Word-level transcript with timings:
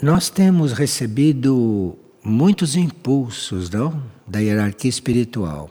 Nós 0.00 0.30
temos 0.30 0.72
recebido 0.72 1.98
muitos 2.22 2.76
impulsos, 2.76 3.68
não? 3.68 4.00
Da 4.24 4.38
hierarquia 4.38 4.88
espiritual. 4.88 5.68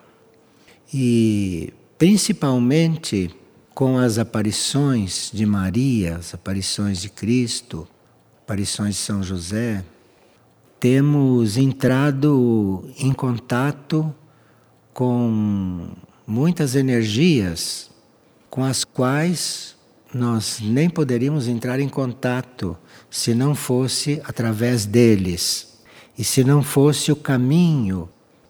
E 0.94 1.74
principalmente 1.98 3.34
com 3.74 3.98
as 3.98 4.18
aparições 4.18 5.32
de 5.34 5.46
Maria, 5.46 6.18
as 6.18 6.34
aparições 6.34 7.00
de 7.00 7.10
Cristo, 7.10 7.88
aparições 8.44 8.96
de 8.96 9.02
São 9.02 9.24
José, 9.24 9.86
temos 10.78 11.56
entrado 11.56 12.90
em 13.00 13.14
contato 13.14 14.14
com 14.94 15.88
muitas 16.28 16.76
energias 16.76 17.90
com 18.50 18.62
as 18.66 18.84
quais 18.84 19.77
nós 20.14 20.60
nem 20.62 20.90
poderíamos 20.90 21.48
entrar 21.48 21.80
em 21.80 21.90
contato 21.90 22.78
se 23.10 23.34
não 23.34 23.54
fosse 23.54 24.22
através 24.24 24.86
deles 24.86 25.80
e 26.18 26.24
se 26.24 26.44
não 26.44 26.64
fosse 26.64 27.12
o 27.12 27.16
caminho 27.16 28.10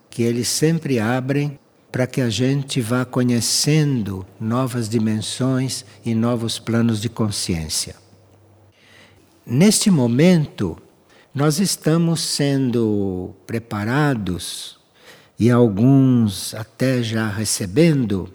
que 0.09 0.23
eles 0.23 0.47
sempre 0.47 0.99
abrem 0.99 1.59
para 1.91 2.05
que 2.05 2.21
a 2.21 2.29
gente 2.29 2.81
vá 2.81 3.05
conhecendo 3.05 4.25
novas 4.39 4.87
dimensões 4.87 5.85
e 6.05 6.13
novos 6.13 6.59
planos 6.59 7.01
de 7.01 7.09
consciência. 7.09 7.95
Neste 9.45 9.89
momento, 9.89 10.77
nós 11.33 11.59
estamos 11.59 12.21
sendo 12.21 13.33
preparados 13.45 14.77
e 15.39 15.49
alguns 15.49 16.53
até 16.53 17.01
já 17.01 17.29
recebendo 17.29 18.33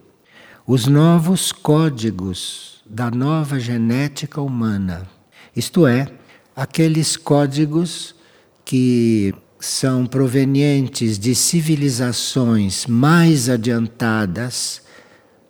os 0.67 0.87
novos 0.87 1.53
códigos 1.53 2.82
da 2.93 3.11
nova 3.11 3.59
genética 3.59 4.43
humana. 4.43 5.09
Isto 5.57 5.87
é, 5.87 6.07
aqueles 6.55 7.17
códigos 7.17 8.15
que 8.67 9.35
são 9.59 10.05
provenientes 10.05 11.19
de 11.19 11.35
civilizações 11.35 12.87
mais 12.87 13.49
adiantadas 13.49 14.83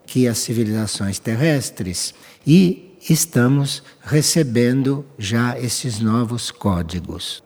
que 0.06 0.28
as 0.28 0.38
civilizações 0.38 1.18
terrestres 1.18 2.14
e 2.46 2.96
estamos 3.10 3.82
recebendo 4.02 5.04
já 5.18 5.58
esses 5.58 5.98
novos 5.98 6.52
códigos. 6.52 7.42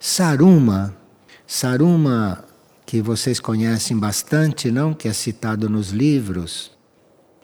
Saruma, 0.00 0.96
Saruma 1.46 2.42
que 2.86 3.02
vocês 3.02 3.38
conhecem 3.38 3.98
bastante, 3.98 4.70
não? 4.70 4.94
Que 4.94 5.08
é 5.08 5.12
citado 5.12 5.68
nos 5.68 5.90
livros. 5.90 6.75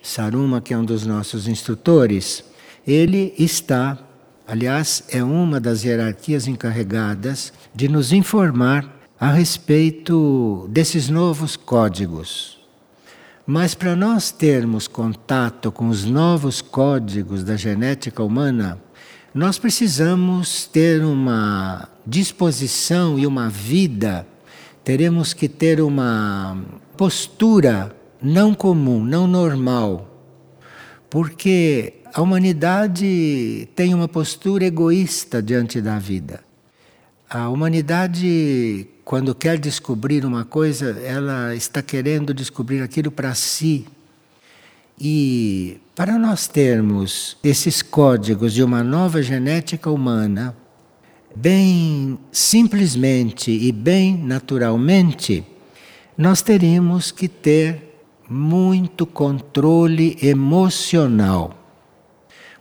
Saruma, 0.02 0.60
que 0.60 0.74
é 0.74 0.78
um 0.78 0.84
dos 0.84 1.06
nossos 1.06 1.46
instrutores, 1.46 2.44
ele 2.86 3.32
está, 3.38 3.96
aliás, 4.46 5.04
é 5.08 5.22
uma 5.22 5.60
das 5.60 5.84
hierarquias 5.84 6.48
encarregadas 6.48 7.52
de 7.74 7.88
nos 7.88 8.12
informar 8.12 9.00
a 9.18 9.30
respeito 9.30 10.68
desses 10.68 11.08
novos 11.08 11.56
códigos. 11.56 12.58
Mas 13.46 13.74
para 13.74 13.94
nós 13.94 14.32
termos 14.32 14.88
contato 14.88 15.70
com 15.70 15.88
os 15.88 16.04
novos 16.04 16.60
códigos 16.60 17.44
da 17.44 17.56
genética 17.56 18.22
humana, 18.22 18.80
nós 19.32 19.58
precisamos 19.58 20.66
ter 20.66 21.04
uma 21.04 21.88
disposição 22.06 23.18
e 23.18 23.26
uma 23.26 23.48
vida 23.48 24.26
teremos 24.84 25.32
que 25.32 25.48
ter 25.48 25.80
uma 25.80 26.60
postura 26.96 27.94
não 28.22 28.54
comum, 28.54 29.04
não 29.04 29.26
normal. 29.26 30.08
Porque 31.10 31.94
a 32.14 32.20
humanidade 32.20 33.68
tem 33.74 33.94
uma 33.94 34.06
postura 34.06 34.64
egoísta 34.64 35.42
diante 35.42 35.80
da 35.80 35.98
vida. 35.98 36.40
A 37.28 37.48
humanidade, 37.48 38.86
quando 39.04 39.34
quer 39.34 39.58
descobrir 39.58 40.24
uma 40.24 40.44
coisa, 40.44 40.90
ela 41.02 41.54
está 41.54 41.80
querendo 41.82 42.34
descobrir 42.34 42.82
aquilo 42.82 43.10
para 43.10 43.34
si. 43.34 43.86
E 45.00 45.80
para 45.94 46.18
nós 46.18 46.46
termos 46.46 47.36
esses 47.42 47.80
códigos 47.80 48.52
de 48.52 48.62
uma 48.62 48.84
nova 48.84 49.22
genética 49.22 49.90
humana, 49.90 50.54
bem 51.34 52.18
simplesmente 52.30 53.50
e 53.50 53.72
bem 53.72 54.16
naturalmente, 54.16 55.44
nós 56.16 56.42
teríamos 56.42 57.10
que 57.10 57.28
ter 57.28 57.91
muito 58.32 59.04
controle 59.04 60.16
emocional. 60.22 61.58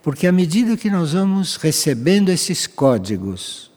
Porque 0.03 0.27
à 0.27 0.31
medida 0.31 0.75
que 0.75 0.89
nós 0.89 1.13
vamos 1.13 1.55
recebendo 1.55 2.29
esses 2.29 2.67
códigos, 2.67 3.71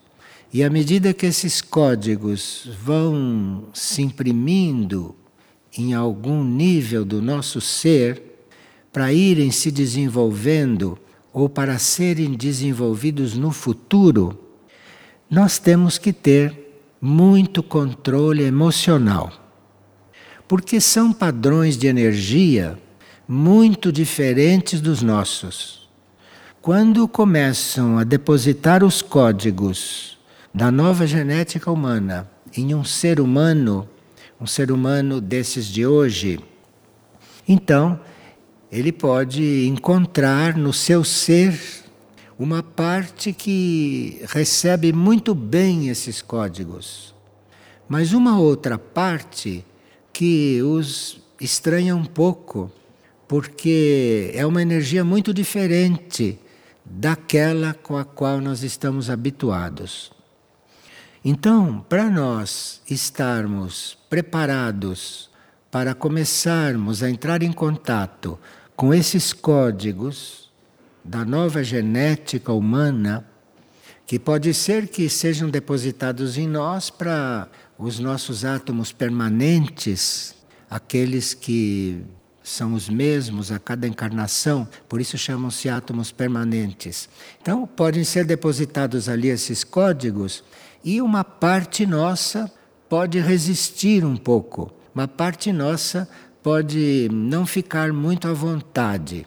e 0.52 0.62
à 0.62 0.70
medida 0.70 1.12
que 1.12 1.26
esses 1.26 1.60
códigos 1.60 2.68
vão 2.82 3.64
se 3.72 4.02
imprimindo 4.02 5.14
em 5.76 5.94
algum 5.94 6.42
nível 6.42 7.04
do 7.04 7.20
nosso 7.20 7.60
ser, 7.60 8.22
para 8.92 9.12
irem 9.12 9.50
se 9.50 9.70
desenvolvendo 9.70 10.98
ou 11.32 11.48
para 11.48 11.78
serem 11.78 12.34
desenvolvidos 12.34 13.36
no 13.36 13.50
futuro, 13.50 14.38
nós 15.28 15.58
temos 15.58 15.98
que 15.98 16.12
ter 16.12 16.64
muito 17.00 17.62
controle 17.62 18.44
emocional. 18.44 19.43
Porque 20.46 20.80
são 20.80 21.12
padrões 21.12 21.76
de 21.76 21.86
energia 21.86 22.78
muito 23.26 23.90
diferentes 23.90 24.80
dos 24.80 25.02
nossos. 25.02 25.88
Quando 26.60 27.06
começam 27.08 27.98
a 27.98 28.04
depositar 28.04 28.84
os 28.84 29.02
códigos 29.02 30.18
da 30.52 30.70
nova 30.70 31.06
genética 31.06 31.70
humana 31.70 32.30
em 32.56 32.74
um 32.74 32.84
ser 32.84 33.20
humano, 33.20 33.88
um 34.40 34.46
ser 34.46 34.70
humano 34.70 35.20
desses 35.20 35.66
de 35.66 35.86
hoje, 35.86 36.38
então 37.46 38.00
ele 38.70 38.92
pode 38.92 39.66
encontrar 39.66 40.56
no 40.56 40.72
seu 40.72 41.04
ser 41.04 41.58
uma 42.38 42.62
parte 42.62 43.32
que 43.32 44.20
recebe 44.28 44.92
muito 44.92 45.34
bem 45.34 45.88
esses 45.88 46.20
códigos, 46.20 47.14
mas 47.88 48.12
uma 48.12 48.38
outra 48.38 48.78
parte 48.78 49.64
que 50.14 50.62
os 50.62 51.20
estranha 51.40 51.94
um 51.94 52.04
pouco, 52.04 52.72
porque 53.28 54.30
é 54.32 54.46
uma 54.46 54.62
energia 54.62 55.04
muito 55.04 55.34
diferente 55.34 56.38
daquela 56.84 57.74
com 57.74 57.96
a 57.96 58.04
qual 58.04 58.40
nós 58.40 58.62
estamos 58.62 59.10
habituados. 59.10 60.12
Então, 61.24 61.84
para 61.88 62.08
nós 62.08 62.80
estarmos 62.88 63.98
preparados 64.08 65.28
para 65.70 65.94
começarmos 65.94 67.02
a 67.02 67.10
entrar 67.10 67.42
em 67.42 67.52
contato 67.52 68.38
com 68.76 68.94
esses 68.94 69.32
códigos, 69.32 70.44
da 71.04 71.24
nova 71.24 71.62
genética 71.62 72.52
humana, 72.52 73.26
que 74.06 74.18
pode 74.18 74.54
ser 74.54 74.88
que 74.88 75.08
sejam 75.08 75.50
depositados 75.50 76.38
em 76.38 76.46
nós 76.46 76.90
para 76.90 77.48
os 77.78 77.98
nossos 77.98 78.44
átomos 78.44 78.92
permanentes, 78.92 80.34
aqueles 80.70 81.34
que 81.34 82.02
são 82.42 82.74
os 82.74 82.88
mesmos 82.88 83.50
a 83.50 83.58
cada 83.58 83.88
encarnação, 83.88 84.68
por 84.88 85.00
isso 85.00 85.16
chamam-se 85.16 85.68
átomos 85.68 86.12
permanentes. 86.12 87.08
Então, 87.40 87.66
podem 87.66 88.04
ser 88.04 88.26
depositados 88.26 89.08
ali 89.08 89.28
esses 89.28 89.64
códigos 89.64 90.44
e 90.84 91.00
uma 91.00 91.24
parte 91.24 91.86
nossa 91.86 92.52
pode 92.88 93.18
resistir 93.18 94.04
um 94.04 94.16
pouco, 94.16 94.70
uma 94.94 95.08
parte 95.08 95.52
nossa 95.52 96.08
pode 96.42 97.08
não 97.10 97.46
ficar 97.46 97.92
muito 97.92 98.28
à 98.28 98.34
vontade. 98.34 99.26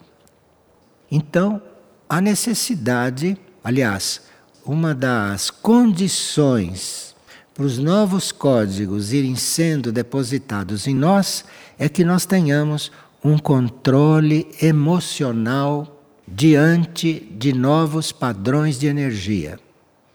Então, 1.10 1.60
a 2.08 2.22
necessidade, 2.22 3.36
aliás, 3.64 4.22
uma 4.64 4.94
das 4.94 5.50
condições 5.50 7.16
para 7.58 7.66
os 7.66 7.80
novos 7.80 8.32
códigos 8.32 9.12
irem 9.12 9.36
sendo 9.36 9.92
depositados 9.92 10.86
em 10.86 10.94
nós 10.94 11.44
é 11.80 11.90
que 11.90 12.04
nós 12.04 12.24
tenhamos 12.24 12.92
um 13.24 13.36
controle 13.40 14.48
emocional 14.62 16.06
diante 16.28 17.28
de 17.36 17.54
novos 17.54 18.12
padrões 18.12 18.78
de 18.80 18.86
energia. 18.86 19.60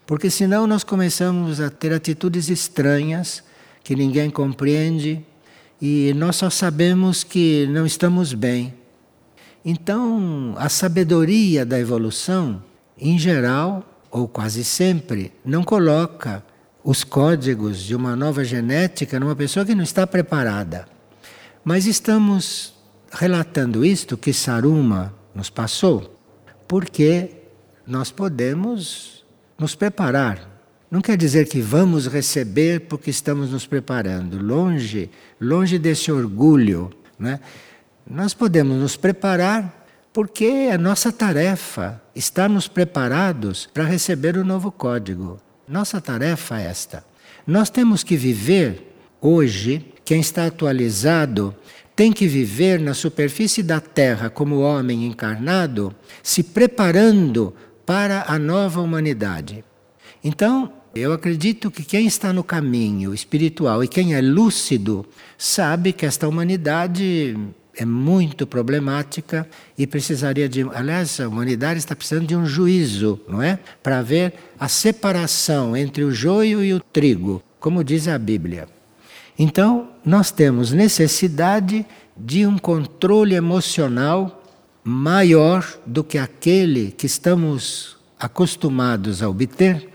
Porque 0.06 0.30
senão 0.30 0.68
nós 0.68 0.84
começamos 0.84 1.60
a 1.60 1.68
ter 1.68 1.92
atitudes 1.92 2.48
estranhas 2.48 3.42
que 3.82 3.96
ninguém 3.96 4.30
compreende 4.30 5.20
e 5.80 6.14
nós 6.14 6.36
só 6.36 6.48
sabemos 6.48 7.24
que 7.24 7.66
não 7.68 7.84
estamos 7.84 8.32
bem 8.32 8.72
então, 9.64 10.54
a 10.56 10.68
sabedoria 10.68 11.64
da 11.64 11.78
evolução, 11.78 12.62
em 12.98 13.16
geral, 13.16 13.84
ou 14.10 14.26
quase 14.26 14.64
sempre, 14.64 15.32
não 15.44 15.62
coloca 15.62 16.44
os 16.84 17.04
códigos 17.04 17.80
de 17.82 17.94
uma 17.94 18.16
nova 18.16 18.44
genética 18.44 19.20
numa 19.20 19.36
pessoa 19.36 19.64
que 19.64 19.74
não 19.74 19.84
está 19.84 20.06
preparada. 20.06 20.86
Mas 21.64 21.86
estamos 21.86 22.74
relatando 23.10 23.84
isto 23.84 24.16
que 24.16 24.32
Saruma 24.32 25.14
nos 25.34 25.48
passou, 25.50 26.18
porque 26.66 27.30
nós 27.86 28.10
podemos 28.10 29.24
nos 29.58 29.74
preparar 29.74 30.52
Não 30.92 31.00
quer 31.00 31.16
dizer 31.16 31.48
que 31.48 31.62
vamos 31.62 32.06
receber 32.06 32.80
porque 32.80 33.08
estamos 33.08 33.50
nos 33.50 33.66
preparando. 33.66 34.38
Longe, 34.38 35.10
longe 35.40 35.78
desse 35.78 36.12
orgulho. 36.12 36.90
Né? 37.18 37.40
Nós 38.06 38.34
podemos 38.34 38.76
nos 38.76 38.94
preparar 38.94 39.86
porque 40.12 40.44
é 40.44 40.76
nossa 40.76 41.10
tarefa 41.10 41.98
estarmos 42.14 42.68
preparados 42.68 43.70
para 43.72 43.84
receber 43.84 44.36
o 44.36 44.44
novo 44.44 44.70
código. 44.70 45.40
Nossa 45.68 46.00
tarefa 46.00 46.60
é 46.60 46.66
esta. 46.66 47.04
Nós 47.46 47.70
temos 47.70 48.02
que 48.02 48.16
viver 48.16 48.94
hoje, 49.20 49.84
quem 50.04 50.20
está 50.20 50.46
atualizado 50.46 51.54
tem 51.94 52.12
que 52.12 52.26
viver 52.26 52.80
na 52.80 52.94
superfície 52.94 53.62
da 53.62 53.80
Terra 53.80 54.30
como 54.30 54.60
homem 54.60 55.06
encarnado, 55.06 55.94
se 56.22 56.42
preparando 56.42 57.54
para 57.84 58.24
a 58.26 58.38
nova 58.38 58.80
humanidade. 58.80 59.64
Então, 60.24 60.72
eu 60.94 61.12
acredito 61.12 61.70
que 61.70 61.82
quem 61.82 62.06
está 62.06 62.32
no 62.32 62.44
caminho 62.44 63.14
espiritual 63.14 63.82
e 63.82 63.88
quem 63.88 64.14
é 64.14 64.20
lúcido 64.20 65.06
sabe 65.38 65.92
que 65.92 66.04
esta 66.04 66.28
humanidade 66.28 67.36
é 67.76 67.84
muito 67.84 68.46
problemática 68.46 69.48
e 69.78 69.86
precisaria 69.86 70.48
de. 70.48 70.62
Aliás, 70.74 71.18
a 71.20 71.28
humanidade 71.28 71.78
está 71.78 71.96
precisando 71.96 72.26
de 72.26 72.36
um 72.36 72.44
juízo, 72.44 73.20
não 73.28 73.42
é? 73.42 73.58
Para 73.82 74.02
ver 74.02 74.34
a 74.58 74.68
separação 74.68 75.76
entre 75.76 76.04
o 76.04 76.12
joio 76.12 76.62
e 76.62 76.74
o 76.74 76.80
trigo, 76.80 77.42
como 77.58 77.82
diz 77.82 78.08
a 78.08 78.18
Bíblia. 78.18 78.68
Então, 79.38 79.88
nós 80.04 80.30
temos 80.30 80.72
necessidade 80.72 81.86
de 82.16 82.46
um 82.46 82.58
controle 82.58 83.34
emocional 83.34 84.42
maior 84.84 85.66
do 85.86 86.04
que 86.04 86.18
aquele 86.18 86.90
que 86.90 87.06
estamos 87.06 87.96
acostumados 88.18 89.22
a 89.22 89.28
obter, 89.28 89.88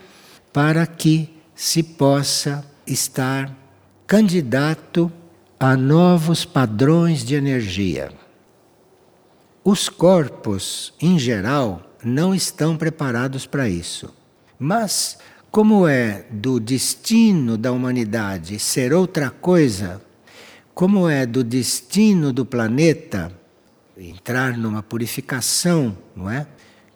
para 0.52 0.88
que 0.88 1.30
se 1.54 1.84
possa 1.84 2.66
estar 2.86 3.56
candidato 4.08 5.12
a 5.60 5.76
novos 5.76 6.46
padrões 6.46 7.24
de 7.24 7.36
energia. 7.36 8.12
Os 9.64 9.90
corpos, 9.90 10.94
em 11.02 11.18
geral, 11.18 11.82
não 12.04 12.34
estão 12.34 12.78
preparados 12.78 13.46
para 13.46 13.68
isso. 13.68 14.14
Mas, 14.60 15.18
como 15.50 15.88
é 15.88 16.26
do 16.30 16.60
destino 16.60 17.58
da 17.58 17.72
humanidade 17.72 18.60
ser 18.60 18.94
outra 18.94 19.30
coisa, 19.30 20.02
como 20.74 21.10
é 21.10 21.26
do 21.26 21.44
destino 21.44 22.32
do 22.32 22.46
planeta 22.46 23.32
entrar 23.98 24.56
numa 24.56 24.84
purificação, 24.84 25.98
não 26.16 26.30
é? 26.30 26.46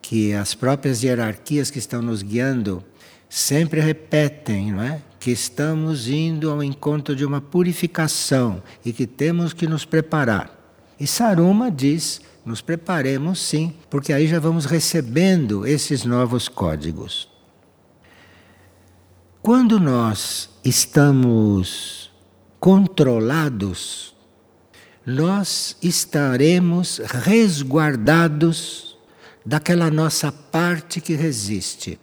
Que 0.02 0.34
as 0.34 0.54
próprias 0.54 1.04
hierarquias 1.04 1.72
que 1.72 1.80
estão 1.80 2.02
nos 2.02 2.22
guiando 2.22 2.84
sempre 3.28 3.80
repetem, 3.82 4.72
não 4.72 4.84
é? 4.84 5.02
Que 5.22 5.30
estamos 5.30 6.10
indo 6.10 6.50
ao 6.50 6.64
encontro 6.64 7.16
de 7.16 7.24
uma 7.24 7.40
purificação 7.40 8.64
e 8.84 8.92
que 8.92 9.06
temos 9.06 9.54
que 9.54 9.68
nos 9.68 9.86
preparar. 9.86 10.50
E 11.00 11.06
Saruma 11.06 11.70
diz: 11.70 12.20
nos 12.44 12.60
preparemos 12.60 13.40
sim, 13.40 13.76
porque 13.88 14.12
aí 14.12 14.26
já 14.26 14.40
vamos 14.40 14.66
recebendo 14.66 15.66
esses 15.66 16.06
novos 16.06 16.50
códigos. 16.50 17.30
Quando 19.44 19.80
nós 19.80 20.50
estamos 20.66 22.10
controlados, 22.60 24.16
nós 25.06 25.78
estaremos 25.84 26.98
resguardados 26.98 28.98
daquela 29.46 29.92
nossa 29.92 30.32
parte 30.32 31.00
que 31.00 31.14
resiste. 31.14 32.00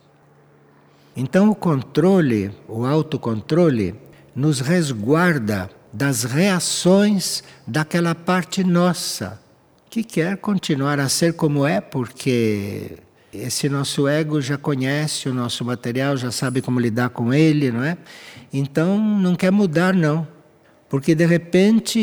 Então, 1.20 1.50
o 1.50 1.54
controle, 1.54 2.52
o 2.68 2.86
autocontrole, 2.86 3.92
nos 4.36 4.60
resguarda 4.60 5.68
das 5.92 6.22
reações 6.22 7.42
daquela 7.66 8.14
parte 8.14 8.62
nossa 8.62 9.40
que 9.90 10.04
quer 10.04 10.36
continuar 10.36 11.00
a 11.00 11.08
ser 11.08 11.32
como 11.32 11.66
é, 11.66 11.80
porque 11.80 12.98
esse 13.34 13.68
nosso 13.68 14.06
ego 14.06 14.40
já 14.40 14.56
conhece 14.56 15.28
o 15.28 15.34
nosso 15.34 15.64
material, 15.64 16.16
já 16.16 16.30
sabe 16.30 16.62
como 16.62 16.78
lidar 16.78 17.08
com 17.08 17.34
ele, 17.34 17.72
não 17.72 17.82
é? 17.82 17.98
Então 18.52 18.96
não 18.96 19.34
quer 19.34 19.50
mudar, 19.50 19.94
não. 19.94 20.24
Porque 20.88 21.16
de 21.16 21.26
repente 21.26 21.98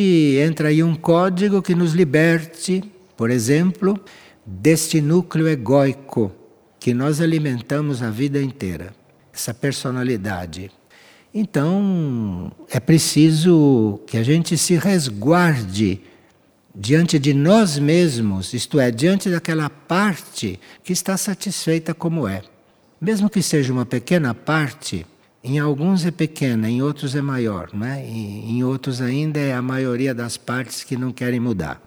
entra 0.45 0.67
aí 0.67 0.83
um 0.83 0.93
código 0.93 1.61
que 1.61 1.73
nos 1.73 1.93
liberte, 1.93 2.83
por 3.15 3.29
exemplo, 3.29 3.97
deste 4.45 4.99
núcleo 4.99 5.47
egóico 5.47 6.33
que 6.81 6.93
nós 6.93 7.21
alimentamos 7.21 8.03
a 8.03 8.09
vida 8.09 8.41
inteira 8.41 9.04
essa 9.35 9.53
personalidade. 9.53 10.71
Então, 11.33 12.49
é 12.71 12.79
preciso 12.79 13.99
que 14.07 14.17
a 14.17 14.23
gente 14.23 14.57
se 14.57 14.77
resguarde 14.77 16.01
diante 16.73 17.19
de 17.19 17.33
nós 17.33 17.77
mesmos, 17.77 18.53
isto 18.53 18.79
é, 18.79 18.89
diante 18.89 19.29
daquela 19.29 19.69
parte 19.69 20.57
que 20.81 20.93
está 20.93 21.17
satisfeita 21.17 21.93
como 21.93 22.25
é. 22.25 22.41
Mesmo 22.99 23.29
que 23.29 23.41
seja 23.41 23.73
uma 23.73 23.85
pequena 23.85 24.33
parte, 24.33 25.05
em 25.43 25.59
alguns 25.59 26.05
é 26.05 26.11
pequena, 26.11 26.69
em 26.69 26.81
outros 26.81 27.13
é 27.13 27.21
maior, 27.21 27.69
né? 27.73 28.05
Em 28.07 28.63
outros 28.63 29.01
ainda 29.01 29.39
é 29.39 29.53
a 29.53 29.61
maioria 29.61 30.13
das 30.13 30.37
partes 30.37 30.83
que 30.83 30.95
não 30.95 31.11
querem 31.11 31.39
mudar. 31.39 31.81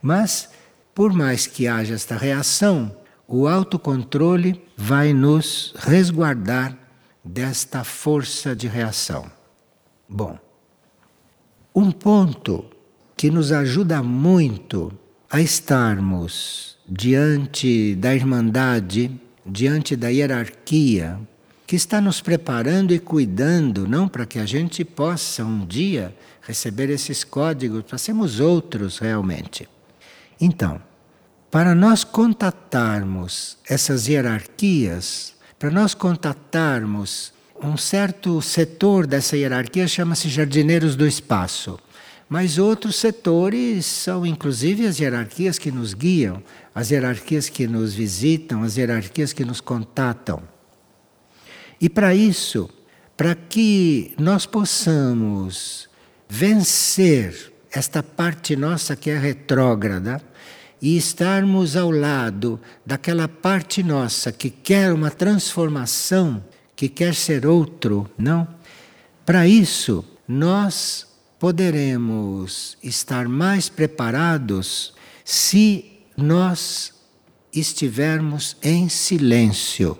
Mas, 0.00 0.48
por 0.94 1.12
mais 1.12 1.46
que 1.46 1.66
haja 1.66 1.94
esta 1.94 2.16
reação, 2.16 2.96
o 3.26 3.48
autocontrole 3.48 4.62
vai 4.76 5.12
nos 5.12 5.74
resguardar 5.78 6.81
desta 7.24 7.84
força 7.84 8.54
de 8.54 8.66
reação. 8.66 9.30
Bom, 10.08 10.38
um 11.74 11.90
ponto 11.90 12.64
que 13.16 13.30
nos 13.30 13.52
ajuda 13.52 14.02
muito 14.02 14.92
a 15.30 15.40
estarmos 15.40 16.76
diante 16.88 17.94
da 17.94 18.14
Irmandade, 18.14 19.10
diante 19.46 19.96
da 19.96 20.08
hierarquia, 20.08 21.18
que 21.66 21.76
está 21.76 22.00
nos 22.00 22.20
preparando 22.20 22.92
e 22.92 22.98
cuidando, 22.98 23.88
não 23.88 24.06
para 24.06 24.26
que 24.26 24.38
a 24.38 24.44
gente 24.44 24.84
possa 24.84 25.44
um 25.44 25.64
dia 25.64 26.14
receber 26.42 26.90
esses 26.90 27.24
códigos, 27.24 27.84
para 27.84 27.96
sermos 27.96 28.40
outros 28.40 28.98
realmente. 28.98 29.66
Então, 30.38 30.82
para 31.50 31.74
nós 31.74 32.04
contatarmos 32.04 33.56
essas 33.66 34.06
hierarquias, 34.08 35.34
para 35.62 35.70
nós 35.70 35.94
contatarmos 35.94 37.32
um 37.62 37.76
certo 37.76 38.42
setor 38.42 39.06
dessa 39.06 39.36
hierarquia, 39.36 39.86
chama-se 39.86 40.28
jardineiros 40.28 40.96
do 40.96 41.06
espaço. 41.06 41.78
Mas 42.28 42.58
outros 42.58 42.96
setores 42.96 43.86
são 43.86 44.26
inclusive 44.26 44.88
as 44.88 44.98
hierarquias 44.98 45.60
que 45.60 45.70
nos 45.70 45.94
guiam, 45.94 46.42
as 46.74 46.90
hierarquias 46.90 47.48
que 47.48 47.68
nos 47.68 47.94
visitam, 47.94 48.64
as 48.64 48.76
hierarquias 48.76 49.32
que 49.32 49.44
nos 49.44 49.60
contatam. 49.60 50.42
E 51.80 51.88
para 51.88 52.12
isso, 52.12 52.68
para 53.16 53.36
que 53.36 54.16
nós 54.18 54.46
possamos 54.46 55.88
vencer 56.28 57.52
esta 57.70 58.02
parte 58.02 58.56
nossa 58.56 58.96
que 58.96 59.10
é 59.10 59.16
retrógrada, 59.16 60.20
e 60.82 60.96
estarmos 60.96 61.76
ao 61.76 61.92
lado 61.92 62.60
daquela 62.84 63.28
parte 63.28 63.84
nossa 63.84 64.32
que 64.32 64.50
quer 64.50 64.92
uma 64.92 65.12
transformação, 65.12 66.44
que 66.74 66.88
quer 66.88 67.14
ser 67.14 67.46
outro, 67.46 68.10
não? 68.18 68.48
Para 69.24 69.46
isso, 69.46 70.04
nós 70.26 71.06
poderemos 71.38 72.76
estar 72.82 73.28
mais 73.28 73.68
preparados 73.68 74.92
se 75.24 76.00
nós 76.16 76.92
estivermos 77.52 78.56
em 78.60 78.88
silêncio. 78.88 79.96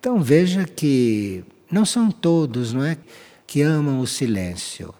Então 0.00 0.20
veja 0.20 0.64
que 0.64 1.44
não 1.70 1.84
são 1.84 2.10
todos, 2.10 2.72
não 2.72 2.82
é, 2.82 2.98
que 3.46 3.62
amam 3.62 4.00
o 4.00 4.06
silêncio. 4.08 4.92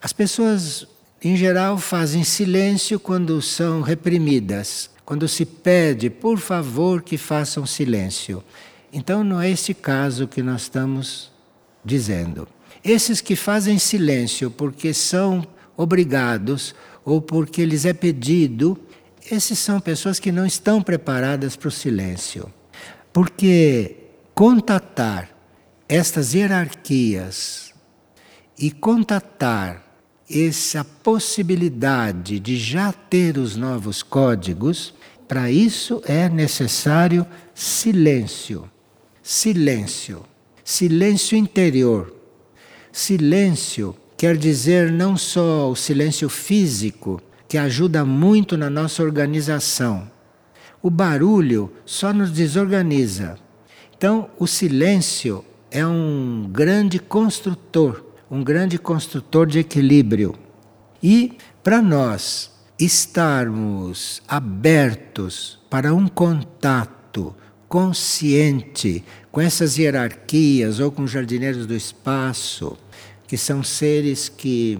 As 0.00 0.14
pessoas 0.14 0.86
em 1.22 1.36
geral, 1.36 1.78
fazem 1.78 2.22
silêncio 2.22 3.00
quando 3.00 3.40
são 3.40 3.80
reprimidas, 3.80 4.90
quando 5.04 5.26
se 5.26 5.46
pede, 5.46 6.10
por 6.10 6.38
favor, 6.38 7.02
que 7.02 7.16
façam 7.16 7.64
silêncio. 7.64 8.44
Então, 8.92 9.24
não 9.24 9.40
é 9.40 9.50
esse 9.50 9.72
caso 9.72 10.28
que 10.28 10.42
nós 10.42 10.62
estamos 10.62 11.32
dizendo. 11.84 12.46
Esses 12.84 13.20
que 13.20 13.34
fazem 13.34 13.78
silêncio 13.78 14.50
porque 14.50 14.92
são 14.92 15.46
obrigados 15.76 16.74
ou 17.04 17.20
porque 17.20 17.64
lhes 17.64 17.84
é 17.84 17.92
pedido, 17.92 18.78
esses 19.30 19.58
são 19.58 19.80
pessoas 19.80 20.20
que 20.20 20.30
não 20.30 20.46
estão 20.46 20.82
preparadas 20.82 21.56
para 21.56 21.68
o 21.68 21.72
silêncio. 21.72 22.52
Porque 23.12 23.96
contatar 24.34 25.30
estas 25.88 26.34
hierarquias 26.34 27.72
e 28.58 28.70
contatar 28.70 29.85
essa 30.30 30.84
possibilidade 30.84 32.40
de 32.40 32.56
já 32.56 32.92
ter 32.92 33.38
os 33.38 33.56
novos 33.56 34.02
códigos, 34.02 34.92
para 35.28 35.50
isso 35.50 36.02
é 36.04 36.28
necessário 36.28 37.26
silêncio. 37.54 38.68
Silêncio. 39.22 40.24
silêncio 40.64 41.36
interior. 41.36 42.14
Silêncio 42.92 43.94
quer 44.16 44.36
dizer 44.36 44.90
não 44.90 45.16
só 45.16 45.70
o 45.70 45.76
silêncio 45.76 46.28
físico, 46.28 47.20
que 47.48 47.58
ajuda 47.58 48.04
muito 48.04 48.56
na 48.56 48.68
nossa 48.68 49.02
organização. 49.02 50.10
O 50.82 50.90
barulho 50.90 51.70
só 51.84 52.12
nos 52.12 52.30
desorganiza. 52.30 53.38
Então, 53.96 54.28
o 54.38 54.46
silêncio 54.46 55.44
é 55.70 55.86
um 55.86 56.48
grande 56.50 56.98
construtor, 56.98 58.05
um 58.30 58.42
grande 58.42 58.78
construtor 58.78 59.46
de 59.46 59.58
equilíbrio. 59.58 60.34
E 61.02 61.36
para 61.62 61.80
nós 61.80 62.50
estarmos 62.78 64.22
abertos 64.28 65.58
para 65.70 65.94
um 65.94 66.08
contato 66.08 67.34
consciente 67.68 69.04
com 69.32 69.40
essas 69.40 69.76
hierarquias 69.76 70.78
ou 70.80 70.90
com 70.90 71.06
jardineiros 71.06 71.66
do 71.66 71.74
espaço, 71.74 72.76
que 73.26 73.36
são 73.36 73.62
seres 73.62 74.28
que 74.28 74.78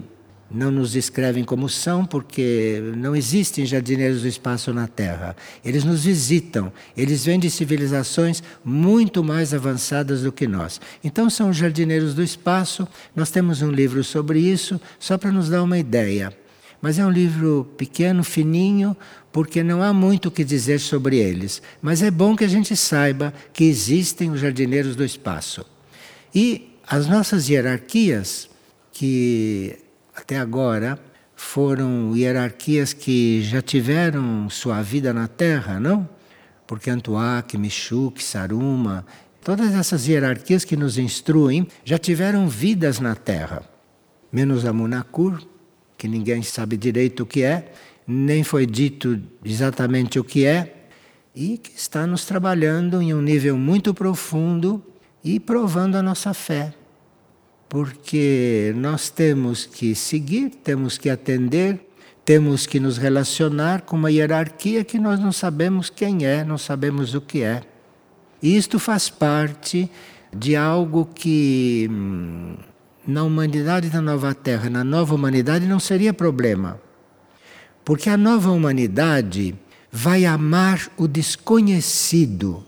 não 0.56 0.70
nos 0.70 0.92
descrevem 0.92 1.44
como 1.44 1.68
são, 1.68 2.06
porque 2.06 2.82
não 2.96 3.14
existem 3.14 3.66
jardineiros 3.66 4.22
do 4.22 4.28
espaço 4.28 4.72
na 4.72 4.88
Terra. 4.88 5.36
Eles 5.62 5.84
nos 5.84 6.04
visitam, 6.04 6.72
eles 6.96 7.26
vêm 7.26 7.38
de 7.38 7.50
civilizações 7.50 8.42
muito 8.64 9.22
mais 9.22 9.52
avançadas 9.52 10.22
do 10.22 10.32
que 10.32 10.46
nós. 10.46 10.80
Então, 11.04 11.28
são 11.28 11.50
os 11.50 11.56
jardineiros 11.56 12.14
do 12.14 12.22
espaço. 12.22 12.88
Nós 13.14 13.30
temos 13.30 13.60
um 13.60 13.70
livro 13.70 14.02
sobre 14.02 14.40
isso, 14.40 14.80
só 14.98 15.18
para 15.18 15.30
nos 15.30 15.50
dar 15.50 15.62
uma 15.62 15.78
ideia. 15.78 16.32
Mas 16.80 16.98
é 16.98 17.04
um 17.04 17.10
livro 17.10 17.68
pequeno, 17.76 18.24
fininho, 18.24 18.96
porque 19.30 19.62
não 19.62 19.82
há 19.82 19.92
muito 19.92 20.28
o 20.28 20.30
que 20.30 20.42
dizer 20.42 20.80
sobre 20.80 21.18
eles. 21.18 21.60
Mas 21.82 22.02
é 22.02 22.10
bom 22.10 22.34
que 22.34 22.44
a 22.44 22.48
gente 22.48 22.74
saiba 22.74 23.34
que 23.52 23.64
existem 23.64 24.30
os 24.30 24.40
jardineiros 24.40 24.96
do 24.96 25.04
espaço. 25.04 25.66
E 26.34 26.72
as 26.86 27.06
nossas 27.06 27.48
hierarquias, 27.48 28.48
que 28.92 29.78
até 30.26 30.38
agora 30.38 30.98
foram 31.36 32.16
hierarquias 32.16 32.92
que 32.92 33.42
já 33.44 33.62
tiveram 33.62 34.50
sua 34.50 34.82
vida 34.82 35.12
na 35.12 35.28
Terra, 35.28 35.78
não? 35.78 36.08
Porque 36.66 36.90
Antuak, 36.90 37.56
Michuk, 37.56 38.20
Saruma, 38.20 39.06
todas 39.44 39.72
essas 39.72 40.08
hierarquias 40.08 40.64
que 40.64 40.76
nos 40.76 40.98
instruem 40.98 41.68
já 41.84 41.96
tiveram 41.96 42.48
vidas 42.48 42.98
na 42.98 43.14
Terra. 43.14 43.62
Menos 44.32 44.64
a 44.66 44.72
Munakur, 44.72 45.40
que 45.96 46.08
ninguém 46.08 46.42
sabe 46.42 46.76
direito 46.76 47.22
o 47.22 47.26
que 47.26 47.44
é, 47.44 47.70
nem 48.04 48.42
foi 48.42 48.66
dito 48.66 49.22
exatamente 49.44 50.18
o 50.18 50.24
que 50.24 50.44
é, 50.44 50.88
e 51.36 51.56
que 51.56 51.78
está 51.78 52.04
nos 52.04 52.24
trabalhando 52.24 53.00
em 53.00 53.14
um 53.14 53.22
nível 53.22 53.56
muito 53.56 53.94
profundo 53.94 54.84
e 55.22 55.38
provando 55.38 55.94
a 55.94 56.02
nossa 56.02 56.34
fé. 56.34 56.74
Porque 57.68 58.72
nós 58.76 59.10
temos 59.10 59.66
que 59.66 59.94
seguir, 59.94 60.50
temos 60.62 60.98
que 60.98 61.10
atender, 61.10 61.80
temos 62.24 62.66
que 62.66 62.80
nos 62.80 62.98
relacionar 62.98 63.82
com 63.82 63.96
uma 63.96 64.10
hierarquia 64.10 64.84
que 64.84 64.98
nós 64.98 65.18
não 65.20 65.32
sabemos 65.32 65.88
quem 65.88 66.24
é, 66.26 66.44
não 66.44 66.58
sabemos 66.58 67.14
o 67.14 67.20
que 67.20 67.42
é. 67.42 67.62
E 68.42 68.56
isto 68.56 68.78
faz 68.78 69.08
parte 69.08 69.90
de 70.32 70.54
algo 70.54 71.06
que 71.06 71.88
hum, 71.90 72.56
na 73.06 73.22
humanidade 73.22 73.88
da 73.88 74.02
nova 74.02 74.34
Terra, 74.34 74.68
na 74.68 74.82
nova 74.82 75.14
humanidade, 75.14 75.66
não 75.66 75.78
seria 75.78 76.12
problema. 76.12 76.80
Porque 77.84 78.10
a 78.10 78.16
nova 78.16 78.50
humanidade 78.50 79.54
vai 79.90 80.24
amar 80.24 80.90
o 80.96 81.06
desconhecido, 81.06 82.64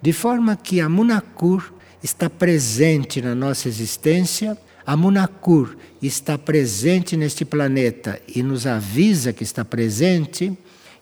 de 0.00 0.12
forma 0.12 0.56
que 0.56 0.80
a 0.80 0.88
Munakur 0.88 1.73
está 2.04 2.28
presente 2.28 3.22
na 3.22 3.34
nossa 3.34 3.66
existência, 3.66 4.58
a 4.86 4.94
Munakur 4.94 5.74
está 6.02 6.36
presente 6.36 7.16
neste 7.16 7.46
planeta 7.46 8.20
e 8.28 8.42
nos 8.42 8.66
avisa 8.66 9.32
que 9.32 9.42
está 9.42 9.64
presente, 9.64 10.52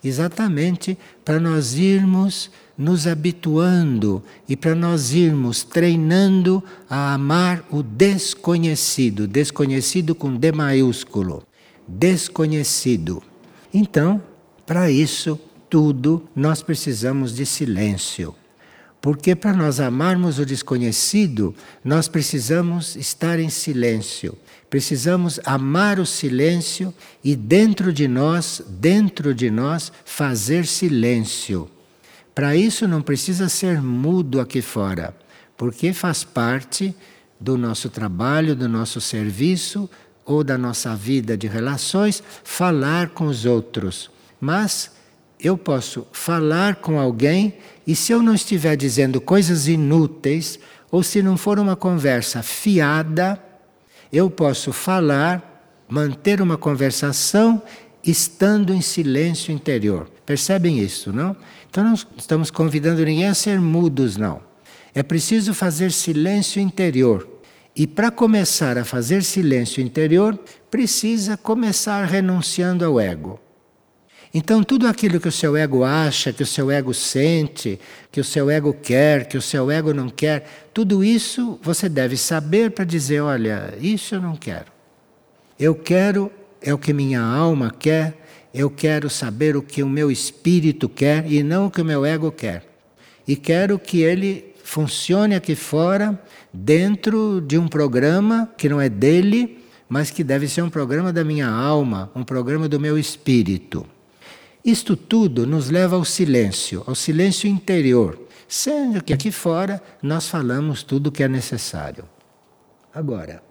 exatamente 0.05 0.97
para 1.25 1.41
nós 1.41 1.75
irmos 1.75 2.53
nos 2.79 3.09
habituando 3.09 4.23
e 4.49 4.57
para 4.57 4.77
nós 4.77 5.13
irmos 5.13 5.65
treinando 5.65 6.63
a 6.89 7.15
amar 7.15 7.65
o 7.69 7.83
desconhecido, 7.83 9.27
desconhecido 9.27 10.15
com 10.15 10.37
D 10.37 10.53
maiúsculo, 10.53 11.43
desconhecido. 11.87 13.21
Então, 13.75 14.23
para 14.65 14.89
isso 14.89 15.39
tudo, 15.69 16.23
nós 16.35 16.63
precisamos 16.63 17.35
de 17.35 17.45
silêncio. 17.45 18.37
Porque 19.03 19.35
para 19.35 19.53
nós 19.53 19.81
amarmos 19.81 20.39
o 20.39 20.47
desconhecido, 20.47 21.53
nós 21.85 22.07
precisamos 22.07 22.95
estar 22.95 23.41
em 23.41 23.51
silêncio. 23.51 24.39
Precisamos 24.71 25.41
amar 25.45 25.99
o 25.99 26.07
silêncio 26.07 26.95
e 27.23 27.35
dentro 27.35 27.93
de 27.93 28.07
nós, 28.07 28.63
dentro 28.69 29.35
de 29.35 29.51
nós, 29.51 29.91
fazer 30.05 30.65
silêncio. 30.67 31.69
Para 32.33 32.55
isso 32.55 32.87
não 32.87 33.03
precisa 33.03 33.49
ser 33.49 33.83
mudo 33.83 34.41
aqui 34.41 34.63
fora, 34.63 35.15
porque 35.57 35.93
faz 35.93 36.23
parte 36.23 36.95
do 37.41 37.59
nosso 37.59 37.91
trabalho, 37.91 38.55
do 38.55 38.69
nosso 38.69 39.01
serviço 39.01 39.91
ou 40.25 40.45
da 40.45 40.57
nossa 40.57 40.95
vida 40.95 41.37
de 41.37 41.49
relações 41.49 42.23
falar 42.45 43.09
com 43.09 43.27
os 43.27 43.45
outros. 43.45 44.09
Mas 44.41 44.93
eu 45.43 45.59
posso 45.59 46.07
falar 46.13 46.77
com 46.77 46.99
alguém 46.99 47.55
e 47.87 47.97
se 47.97 48.13
eu 48.13 48.23
não 48.23 48.35
estiver 48.35 48.77
dizendo 48.77 49.21
coisas 49.21 49.67
inúteis 49.67 50.59
ou 50.91 51.03
se 51.03 51.21
não 51.23 51.37
for 51.37 51.59
uma 51.59 51.75
conversa 51.75 52.43
fiada, 52.43 53.43
eu 54.13 54.31
posso 54.31 54.73
falar, 54.73 55.85
manter 55.89 56.41
uma 56.41 56.57
conversação 56.57 57.61
estando 58.05 58.73
em 58.73 58.81
silêncio 58.81 59.53
interior. 59.53 60.09
Percebem 60.25 60.79
isso, 60.79 61.13
não? 61.13 61.37
Então 61.69 61.83
não 61.83 61.95
estamos 62.17 62.51
convidando 62.51 63.05
ninguém 63.05 63.27
a 63.27 63.35
ser 63.35 63.61
mudos, 63.61 64.17
não. 64.17 64.41
É 64.95 65.03
preciso 65.03 65.55
fazer 65.55 65.91
silêncio 65.91 66.61
interior. 66.61 67.27
E 67.75 67.87
para 67.87 68.11
começar 68.11 68.77
a 68.77 68.85
fazer 68.85 69.23
silêncio 69.23 69.83
interior, 69.83 70.39
precisa 70.71 71.37
começar 71.37 72.05
renunciando 72.05 72.85
ao 72.85 73.01
ego. 73.01 73.41
Então, 74.35 74.65
tudo 74.65 74.87
aquilo 74.87 75.21
que 75.21 75.29
o 75.29 75.33
seu 75.33 75.57
ego 75.57 75.85
acha, 75.85 76.33
que 76.33 76.43
o 76.43 76.47
seu 76.47 76.71
ego 76.71 76.95
sente, 76.95 77.79
que 78.11 78.19
o 78.19 78.25
seu 78.25 78.49
ego 78.49 78.73
quer, 78.73 79.29
que 79.29 79.37
o 79.37 79.43
seu 79.43 79.71
ego 79.71 79.93
não 79.93 80.09
quer, 80.09 80.69
tudo 80.73 81.05
isso 81.05 81.59
você 81.62 81.87
deve 81.87 82.17
saber 82.17 82.71
para 82.71 82.85
dizer: 82.85 83.21
olha, 83.21 83.75
isso 83.79 84.15
eu 84.15 84.23
não 84.23 84.35
quero. 84.35 84.73
Eu 85.59 85.75
quero 85.75 86.33
é 86.62 86.73
o 86.73 86.79
que 86.79 86.93
minha 86.93 87.21
alma 87.21 87.75
quer, 87.79 88.15
eu 88.55 88.71
quero 88.71 89.11
saber 89.11 89.57
o 89.57 89.62
que 89.62 89.83
o 89.83 89.89
meu 89.89 90.11
espírito 90.11 90.89
quer 90.89 91.31
e 91.31 91.43
não 91.43 91.67
o 91.67 91.71
que 91.71 91.83
o 91.83 91.85
meu 91.85 92.05
ego 92.05 92.33
quer. 92.33 92.65
E 93.29 93.37
quero 93.37 93.79
que 93.79 94.01
ele 94.01 94.55
funcione 94.65 95.35
aqui 95.35 95.55
fora, 95.55 96.19
dentro 96.53 97.41
de 97.41 97.59
um 97.59 97.69
programa 97.69 98.51
que 98.57 98.69
não 98.69 98.81
é 98.81 98.89
dele, 98.89 99.59
mas 99.89 100.11
que 100.11 100.25
deve 100.25 100.49
ser 100.49 100.62
um 100.62 100.71
programa 100.71 101.12
da 101.12 101.23
minha 101.23 101.49
alma, 101.49 102.11
um 102.15 102.25
programa 102.25 102.69
do 102.69 102.81
meu 102.81 102.99
espírito. 102.99 103.87
Isto 104.64 104.97
tudo 104.97 105.47
nos 105.47 105.71
leva 105.71 105.97
ao 105.97 106.04
silêncio, 106.04 106.85
ao 106.87 106.95
silêncio 106.95 107.49
interior, 107.49 108.21
sendo 108.47 109.02
que 109.02 109.12
aqui 109.12 109.31
fora 109.31 109.83
nós 110.02 110.28
falamos 110.28 110.83
tudo 110.83 111.09
o 111.09 111.12
que 111.12 111.23
é 111.23 111.28
necessário. 111.28 112.04
Agora, 112.95 113.42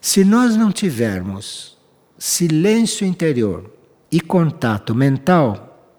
se 0.00 0.24
nós 0.24 0.56
não 0.56 0.72
tivermos 0.72 1.76
silêncio 2.18 3.06
interior, 3.06 3.70
e 4.14 4.20
contato 4.20 4.94
mental, 4.94 5.92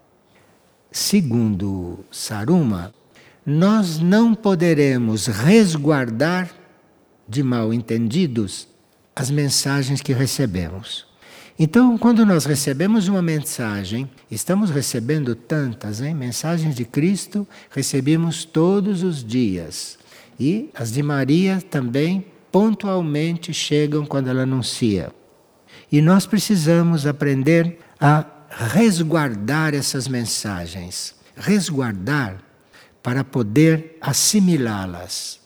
segundo 0.89 2.05
Saruma, 2.09 2.93
nós 3.45 3.99
não 3.99 4.33
poderemos 4.33 5.27
resguardar 5.27 6.49
de 7.27 7.43
mal 7.43 7.73
entendidos 7.73 8.69
as 9.13 9.29
mensagens 9.29 10.01
que 10.01 10.13
recebemos. 10.13 11.05
Então, 11.57 11.97
quando 11.97 12.25
nós 12.25 12.43
recebemos 12.43 13.07
uma 13.07 13.21
mensagem, 13.21 14.09
estamos 14.29 14.69
recebendo 14.69 15.33
tantas, 15.33 16.01
hein? 16.01 16.13
mensagens 16.13 16.75
de 16.75 16.83
Cristo 16.83 17.47
recebemos 17.69 18.43
todos 18.43 19.03
os 19.03 19.23
dias. 19.23 19.97
E 20.37 20.69
as 20.75 20.91
de 20.91 21.01
Maria 21.01 21.63
também 21.69 22.25
pontualmente 22.51 23.53
chegam 23.53 24.05
quando 24.05 24.29
ela 24.29 24.43
anuncia. 24.43 25.13
E 25.89 26.01
nós 26.01 26.25
precisamos 26.25 27.07
aprender 27.07 27.79
a 28.01 28.25
resguardar 28.49 29.73
essas 29.73 30.09
mensagens, 30.09 31.15
resguardar 31.37 32.37
para 33.01 33.23
poder 33.23 33.97
assimilá-las. 34.01 35.39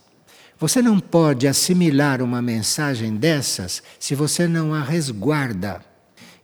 Você 0.57 0.81
não 0.81 0.99
pode 0.99 1.47
assimilar 1.47 2.21
uma 2.21 2.41
mensagem 2.41 3.15
dessas 3.15 3.83
se 3.99 4.15
você 4.15 4.47
não 4.47 4.73
a 4.73 4.81
resguarda. 4.81 5.88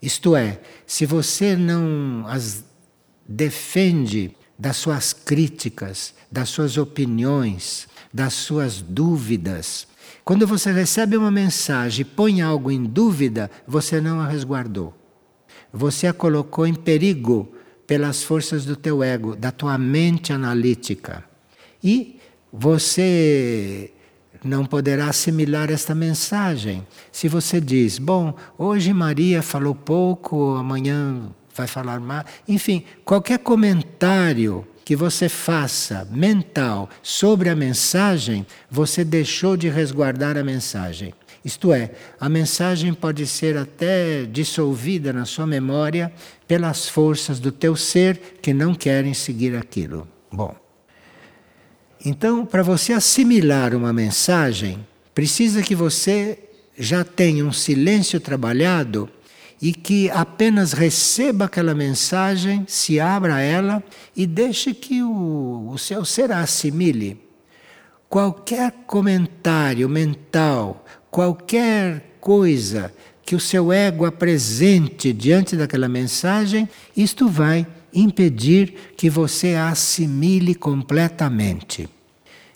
Isto 0.06 0.36
é, 0.36 0.60
se 0.86 1.04
você 1.04 1.56
não 1.56 2.28
as 2.28 2.64
defende 3.28 4.38
das 4.58 4.78
suas 4.78 5.14
críticas, 5.14 6.14
das 6.32 6.50
suas 6.50 6.78
opiniões, 6.78 7.88
das 8.14 8.34
suas 8.34 8.84
dúvidas. 8.84 9.88
Quando 10.24 10.46
você 10.46 10.72
recebe 10.72 11.18
uma 11.18 11.32
mensagem 11.32 12.02
e 12.02 12.06
põe 12.06 12.40
algo 12.40 12.70
em 12.70 12.84
dúvida, 12.84 13.50
você 13.68 14.00
não 14.00 14.20
a 14.20 14.28
resguardou. 14.28 14.94
Você 15.74 16.06
a 16.06 16.14
colocou 16.14 16.68
em 16.68 16.76
perigo 16.76 17.52
pelas 17.88 18.22
forças 18.22 18.64
do 18.64 18.76
teu 18.76 19.02
ego, 19.02 19.36
da 19.36 19.52
tua 19.52 19.76
mente 19.76 20.32
analítica. 20.32 21.26
E 21.84 22.20
você 22.54 23.92
não 24.46 24.64
poderá 24.64 25.08
assimilar 25.08 25.72
esta 25.72 25.96
mensagem. 25.96 26.86
Se 27.12 27.28
você 27.28 27.60
diz, 27.60 27.98
bom, 27.98 28.36
hoje 28.58 28.94
Maria 28.94 29.42
falou 29.42 29.74
pouco, 29.74 30.56
amanhã 30.56 31.32
vai 31.56 31.66
falar 31.68 32.00
mais. 32.00 32.26
Enfim, 32.48 32.84
qualquer 33.04 33.40
comentário 33.40 34.66
que 34.86 34.96
você 34.96 35.28
faça 35.28 36.08
mental 36.12 36.88
sobre 37.02 37.50
a 37.50 37.56
mensagem, 37.56 38.46
você 38.70 39.04
deixou 39.04 39.58
de 39.58 39.68
resguardar 39.68 40.38
a 40.38 40.44
mensagem. 40.44 41.12
Isto 41.44 41.74
é, 41.74 41.92
a 42.20 42.30
mensagem 42.30 42.94
pode 42.94 43.26
ser 43.26 43.58
até 43.58 44.26
dissolvida 44.26 45.12
na 45.12 45.26
sua 45.26 45.48
memória 45.48 46.14
pelas 46.48 46.88
forças 46.88 47.40
do 47.40 47.52
teu 47.52 47.76
ser 47.76 48.38
que 48.42 48.54
não 48.54 48.76
querem 48.76 49.14
seguir 49.14 49.56
aquilo. 49.56 50.08
Bom, 50.32 50.56
então, 52.06 52.46
para 52.46 52.62
você 52.62 52.94
assimilar 52.94 53.74
uma 53.74 53.92
mensagem, 53.92 54.86
precisa 55.14 55.64
que 55.64 55.74
você 55.74 56.38
já 56.78 57.04
tenha 57.04 57.44
um 57.44 57.52
silêncio 57.52 58.20
trabalhado 58.20 59.10
e 59.60 59.74
que 59.74 60.12
apenas 60.12 60.72
receba 60.74 61.46
aquela 61.46 61.74
mensagem, 61.74 62.64
se 62.68 63.00
abra 63.00 63.42
ela 63.42 63.84
e 64.16 64.28
deixe 64.28 64.72
que 64.72 65.02
o, 65.02 65.72
o 65.72 65.78
seu 65.80 66.06
ser 66.06 66.32
a 66.32 66.42
assimile. 66.42 67.20
Qualquer 68.08 68.72
comentário 68.86 69.90
mental, 69.90 70.86
qualquer 71.10 72.18
coisa 72.22 72.94
que 73.26 73.36
o 73.36 73.40
seu 73.40 73.74
ego 73.74 74.06
apresente 74.06 75.12
diante 75.12 75.56
daquela 75.56 75.90
mensagem, 75.90 76.70
isto 76.96 77.28
vai 77.28 77.66
impedir 77.92 78.94
que 78.96 79.10
você 79.10 79.56
a 79.56 79.70
assimile 79.70 80.54
completamente. 80.54 81.90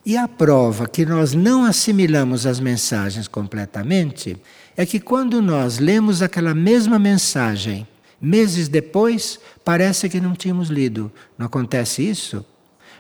E 0.05 0.15
a 0.15 0.27
prova 0.27 0.87
que 0.87 1.05
nós 1.05 1.33
não 1.33 1.65
assimilamos 1.65 2.45
as 2.45 2.59
mensagens 2.59 3.27
completamente 3.27 4.37
é 4.75 4.85
que 4.85 4.99
quando 4.99 5.41
nós 5.41 5.77
lemos 5.77 6.21
aquela 6.21 6.55
mesma 6.55 6.97
mensagem, 6.97 7.85
meses 8.21 8.67
depois, 8.67 9.39
parece 9.63 10.09
que 10.09 10.21
não 10.21 10.33
tínhamos 10.33 10.69
lido. 10.69 11.11
Não 11.37 11.45
acontece 11.45 12.01
isso? 12.07 12.45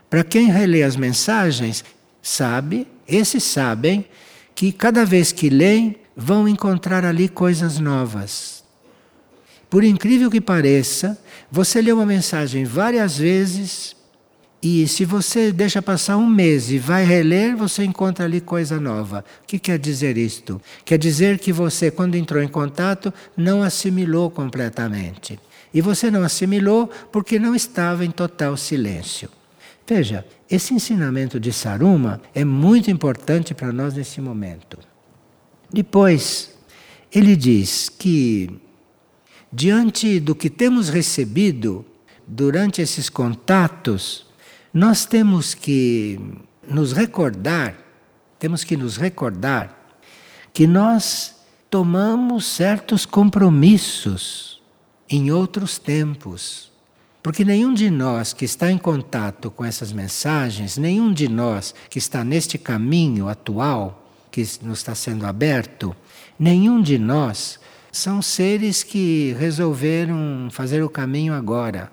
Para 0.09 0.23
quem 0.23 0.47
relê 0.51 0.83
as 0.83 0.95
mensagens, 0.95 1.83
sabe, 2.21 2.87
esses 3.07 3.43
sabem, 3.43 4.05
que 4.53 4.71
cada 4.71 5.05
vez 5.05 5.31
que 5.31 5.49
leem, 5.49 5.95
vão 6.15 6.47
encontrar 6.47 7.05
ali 7.05 7.29
coisas 7.29 7.79
novas. 7.79 8.63
Por 9.69 9.83
incrível 9.83 10.29
que 10.29 10.41
pareça, 10.41 11.17
você 11.49 11.81
lê 11.81 11.91
uma 11.93 12.05
mensagem 12.05 12.65
várias 12.65 13.17
vezes, 13.17 13.95
e 14.61 14.85
se 14.89 15.05
você 15.05 15.53
deixa 15.53 15.81
passar 15.81 16.17
um 16.17 16.27
mês 16.27 16.69
e 16.69 16.77
vai 16.77 17.05
reler, 17.05 17.55
você 17.55 17.85
encontra 17.85 18.25
ali 18.25 18.41
coisa 18.41 18.77
nova. 18.77 19.23
O 19.41 19.47
que 19.47 19.57
quer 19.57 19.79
dizer 19.79 20.17
isto? 20.17 20.61
Quer 20.83 20.97
dizer 20.97 21.39
que 21.39 21.53
você, 21.53 21.89
quando 21.89 22.15
entrou 22.15 22.43
em 22.43 22.47
contato, 22.47 23.13
não 23.37 23.63
assimilou 23.63 24.29
completamente. 24.29 25.39
E 25.73 25.79
você 25.79 26.11
não 26.11 26.23
assimilou 26.23 26.89
porque 27.09 27.39
não 27.39 27.55
estava 27.55 28.03
em 28.03 28.11
total 28.11 28.57
silêncio. 28.57 29.29
Veja, 29.87 30.25
esse 30.49 30.73
ensinamento 30.73 31.39
de 31.39 31.53
Saruma 31.53 32.21
é 32.35 32.43
muito 32.43 32.91
importante 32.91 33.53
para 33.53 33.71
nós 33.71 33.93
nesse 33.93 34.19
momento. 34.19 34.77
Depois, 35.71 36.57
ele 37.13 37.35
diz 37.35 37.87
que, 37.87 38.59
diante 39.53 40.19
do 40.19 40.35
que 40.35 40.49
temos 40.49 40.89
recebido 40.89 41.85
durante 42.27 42.81
esses 42.81 43.09
contatos, 43.09 44.28
nós 44.73 45.05
temos 45.05 45.53
que 45.53 46.19
nos 46.67 46.91
recordar, 46.91 47.75
temos 48.37 48.63
que 48.63 48.77
nos 48.77 48.97
recordar 48.97 49.75
que 50.53 50.67
nós 50.67 51.35
tomamos 51.69 52.45
certos 52.45 53.05
compromissos 53.05 54.61
em 55.09 55.31
outros 55.31 55.77
tempos. 55.77 56.71
Porque 57.21 57.43
nenhum 57.43 57.73
de 57.73 57.89
nós 57.89 58.31
que 58.31 58.45
está 58.45 58.71
em 58.71 58.77
contato 58.77 59.51
com 59.51 59.65
essas 59.65 59.91
mensagens, 59.91 60.77
nenhum 60.77 61.11
de 61.11 61.27
nós 61.27 61.75
que 61.89 61.99
está 61.99 62.23
neste 62.23 62.57
caminho 62.57 63.27
atual 63.27 64.09
que 64.31 64.41
nos 64.61 64.79
está 64.79 64.95
sendo 64.95 65.25
aberto, 65.25 65.95
nenhum 66.37 66.81
de 66.81 66.97
nós 66.97 67.59
são 67.91 68.21
seres 68.21 68.83
que 68.83 69.35
resolveram 69.37 70.47
fazer 70.51 70.83
o 70.83 70.89
caminho 70.89 71.33
agora. 71.33 71.91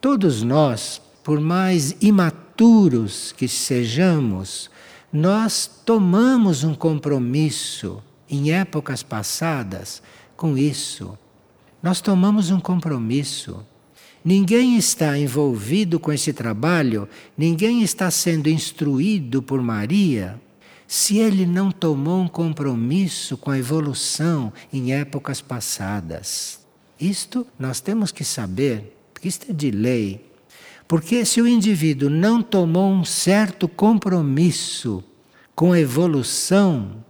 Todos 0.00 0.42
nós 0.42 1.00
por 1.30 1.38
mais 1.38 1.94
imaturos 2.00 3.30
que 3.30 3.46
sejamos, 3.46 4.68
nós 5.12 5.70
tomamos 5.86 6.64
um 6.64 6.74
compromisso 6.74 8.02
em 8.28 8.50
épocas 8.50 9.04
passadas 9.04 10.02
com 10.36 10.58
isso. 10.58 11.16
Nós 11.80 12.00
tomamos 12.00 12.50
um 12.50 12.58
compromisso. 12.58 13.64
Ninguém 14.24 14.76
está 14.76 15.16
envolvido 15.16 16.00
com 16.00 16.12
esse 16.12 16.32
trabalho, 16.32 17.08
ninguém 17.38 17.80
está 17.80 18.10
sendo 18.10 18.48
instruído 18.48 19.40
por 19.40 19.62
Maria 19.62 20.36
se 20.84 21.18
ele 21.18 21.46
não 21.46 21.70
tomou 21.70 22.22
um 22.22 22.26
compromisso 22.26 23.36
com 23.36 23.52
a 23.52 23.58
evolução 23.60 24.52
em 24.72 24.92
épocas 24.92 25.40
passadas. 25.40 26.58
Isto 27.00 27.46
nós 27.56 27.80
temos 27.80 28.10
que 28.10 28.24
saber, 28.24 28.96
porque 29.14 29.28
isto 29.28 29.48
é 29.48 29.54
de 29.54 29.70
lei. 29.70 30.29
Porque 30.90 31.24
se 31.24 31.40
o 31.40 31.46
indivíduo 31.46 32.10
não 32.10 32.42
tomou 32.42 32.90
um 32.90 33.04
certo 33.04 33.68
compromisso 33.68 35.04
com 35.54 35.70
a 35.70 35.78
evolução, 35.78 37.04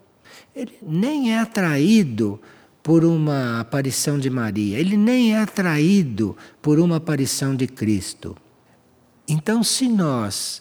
ele 0.54 0.76
nem 0.82 1.32
é 1.32 1.38
atraído 1.38 2.38
por 2.82 3.06
uma 3.06 3.58
aparição 3.58 4.18
de 4.18 4.28
Maria, 4.28 4.78
ele 4.78 4.98
nem 4.98 5.34
é 5.34 5.40
atraído 5.40 6.36
por 6.60 6.78
uma 6.78 6.96
aparição 6.96 7.56
de 7.56 7.66
Cristo. 7.66 8.36
Então, 9.26 9.64
se 9.64 9.88
nós 9.88 10.60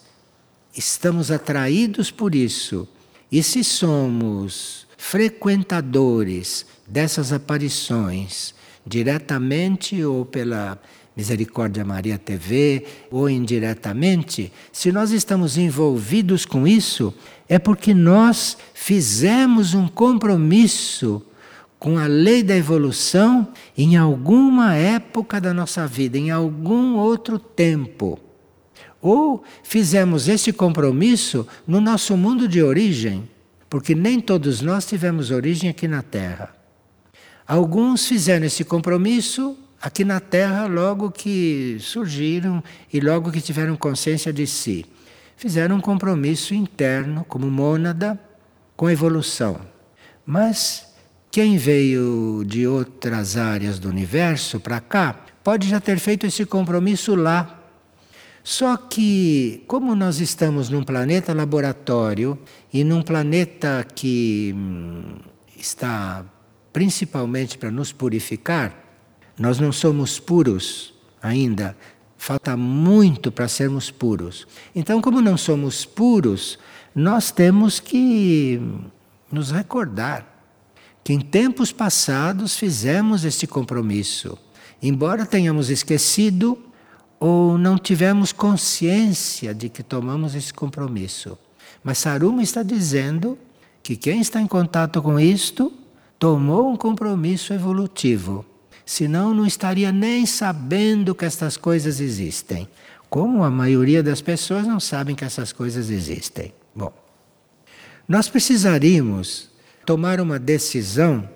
estamos 0.73 1.29
atraídos 1.29 2.11
por 2.11 2.33
isso, 2.33 2.87
e 3.29 3.43
se 3.43 3.65
somos 3.65 4.87
frequentadores 4.97 6.65
dessas 6.87 7.33
aparições, 7.33 8.55
diretamente 8.87 10.01
ou 10.05 10.23
pela 10.23 10.81
Misericórdia 11.19 11.83
Maria 11.83 12.17
TV 12.17 12.85
ou 13.11 13.29
indiretamente, 13.29 14.53
se 14.71 14.89
nós 14.89 15.11
estamos 15.11 15.57
envolvidos 15.57 16.45
com 16.45 16.65
isso, 16.65 17.13
é 17.49 17.59
porque 17.59 17.93
nós 17.93 18.57
fizemos 18.73 19.73
um 19.73 19.85
compromisso 19.85 21.21
com 21.77 21.97
a 21.97 22.07
lei 22.07 22.41
da 22.41 22.55
evolução 22.55 23.49
em 23.77 23.97
alguma 23.97 24.75
época 24.75 25.41
da 25.41 25.53
nossa 25.53 25.85
vida, 25.85 26.17
em 26.17 26.31
algum 26.31 26.95
outro 26.95 27.37
tempo. 27.37 28.17
Ou 29.01 29.43
fizemos 29.61 30.29
esse 30.29 30.53
compromisso 30.53 31.45
no 31.67 31.81
nosso 31.81 32.15
mundo 32.15 32.47
de 32.47 32.63
origem, 32.63 33.29
porque 33.69 33.93
nem 33.93 34.21
todos 34.21 34.61
nós 34.61 34.85
tivemos 34.85 35.31
origem 35.31 35.69
aqui 35.69 35.85
na 35.85 36.01
Terra. 36.01 36.55
Alguns 37.45 38.07
fizeram 38.07 38.45
esse 38.45 38.63
compromisso 38.63 39.57
aqui 39.81 40.03
na 40.03 40.19
Terra 40.19 40.67
logo 40.67 41.11
que 41.11 41.77
surgiram 41.79 42.63
e 42.91 42.99
logo 42.99 43.31
que 43.31 43.41
tiveram 43.41 43.75
consciência 43.75 44.31
de 44.33 44.45
si. 44.45 44.85
Fizeram 45.37 45.77
um 45.77 45.81
compromisso 45.81 46.53
interno, 46.53 47.23
como 47.23 47.49
mônada, 47.49 48.19
com 48.75 48.87
a 48.87 48.91
evolução. 48.91 49.59
Mas 50.25 50.93
quem 51.31 51.57
veio 51.57 52.43
de 52.45 52.67
outras 52.67 53.37
áreas 53.37 53.79
do 53.79 53.87
universo 53.87 54.59
para 54.59 54.79
cá 54.81 55.15
pode 55.43 55.69
já 55.69 55.79
ter 55.79 55.97
feito 55.99 56.25
esse 56.25 56.45
compromisso 56.45 57.15
lá. 57.15 57.55
Só 58.43 58.75
que, 58.77 59.63
como 59.67 59.95
nós 59.95 60.19
estamos 60.19 60.69
num 60.69 60.83
planeta 60.83 61.33
laboratório 61.33 62.37
e 62.73 62.83
num 62.83 63.01
planeta 63.01 63.85
que 63.95 64.53
hum, 64.55 65.19
está 65.57 66.25
principalmente 66.73 67.57
para 67.57 67.69
nos 67.69 67.91
purificar, 67.91 68.88
nós 69.39 69.57
não 69.57 69.71
somos 69.71 70.19
puros 70.19 70.93
ainda. 71.23 71.75
Falta 72.17 72.57
muito 72.57 73.31
para 73.31 73.47
sermos 73.47 73.89
puros. 73.89 74.45
Então, 74.75 75.01
como 75.01 75.21
não 75.21 75.37
somos 75.37 75.85
puros, 75.85 76.59
nós 76.93 77.31
temos 77.31 77.79
que 77.79 78.61
nos 79.31 79.51
recordar 79.51 80.27
que 81.01 81.13
em 81.13 81.21
tempos 81.21 81.71
passados 81.71 82.57
fizemos 82.57 83.23
este 83.23 83.47
compromisso. 83.47 84.37
Embora 84.81 85.25
tenhamos 85.25 85.69
esquecido 85.69 86.57
ou 87.17 87.57
não 87.57 87.77
tivemos 87.77 88.33
consciência 88.33 89.53
de 89.53 89.69
que 89.69 89.81
tomamos 89.81 90.35
esse 90.35 90.53
compromisso. 90.53 91.37
Mas 91.81 91.99
Saruma 91.99 92.43
está 92.43 92.63
dizendo 92.63 93.37
que 93.81 93.95
quem 93.95 94.19
está 94.19 94.41
em 94.41 94.47
contato 94.47 95.01
com 95.01 95.17
isto 95.17 95.71
tomou 96.17 96.69
um 96.69 96.75
compromisso 96.75 97.53
evolutivo. 97.53 98.45
Senão 98.89 99.35
não 99.35 99.45
estaria 99.45 99.91
nem 99.91 100.25
sabendo 100.25 101.13
que 101.13 101.23
estas 101.23 101.55
coisas 101.55 101.99
existem. 101.99 102.67
Como 103.07 103.43
a 103.43 103.49
maioria 103.51 104.01
das 104.01 104.19
pessoas 104.19 104.65
não 104.65 104.79
sabem 104.79 105.15
que 105.15 105.23
essas 105.23 105.53
coisas 105.53 105.91
existem. 105.91 106.51
Bom, 106.73 106.91
nós 108.07 108.27
precisaríamos 108.29 109.51
tomar 109.85 110.19
uma 110.19 110.39
decisão 110.39 111.29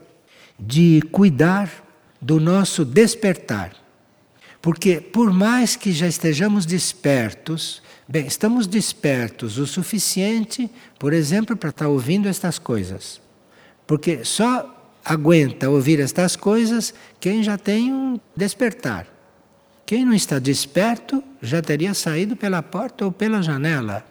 de 0.59 0.99
cuidar 1.11 1.69
do 2.19 2.39
nosso 2.39 2.83
despertar. 2.83 3.75
Porque, 4.59 4.99
por 4.99 5.31
mais 5.31 5.75
que 5.75 5.91
já 5.91 6.07
estejamos 6.07 6.65
despertos, 6.65 7.83
bem, 8.07 8.25
estamos 8.25 8.65
despertos 8.65 9.59
o 9.59 9.67
suficiente, 9.67 10.67
por 10.97 11.13
exemplo, 11.13 11.55
para 11.55 11.69
estar 11.69 11.87
ouvindo 11.87 12.27
estas 12.27 12.57
coisas. 12.57 13.21
Porque 13.85 14.25
só 14.25 14.82
aguenta 15.03 15.69
ouvir 15.69 15.99
estas 15.99 16.35
coisas 16.35 16.93
quem 17.19 17.43
já 17.43 17.57
tem 17.57 17.93
um 17.93 18.19
despertar. 18.35 19.07
Quem 19.85 20.05
não 20.05 20.13
está 20.13 20.39
desperto 20.39 21.23
já 21.41 21.61
teria 21.61 21.93
saído 21.93 22.35
pela 22.35 22.61
porta 22.63 23.05
ou 23.05 23.11
pela 23.11 23.41
janela. 23.41 24.05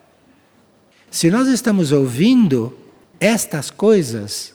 Se 1.10 1.30
nós 1.30 1.48
estamos 1.48 1.92
ouvindo 1.92 2.76
estas 3.18 3.70
coisas, 3.70 4.54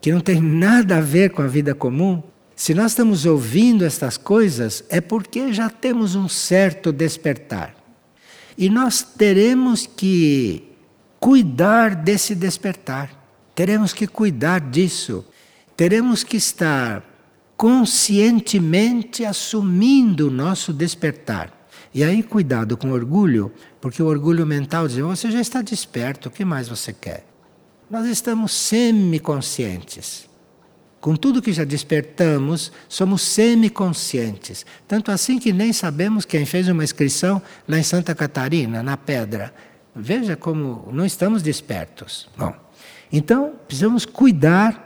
que 0.00 0.12
não 0.12 0.20
tem 0.20 0.40
nada 0.40 0.98
a 0.98 1.00
ver 1.00 1.30
com 1.30 1.42
a 1.42 1.46
vida 1.46 1.74
comum, 1.74 2.22
se 2.54 2.72
nós 2.72 2.92
estamos 2.92 3.26
ouvindo 3.26 3.84
estas 3.84 4.16
coisas, 4.16 4.84
é 4.88 5.00
porque 5.00 5.52
já 5.52 5.68
temos 5.68 6.14
um 6.14 6.28
certo 6.28 6.92
despertar. 6.92 7.74
E 8.56 8.68
nós 8.68 9.02
teremos 9.02 9.86
que 9.86 10.70
cuidar 11.18 11.96
desse 11.96 12.34
despertar, 12.34 13.10
teremos 13.54 13.92
que 13.92 14.06
cuidar 14.06 14.60
disso. 14.60 15.24
Teremos 15.76 16.22
que 16.22 16.36
estar 16.36 17.02
conscientemente 17.56 19.24
assumindo 19.24 20.28
o 20.28 20.30
nosso 20.30 20.72
despertar. 20.72 21.52
E 21.92 22.02
aí, 22.02 22.22
cuidado 22.22 22.76
com 22.76 22.88
o 22.88 22.92
orgulho, 22.92 23.52
porque 23.80 24.02
o 24.02 24.06
orgulho 24.06 24.44
mental 24.44 24.88
diz: 24.88 24.98
você 24.98 25.30
já 25.30 25.40
está 25.40 25.62
desperto, 25.62 26.28
o 26.28 26.32
que 26.32 26.44
mais 26.44 26.68
você 26.68 26.92
quer? 26.92 27.24
Nós 27.90 28.06
estamos 28.06 28.52
semi-conscientes. 28.52 30.28
Com 31.00 31.16
tudo 31.16 31.42
que 31.42 31.52
já 31.52 31.64
despertamos, 31.64 32.72
somos 32.88 33.22
semi-conscientes. 33.22 34.64
Tanto 34.88 35.10
assim 35.10 35.38
que 35.38 35.52
nem 35.52 35.72
sabemos 35.72 36.24
quem 36.24 36.46
fez 36.46 36.66
uma 36.66 36.82
inscrição 36.82 37.42
lá 37.68 37.78
em 37.78 37.82
Santa 37.82 38.14
Catarina, 38.14 38.82
na 38.82 38.96
pedra. 38.96 39.54
Veja 39.94 40.34
como 40.34 40.88
não 40.90 41.04
estamos 41.04 41.42
despertos. 41.42 42.28
Bom, 42.36 42.54
então 43.12 43.52
precisamos 43.68 44.04
cuidar 44.06 44.83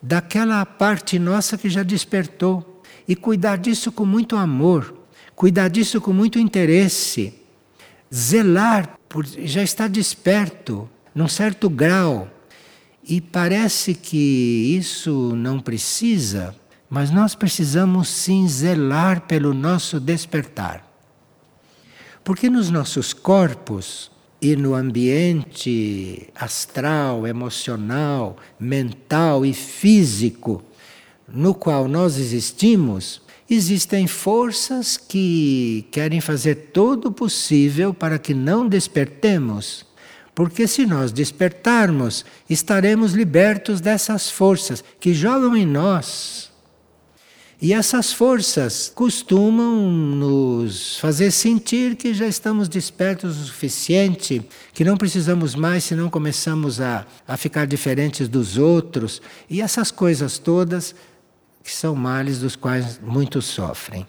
daquela 0.00 0.64
parte 0.64 1.18
nossa 1.18 1.58
que 1.58 1.68
já 1.68 1.82
despertou 1.82 2.82
e 3.06 3.16
cuidar 3.16 3.56
disso 3.56 3.90
com 3.90 4.04
muito 4.04 4.36
amor, 4.36 4.94
cuidar 5.34 5.68
disso 5.68 6.00
com 6.00 6.12
muito 6.12 6.38
interesse, 6.38 7.34
zelar 8.14 8.98
por 9.08 9.24
já 9.26 9.62
estar 9.62 9.88
desperto 9.88 10.88
num 11.14 11.28
certo 11.28 11.68
grau. 11.68 12.28
E 13.02 13.20
parece 13.20 13.94
que 13.94 14.76
isso 14.76 15.34
não 15.34 15.58
precisa, 15.60 16.54
mas 16.90 17.10
nós 17.10 17.34
precisamos 17.34 18.08
sim 18.08 18.46
zelar 18.46 19.22
pelo 19.22 19.54
nosso 19.54 19.98
despertar. 19.98 20.86
Porque 22.22 22.50
nos 22.50 22.68
nossos 22.68 23.14
corpos 23.14 24.10
e 24.40 24.54
no 24.54 24.74
ambiente 24.74 26.28
astral, 26.34 27.26
emocional, 27.26 28.36
mental 28.58 29.44
e 29.44 29.52
físico 29.52 30.62
no 31.32 31.54
qual 31.54 31.86
nós 31.88 32.16
existimos, 32.16 33.20
existem 33.48 34.06
forças 34.06 34.96
que 34.96 35.86
querem 35.90 36.20
fazer 36.20 36.54
todo 36.72 37.06
o 37.06 37.12
possível 37.12 37.92
para 37.92 38.18
que 38.18 38.32
não 38.32 38.66
despertemos. 38.66 39.86
Porque 40.34 40.66
se 40.66 40.86
nós 40.86 41.12
despertarmos, 41.12 42.24
estaremos 42.48 43.12
libertos 43.12 43.80
dessas 43.80 44.30
forças 44.30 44.82
que 45.00 45.12
jogam 45.12 45.56
em 45.56 45.66
nós 45.66 46.47
e 47.60 47.72
essas 47.72 48.12
forças 48.12 48.92
costumam 48.94 49.90
nos 49.90 50.96
fazer 51.00 51.32
sentir 51.32 51.96
que 51.96 52.14
já 52.14 52.26
estamos 52.26 52.68
despertos 52.68 53.36
o 53.36 53.44
suficiente, 53.46 54.40
que 54.72 54.84
não 54.84 54.96
precisamos 54.96 55.56
mais 55.56 55.82
se 55.82 55.96
não 55.96 56.08
começamos 56.08 56.80
a, 56.80 57.04
a 57.26 57.36
ficar 57.36 57.66
diferentes 57.66 58.28
dos 58.28 58.56
outros, 58.56 59.20
e 59.50 59.60
essas 59.60 59.90
coisas 59.90 60.38
todas 60.38 60.94
que 61.64 61.72
são 61.72 61.96
males 61.96 62.38
dos 62.38 62.54
quais 62.54 63.00
muitos 63.02 63.46
sofrem. 63.46 64.06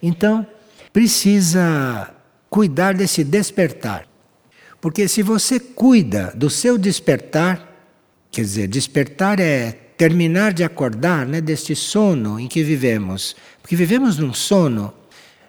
Então, 0.00 0.46
precisa 0.92 2.14
cuidar 2.48 2.94
desse 2.94 3.24
despertar. 3.24 4.06
Porque 4.80 5.08
se 5.08 5.22
você 5.22 5.58
cuida 5.58 6.32
do 6.36 6.48
seu 6.48 6.78
despertar, 6.78 7.68
quer 8.30 8.42
dizer, 8.42 8.68
despertar 8.68 9.40
é 9.40 9.83
terminar 9.96 10.52
de 10.52 10.64
acordar 10.64 11.26
né, 11.26 11.40
deste 11.40 11.74
sono 11.74 12.38
em 12.38 12.48
que 12.48 12.62
vivemos. 12.62 13.36
Porque 13.62 13.76
vivemos 13.76 14.18
num 14.18 14.32
sono, 14.32 14.92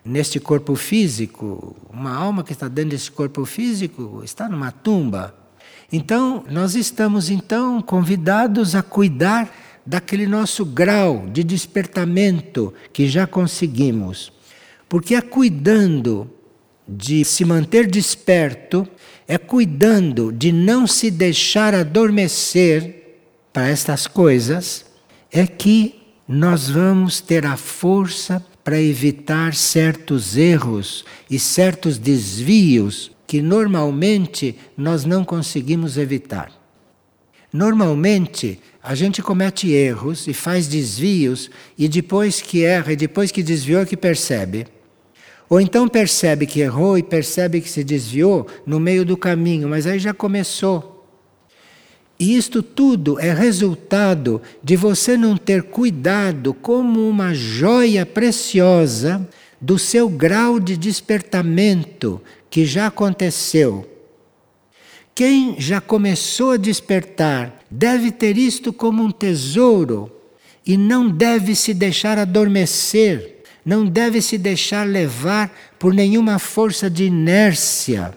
neste 0.03 0.39
corpo 0.39 0.75
físico, 0.75 1.75
uma 1.91 2.15
alma 2.15 2.43
que 2.43 2.53
está 2.53 2.67
dentro 2.67 2.91
desse 2.91 3.11
corpo 3.11 3.43
físico 3.45 4.21
está 4.23 4.47
numa 4.47 4.71
tumba. 4.71 5.35
Então, 5.91 6.43
nós 6.49 6.75
estamos 6.75 7.29
então 7.29 7.81
convidados 7.81 8.75
a 8.75 8.83
cuidar 8.83 9.49
daquele 9.85 10.25
nosso 10.25 10.65
grau 10.65 11.27
de 11.31 11.43
despertamento 11.43 12.73
que 12.91 13.07
já 13.07 13.27
conseguimos. 13.27 14.31
Porque 14.89 15.15
é 15.15 15.21
cuidando 15.21 16.29
de 16.87 17.25
se 17.25 17.43
manter 17.43 17.87
desperto, 17.87 18.87
é 19.27 19.37
cuidando 19.37 20.31
de 20.31 20.51
não 20.51 20.85
se 20.85 21.09
deixar 21.09 21.73
adormecer 21.73 22.94
para 23.55 23.69
estas 23.69 24.05
coisas 24.05 24.85
é 25.31 25.47
que 25.47 25.95
nós 26.27 26.69
vamos 26.69 27.21
ter 27.21 27.45
a 27.45 27.55
força 27.55 28.45
para 28.65 28.81
evitar 28.81 29.53
certos 29.53 30.35
erros 30.35 31.05
e 31.31 31.39
certos 31.39 31.97
desvios 31.97 33.13
que 33.25 33.41
normalmente 33.41 34.57
nós 34.75 35.05
não 35.05 35.23
conseguimos 35.23 35.97
evitar. 35.97 36.51
Normalmente, 37.53 38.59
a 38.83 38.93
gente 38.93 39.21
comete 39.21 39.71
erros 39.71 40.27
e 40.27 40.33
faz 40.33 40.67
desvios 40.67 41.49
e 41.77 41.87
depois 41.87 42.41
que 42.41 42.61
erra 42.61 42.91
e 42.91 42.97
depois 42.97 43.31
que 43.31 43.41
desviou 43.41 43.83
é 43.83 43.85
que 43.85 43.95
percebe. 43.95 44.67
Ou 45.47 45.61
então 45.61 45.87
percebe 45.87 46.45
que 46.45 46.59
errou 46.59 46.97
e 46.97 47.03
percebe 47.03 47.61
que 47.61 47.69
se 47.69 47.85
desviou 47.85 48.47
no 48.65 48.81
meio 48.81 49.05
do 49.05 49.15
caminho, 49.15 49.69
mas 49.69 49.87
aí 49.87 49.97
já 49.97 50.13
começou. 50.13 50.94
E 52.19 52.37
isto 52.37 52.63
tudo 52.63 53.19
é 53.19 53.33
resultado 53.33 54.41
de 54.63 54.75
você 54.75 55.17
não 55.17 55.35
ter 55.35 55.63
cuidado 55.63 56.53
como 56.53 57.09
uma 57.09 57.33
joia 57.33 58.05
preciosa 58.05 59.27
do 59.59 59.77
seu 59.77 60.07
grau 60.07 60.59
de 60.59 60.77
despertamento 60.77 62.21
que 62.49 62.65
já 62.65 62.87
aconteceu. 62.87 63.89
Quem 65.13 65.55
já 65.59 65.81
começou 65.81 66.51
a 66.51 66.57
despertar 66.57 67.61
deve 67.69 68.11
ter 68.11 68.37
isto 68.37 68.71
como 68.71 69.03
um 69.03 69.11
tesouro 69.11 70.11
e 70.65 70.77
não 70.77 71.09
deve 71.09 71.55
se 71.55 71.73
deixar 71.73 72.17
adormecer, 72.17 73.43
não 73.65 73.85
deve 73.85 74.21
se 74.21 74.37
deixar 74.37 74.87
levar 74.87 75.51
por 75.77 75.93
nenhuma 75.93 76.39
força 76.39 76.89
de 76.89 77.05
inércia, 77.05 78.13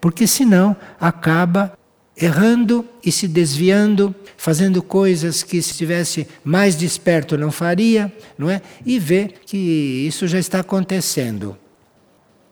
porque 0.00 0.26
senão 0.26 0.76
acaba 1.00 1.72
errando 2.16 2.86
e 3.04 3.10
se 3.10 3.26
desviando, 3.26 4.14
fazendo 4.36 4.82
coisas 4.82 5.42
que 5.42 5.60
se 5.60 5.72
estivesse 5.72 6.26
mais 6.44 6.76
desperto 6.76 7.36
não 7.36 7.50
faria, 7.50 8.12
não 8.38 8.50
é? 8.50 8.62
E 8.84 8.98
vê 8.98 9.30
que 9.46 9.56
isso 10.06 10.26
já 10.26 10.38
está 10.38 10.60
acontecendo. 10.60 11.56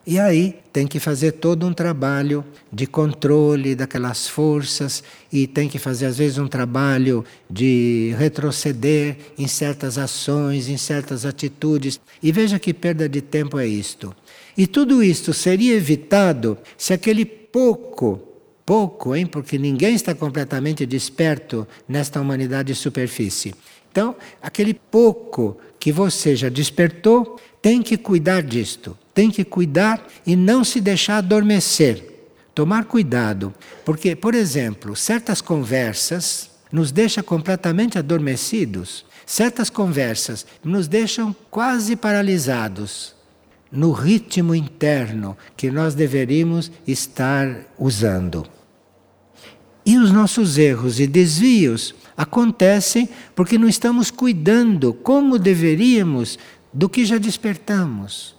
E 0.05 0.19
aí 0.19 0.59
tem 0.73 0.85
que 0.85 0.99
fazer 0.99 1.31
todo 1.33 1.65
um 1.65 1.71
trabalho 1.71 2.43
de 2.69 2.85
controle 2.85 3.73
daquelas 3.73 4.27
forças 4.27 5.01
e 5.31 5.47
tem 5.47 5.69
que 5.69 5.79
fazer 5.79 6.07
às 6.07 6.17
vezes 6.17 6.37
um 6.37 6.47
trabalho 6.47 7.23
de 7.49 8.13
retroceder 8.17 9.15
em 9.37 9.47
certas 9.47 9.97
ações, 9.97 10.67
em 10.67 10.75
certas 10.75 11.25
atitudes. 11.25 12.01
E 12.21 12.33
veja 12.33 12.59
que 12.59 12.73
perda 12.73 13.07
de 13.07 13.21
tempo 13.21 13.57
é 13.57 13.65
isto. 13.65 14.13
E 14.57 14.67
tudo 14.67 15.01
isto 15.01 15.33
seria 15.33 15.73
evitado 15.73 16.57
se 16.77 16.91
aquele 16.91 17.23
pouco 17.23 18.32
pouco, 18.65 19.15
hein? 19.15 19.25
Porque 19.25 19.57
ninguém 19.57 19.95
está 19.95 20.13
completamente 20.15 20.85
desperto 20.85 21.67
nesta 21.87 22.19
humanidade 22.19 22.73
de 22.73 22.75
superfície. 22.75 23.53
Então, 23.91 24.15
aquele 24.41 24.73
pouco 24.73 25.57
que 25.79 25.91
você 25.91 26.35
já 26.35 26.49
despertou, 26.49 27.39
tem 27.61 27.81
que 27.81 27.97
cuidar 27.97 28.41
disto, 28.41 28.97
tem 29.13 29.29
que 29.29 29.43
cuidar 29.43 30.05
e 30.25 30.35
não 30.35 30.63
se 30.63 30.81
deixar 30.81 31.17
adormecer. 31.17 32.11
tomar 32.55 32.85
cuidado, 32.85 33.51
porque, 33.83 34.15
por 34.15 34.35
exemplo, 34.35 34.95
certas 34.95 35.41
conversas 35.41 36.51
nos 36.71 36.91
deixam 36.91 37.23
completamente 37.23 37.97
adormecidos, 37.97 39.03
certas 39.25 39.71
conversas 39.71 40.45
nos 40.63 40.87
deixam 40.87 41.35
quase 41.49 41.95
paralisados 41.95 43.12
no 43.73 43.91
ritmo 43.91 44.53
interno 44.53 45.35
que 45.57 45.71
nós 45.71 45.95
deveríamos 45.95 46.71
estar 46.85 47.65
usando. 47.77 48.45
E 49.83 49.97
os 49.97 50.11
nossos 50.11 50.57
erros 50.57 50.99
e 50.99 51.07
desvios 51.07 51.95
acontecem 52.15 53.09
porque 53.35 53.57
não 53.57 53.67
estamos 53.67 54.11
cuidando 54.11 54.93
como 54.93 55.39
deveríamos 55.39 56.37
do 56.71 56.87
que 56.87 57.03
já 57.03 57.17
despertamos. 57.17 58.35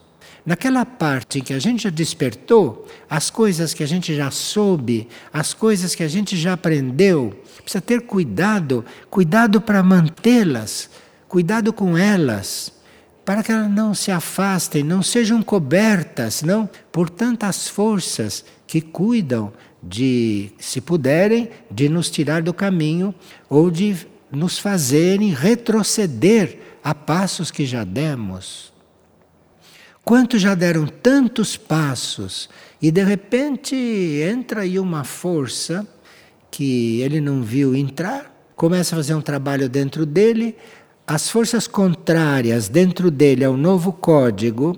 Naquela 0.47 0.85
parte 0.85 1.39
em 1.39 1.43
que 1.43 1.55
a 1.55 1.59
gente 1.59 1.85
já 1.85 1.91
despertou, 1.91 2.87
as 3.09 3.31
coisas 3.31 3.73
que 3.75 3.83
a 3.83 3.87
gente 3.87 4.15
já 4.15 4.31
soube, 4.31 5.09
as 5.33 5.53
coisas 5.53 5.95
que 5.95 6.03
a 6.03 6.09
gente 6.09 6.37
já 6.37 6.53
aprendeu, 6.53 7.35
precisa 7.63 7.81
ter 7.81 8.03
cuidado, 8.03 8.85
cuidado 9.11 9.61
para 9.61 9.83
mantê-las, 9.83 10.91
cuidado 11.27 11.73
com 11.73 11.97
elas, 11.97 12.74
para 13.25 13.43
que 13.43 13.51
elas 13.51 13.71
não 13.71 13.95
se 13.95 14.11
afastem, 14.11 14.83
não 14.83 15.03
sejam 15.03 15.43
cobertas, 15.43 16.43
não 16.43 16.69
por 16.93 17.09
tantas 17.09 17.69
forças 17.69 18.45
que 18.67 18.81
cuidam 18.81 19.53
de, 19.83 20.51
se 20.59 20.81
puderem, 20.81 21.51
de 21.71 21.89
nos 21.89 22.11
tirar 22.11 22.43
do 22.43 22.53
caminho 22.53 23.15
ou 23.49 23.71
de 23.71 23.97
nos 24.31 24.59
fazerem 24.59 25.33
retroceder 25.33 26.59
a 26.83 26.95
passos 26.95 27.51
que 27.51 27.65
já 27.65 27.85
demos. 27.85 28.73
Quantos 30.05 30.43
já 30.43 30.55
deram 30.55 30.87
tantos 30.87 31.57
passos 31.57 32.51
e 32.81 32.91
de 32.91 33.03
repente 33.03 33.75
entra 33.75 34.63
aí 34.63 34.79
uma 34.79 35.03
força 35.03 35.87
que 36.51 37.01
ele 37.01 37.21
não 37.21 37.43
viu 37.43 37.75
entrar, 37.75 38.35
começa 38.55 38.95
a 38.95 38.99
fazer 38.99 39.15
um 39.15 39.23
trabalho 39.23 39.69
dentro 39.69 40.05
dele, 40.05 40.57
as 41.07 41.29
forças 41.29 41.67
contrárias 41.67 42.69
dentro 42.69 43.11
dele 43.11 43.45
ao 43.45 43.57
novo 43.57 43.93
código 43.93 44.77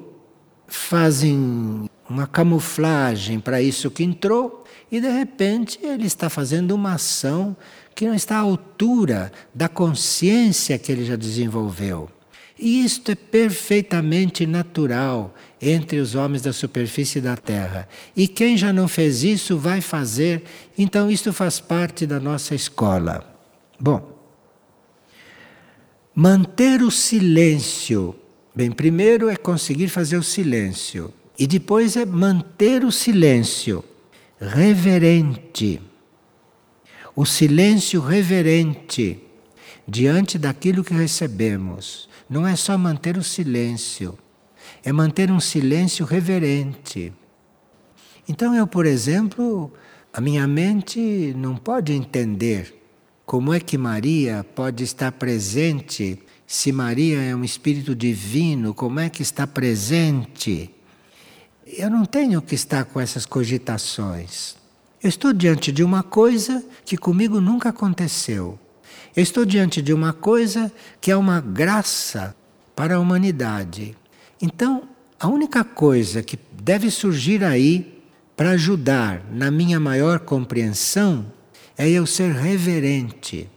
fazem 0.66 1.88
uma 2.08 2.26
camuflagem 2.26 3.38
para 3.38 3.62
isso 3.62 3.90
que 3.90 4.02
entrou 4.02 4.64
e 4.90 5.00
de 5.00 5.08
repente 5.08 5.78
ele 5.82 6.06
está 6.06 6.28
fazendo 6.28 6.72
uma 6.72 6.94
ação 6.94 7.56
que 7.94 8.06
não 8.06 8.14
está 8.14 8.36
à 8.36 8.40
altura 8.40 9.32
da 9.54 9.68
consciência 9.68 10.78
que 10.78 10.90
ele 10.90 11.04
já 11.04 11.16
desenvolveu. 11.16 12.10
E 12.58 12.84
isto 12.84 13.12
é 13.12 13.14
perfeitamente 13.14 14.46
natural 14.46 15.34
entre 15.60 15.98
os 15.98 16.14
homens 16.14 16.42
da 16.42 16.52
superfície 16.52 17.20
da 17.20 17.36
Terra. 17.36 17.86
E 18.16 18.26
quem 18.26 18.56
já 18.56 18.72
não 18.72 18.88
fez 18.88 19.22
isso 19.22 19.58
vai 19.58 19.80
fazer, 19.80 20.42
então 20.76 21.10
isto 21.10 21.32
faz 21.32 21.60
parte 21.60 22.06
da 22.06 22.18
nossa 22.18 22.54
escola. 22.54 23.24
Bom, 23.78 24.15
manter 26.18 26.80
o 26.80 26.90
silêncio. 26.90 28.16
Bem, 28.54 28.72
primeiro 28.72 29.28
é 29.28 29.36
conseguir 29.36 29.88
fazer 29.88 30.16
o 30.16 30.22
silêncio. 30.22 31.12
E 31.38 31.46
depois 31.46 31.94
é 31.94 32.06
manter 32.06 32.82
o 32.86 32.90
silêncio 32.90 33.84
reverente. 34.40 35.82
O 37.14 37.26
silêncio 37.26 38.00
reverente 38.00 39.22
diante 39.86 40.38
daquilo 40.38 40.82
que 40.82 40.94
recebemos. 40.94 42.08
Não 42.30 42.46
é 42.46 42.56
só 42.56 42.78
manter 42.78 43.18
o 43.18 43.22
silêncio, 43.22 44.18
é 44.82 44.90
manter 44.90 45.30
um 45.30 45.38
silêncio 45.38 46.04
reverente. 46.06 47.12
Então, 48.26 48.54
eu, 48.54 48.66
por 48.66 48.86
exemplo, 48.86 49.70
a 50.12 50.20
minha 50.20 50.46
mente 50.48 51.34
não 51.36 51.56
pode 51.56 51.92
entender 51.92 52.75
como 53.26 53.52
é 53.52 53.58
que 53.58 53.76
Maria 53.76 54.46
pode 54.54 54.84
estar 54.84 55.10
presente. 55.10 56.16
Se 56.46 56.70
Maria 56.70 57.20
é 57.20 57.34
um 57.34 57.42
espírito 57.42 57.92
divino, 57.92 58.72
como 58.72 59.00
é 59.00 59.10
que 59.10 59.20
está 59.20 59.48
presente? 59.48 60.70
Eu 61.66 61.90
não 61.90 62.04
tenho 62.04 62.40
que 62.40 62.54
estar 62.54 62.84
com 62.84 63.00
essas 63.00 63.26
cogitações. 63.26 64.54
Eu 65.02 65.08
estou 65.08 65.32
diante 65.32 65.72
de 65.72 65.82
uma 65.82 66.04
coisa 66.04 66.64
que 66.84 66.96
comigo 66.96 67.40
nunca 67.40 67.70
aconteceu. 67.70 68.56
Eu 69.14 69.24
estou 69.24 69.44
diante 69.44 69.82
de 69.82 69.92
uma 69.92 70.12
coisa 70.12 70.72
que 71.00 71.10
é 71.10 71.16
uma 71.16 71.40
graça 71.40 72.34
para 72.76 72.94
a 72.94 73.00
humanidade. 73.00 73.96
Então, 74.40 74.88
a 75.18 75.26
única 75.26 75.64
coisa 75.64 76.22
que 76.22 76.38
deve 76.62 76.92
surgir 76.92 77.42
aí 77.42 78.02
para 78.36 78.50
ajudar 78.50 79.24
na 79.32 79.50
minha 79.50 79.80
maior 79.80 80.20
compreensão 80.20 81.34
é 81.76 81.88
eu 81.88 82.06
ser 82.06 82.32
reverente. 82.32 83.48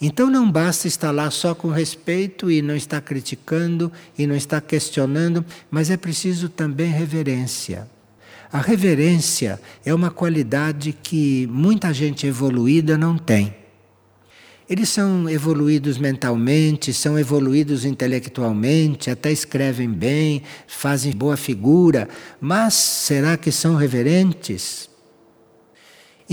Então 0.00 0.30
não 0.30 0.50
basta 0.50 0.88
estar 0.88 1.10
lá 1.10 1.30
só 1.30 1.54
com 1.54 1.68
respeito 1.68 2.50
e 2.50 2.62
não 2.62 2.74
estar 2.74 3.00
criticando 3.02 3.92
e 4.16 4.26
não 4.26 4.34
estar 4.34 4.60
questionando, 4.60 5.44
mas 5.70 5.90
é 5.90 5.96
preciso 5.96 6.48
também 6.48 6.90
reverência. 6.90 7.88
A 8.52 8.60
reverência 8.60 9.60
é 9.84 9.94
uma 9.94 10.10
qualidade 10.10 10.92
que 10.92 11.46
muita 11.52 11.94
gente 11.94 12.26
evoluída 12.26 12.98
não 12.98 13.16
tem. 13.16 13.54
Eles 14.68 14.88
são 14.88 15.28
evoluídos 15.28 15.98
mentalmente, 15.98 16.92
são 16.92 17.18
evoluídos 17.18 17.84
intelectualmente, 17.84 19.10
até 19.10 19.30
escrevem 19.30 19.90
bem, 19.90 20.42
fazem 20.66 21.12
boa 21.12 21.36
figura, 21.36 22.08
mas 22.40 22.74
será 22.74 23.36
que 23.36 23.52
são 23.52 23.76
reverentes? 23.76 24.89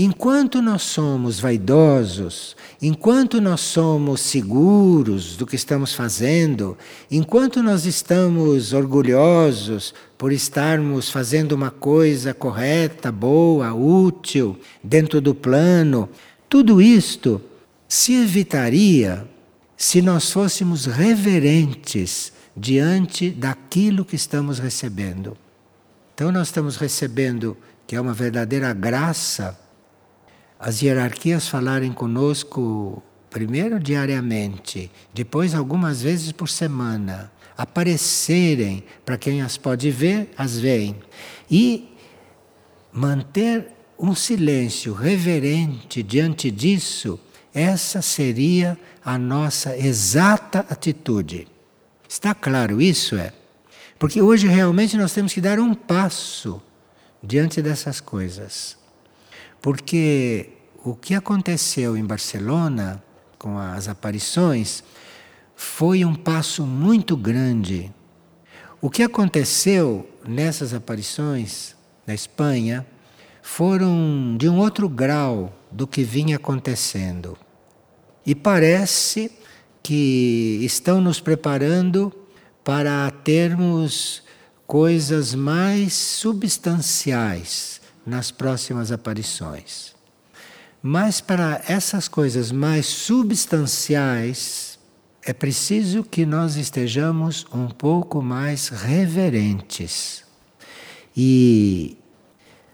Enquanto 0.00 0.62
nós 0.62 0.82
somos 0.82 1.40
vaidosos, 1.40 2.56
enquanto 2.80 3.40
nós 3.40 3.60
somos 3.60 4.20
seguros 4.20 5.36
do 5.36 5.44
que 5.44 5.56
estamos 5.56 5.92
fazendo, 5.92 6.78
enquanto 7.10 7.60
nós 7.64 7.84
estamos 7.84 8.72
orgulhosos 8.72 9.92
por 10.16 10.30
estarmos 10.30 11.10
fazendo 11.10 11.50
uma 11.50 11.72
coisa 11.72 12.32
correta, 12.32 13.10
boa, 13.10 13.74
útil, 13.74 14.56
dentro 14.84 15.20
do 15.20 15.34
plano, 15.34 16.08
tudo 16.48 16.80
isto 16.80 17.42
se 17.88 18.12
evitaria 18.12 19.28
se 19.76 20.00
nós 20.00 20.30
fôssemos 20.30 20.86
reverentes 20.86 22.32
diante 22.56 23.30
daquilo 23.30 24.04
que 24.04 24.14
estamos 24.14 24.60
recebendo. 24.60 25.36
Então, 26.14 26.30
nós 26.30 26.46
estamos 26.46 26.76
recebendo, 26.76 27.56
que 27.84 27.96
é 27.96 28.00
uma 28.00 28.14
verdadeira 28.14 28.72
graça, 28.72 29.58
as 30.58 30.82
hierarquias 30.82 31.48
falarem 31.48 31.92
conosco, 31.92 33.02
primeiro 33.30 33.78
diariamente, 33.78 34.90
depois 35.14 35.54
algumas 35.54 36.02
vezes 36.02 36.32
por 36.32 36.48
semana, 36.48 37.30
aparecerem 37.56 38.84
para 39.04 39.18
quem 39.18 39.42
as 39.42 39.56
pode 39.56 39.90
ver, 39.90 40.30
as 40.36 40.58
veem, 40.58 40.96
e 41.50 41.94
manter 42.92 43.72
um 43.98 44.14
silêncio 44.14 44.92
reverente 44.92 46.02
diante 46.02 46.50
disso 46.50 47.18
essa 47.52 48.00
seria 48.00 48.78
a 49.04 49.18
nossa 49.18 49.76
exata 49.76 50.60
atitude. 50.70 51.48
Está 52.08 52.32
claro 52.32 52.80
isso? 52.80 53.16
É? 53.16 53.32
Porque 53.98 54.22
hoje 54.22 54.46
realmente 54.46 54.96
nós 54.96 55.12
temos 55.12 55.32
que 55.32 55.40
dar 55.40 55.58
um 55.58 55.74
passo 55.74 56.62
diante 57.20 57.60
dessas 57.60 58.00
coisas. 58.00 58.77
Porque 59.60 60.50
o 60.84 60.94
que 60.94 61.14
aconteceu 61.14 61.96
em 61.96 62.04
Barcelona 62.04 63.02
com 63.38 63.58
as 63.58 63.88
aparições 63.88 64.82
foi 65.54 66.04
um 66.04 66.14
passo 66.14 66.64
muito 66.64 67.16
grande. 67.16 67.92
O 68.80 68.88
que 68.88 69.02
aconteceu 69.02 70.08
nessas 70.26 70.72
aparições 70.72 71.74
na 72.06 72.14
Espanha 72.14 72.86
foram 73.42 74.36
de 74.38 74.48
um 74.48 74.58
outro 74.58 74.88
grau 74.88 75.52
do 75.70 75.86
que 75.86 76.04
vinha 76.04 76.36
acontecendo. 76.36 77.36
E 78.24 78.34
parece 78.34 79.32
que 79.82 80.60
estão 80.62 81.00
nos 81.00 81.18
preparando 81.18 82.12
para 82.62 83.10
termos 83.10 84.22
coisas 84.66 85.34
mais 85.34 85.94
substanciais 85.94 87.77
nas 88.08 88.30
próximas 88.30 88.90
aparições. 88.90 89.94
Mas 90.82 91.20
para 91.20 91.62
essas 91.68 92.08
coisas 92.08 92.50
mais 92.50 92.86
substanciais, 92.86 94.78
é 95.22 95.32
preciso 95.32 96.02
que 96.02 96.24
nós 96.24 96.56
estejamos 96.56 97.44
um 97.52 97.68
pouco 97.68 98.22
mais 98.22 98.68
reverentes. 98.68 100.24
E 101.16 101.98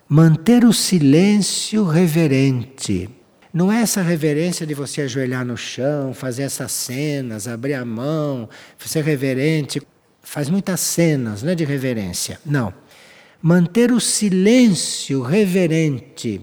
manter 0.09 0.65
o 0.65 0.73
silêncio 0.73 1.85
reverente 1.85 3.11
não 3.55 3.71
é 3.71 3.81
essa 3.83 4.03
reverência 4.03 4.67
de 4.67 4.75
você 4.75 5.03
ajoelhar 5.03 5.45
no 5.45 5.57
chão, 5.57 6.13
fazer 6.13 6.43
essas 6.43 6.73
cenas, 6.73 7.47
abrir 7.47 7.75
a 7.75 7.85
mão, 7.85 8.49
ser 8.85 9.05
reverente. 9.05 9.81
Faz 10.23 10.51
muitas 10.51 10.81
cenas 10.81 11.43
né, 11.43 11.55
de 11.55 11.65
reverência. 11.65 12.41
Não. 12.45 12.75
Manter 13.45 13.93
o 13.93 14.01
silêncio 14.01 15.21
reverente. 15.21 16.41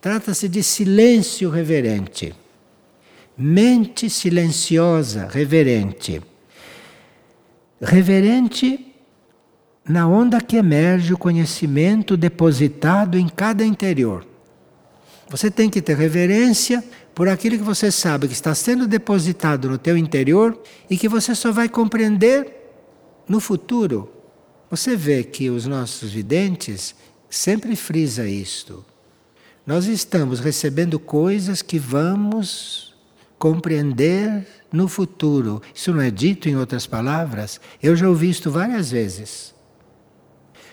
Trata-se 0.00 0.48
de 0.48 0.64
silêncio 0.64 1.48
reverente. 1.48 2.34
Mente 3.38 4.10
silenciosa, 4.10 5.28
reverente. 5.30 6.20
Reverente 7.80 8.84
na 9.88 10.08
onda 10.08 10.40
que 10.40 10.56
emerge 10.56 11.14
o 11.14 11.18
conhecimento 11.18 12.16
depositado 12.16 13.16
em 13.16 13.28
cada 13.28 13.64
interior. 13.64 14.26
Você 15.28 15.52
tem 15.52 15.70
que 15.70 15.80
ter 15.80 15.96
reverência 15.96 16.82
por 17.14 17.28
aquilo 17.28 17.58
que 17.58 17.62
você 17.62 17.92
sabe 17.92 18.26
que 18.26 18.34
está 18.34 18.56
sendo 18.56 18.88
depositado 18.88 19.70
no 19.70 19.78
teu 19.78 19.96
interior 19.96 20.60
e 20.90 20.98
que 20.98 21.08
você 21.08 21.32
só 21.32 21.52
vai 21.52 21.68
compreender 21.68 22.52
no 23.28 23.38
futuro. 23.38 24.19
Você 24.70 24.94
vê 24.94 25.24
que 25.24 25.50
os 25.50 25.66
nossos 25.66 26.12
videntes 26.12 26.94
sempre 27.28 27.74
frisa 27.74 28.28
isto. 28.28 28.84
Nós 29.66 29.86
estamos 29.86 30.38
recebendo 30.38 30.98
coisas 30.98 31.60
que 31.60 31.78
vamos 31.78 32.94
compreender 33.36 34.46
no 34.72 34.86
futuro. 34.86 35.60
Isso 35.74 35.92
não 35.92 36.00
é 36.00 36.10
dito 36.10 36.48
em 36.48 36.56
outras 36.56 36.86
palavras? 36.86 37.60
Eu 37.82 37.96
já 37.96 38.08
ouvi 38.08 38.30
isto 38.30 38.50
várias 38.50 38.92
vezes. 38.92 39.54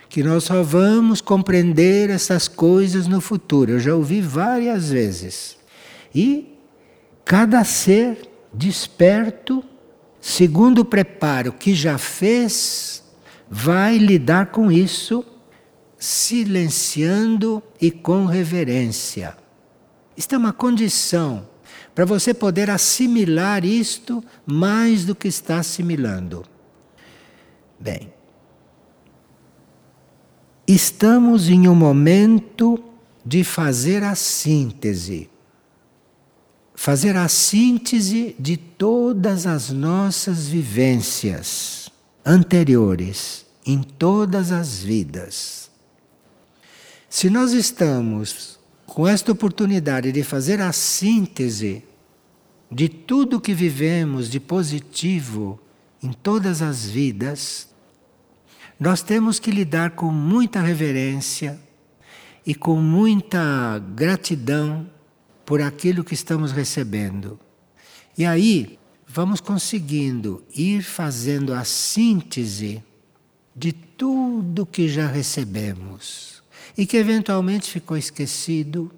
Que 0.10 0.22
nós 0.22 0.44
só 0.44 0.62
vamos 0.62 1.20
compreender 1.20 2.12
essas 2.12 2.48
coisas 2.48 3.08
no 3.08 3.20
futuro. 3.20 3.72
Eu 3.72 3.80
já 3.80 3.96
ouvi 3.96 4.22
várias 4.22 4.90
vezes. 4.92 5.58
E 6.14 6.56
cada 7.26 7.64
ser 7.64 8.30
desperto, 8.54 9.64
segundo 10.22 10.80
o 10.80 10.86
preparo 10.86 11.52
que 11.52 11.74
já 11.74 11.98
fez, 11.98 13.04
vai 13.50 13.98
lidar 13.98 14.48
com 14.48 14.72
isso 14.72 15.26
silenciando 15.98 17.62
e 17.82 17.90
com 17.90 18.26
reverência. 18.26 19.36
Isto 20.16 20.36
é 20.36 20.38
uma 20.38 20.54
condição 20.54 21.48
para 21.96 22.06
você 22.06 22.34
poder 22.34 22.70
assimilar 22.70 23.66
isto 23.66 24.24
mais 24.46 25.06
do 25.06 25.16
que 25.16 25.28
está 25.28 25.60
assimilando. 25.60 26.46
Bem, 27.80 28.14
estamos 30.68 31.50
em 31.50 31.68
um 31.68 31.76
momento 31.76 32.84
de 33.26 33.44
fazer 33.44 34.04
a 34.04 34.16
síntese. 34.16 35.30
Fazer 36.76 37.16
a 37.18 37.28
síntese 37.28 38.36
de 38.40 38.56
todas 38.56 39.48
as 39.48 39.72
nossas 39.72 40.48
vivências 40.48 41.87
anteriores, 42.30 43.46
em 43.66 43.82
todas 43.82 44.52
as 44.52 44.80
vidas. 44.80 45.72
Se 47.10 47.30
nós 47.30 47.54
estamos 47.54 48.60
com 48.86 49.08
esta 49.08 49.32
oportunidade 49.32 50.12
de 50.12 50.24
fazer 50.24 50.60
a 50.60 50.74
síntese 50.74 51.86
de 52.70 52.90
tudo 52.90 53.40
que 53.40 53.54
vivemos 53.54 54.30
de 54.30 54.42
positivo 54.42 55.58
em 56.04 56.12
todas 56.12 56.62
as 56.62 56.86
vidas, 56.86 57.70
nós 58.78 59.02
temos 59.02 59.40
que 59.40 59.50
lidar 59.50 59.92
com 59.92 60.12
muita 60.12 60.60
reverência 60.60 61.58
e 62.46 62.54
com 62.54 62.76
muita 62.76 63.80
gratidão 63.96 64.90
por 65.46 65.62
aquilo 65.62 66.04
que 66.04 66.14
estamos 66.14 66.52
recebendo. 66.52 67.40
E 68.18 68.26
aí 68.26 68.77
vamos 69.08 69.40
conseguindo 69.40 70.44
ir 70.56 70.84
fazendo 70.84 71.54
a 71.54 71.64
síntese 71.64 72.84
de 73.56 73.72
tudo 73.72 74.66
que 74.66 74.88
já 74.88 75.08
recebemos 75.08 76.44
e 76.78 76.86
que 76.86 76.98
eventualmente 76.98 77.72
ficou 77.72 77.98
esquecido 77.98 78.92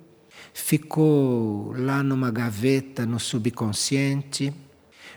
ficou 0.53 1.73
lá 1.77 2.03
numa 2.03 2.31
gaveta 2.31 3.05
no 3.05 3.19
subconsciente. 3.19 4.53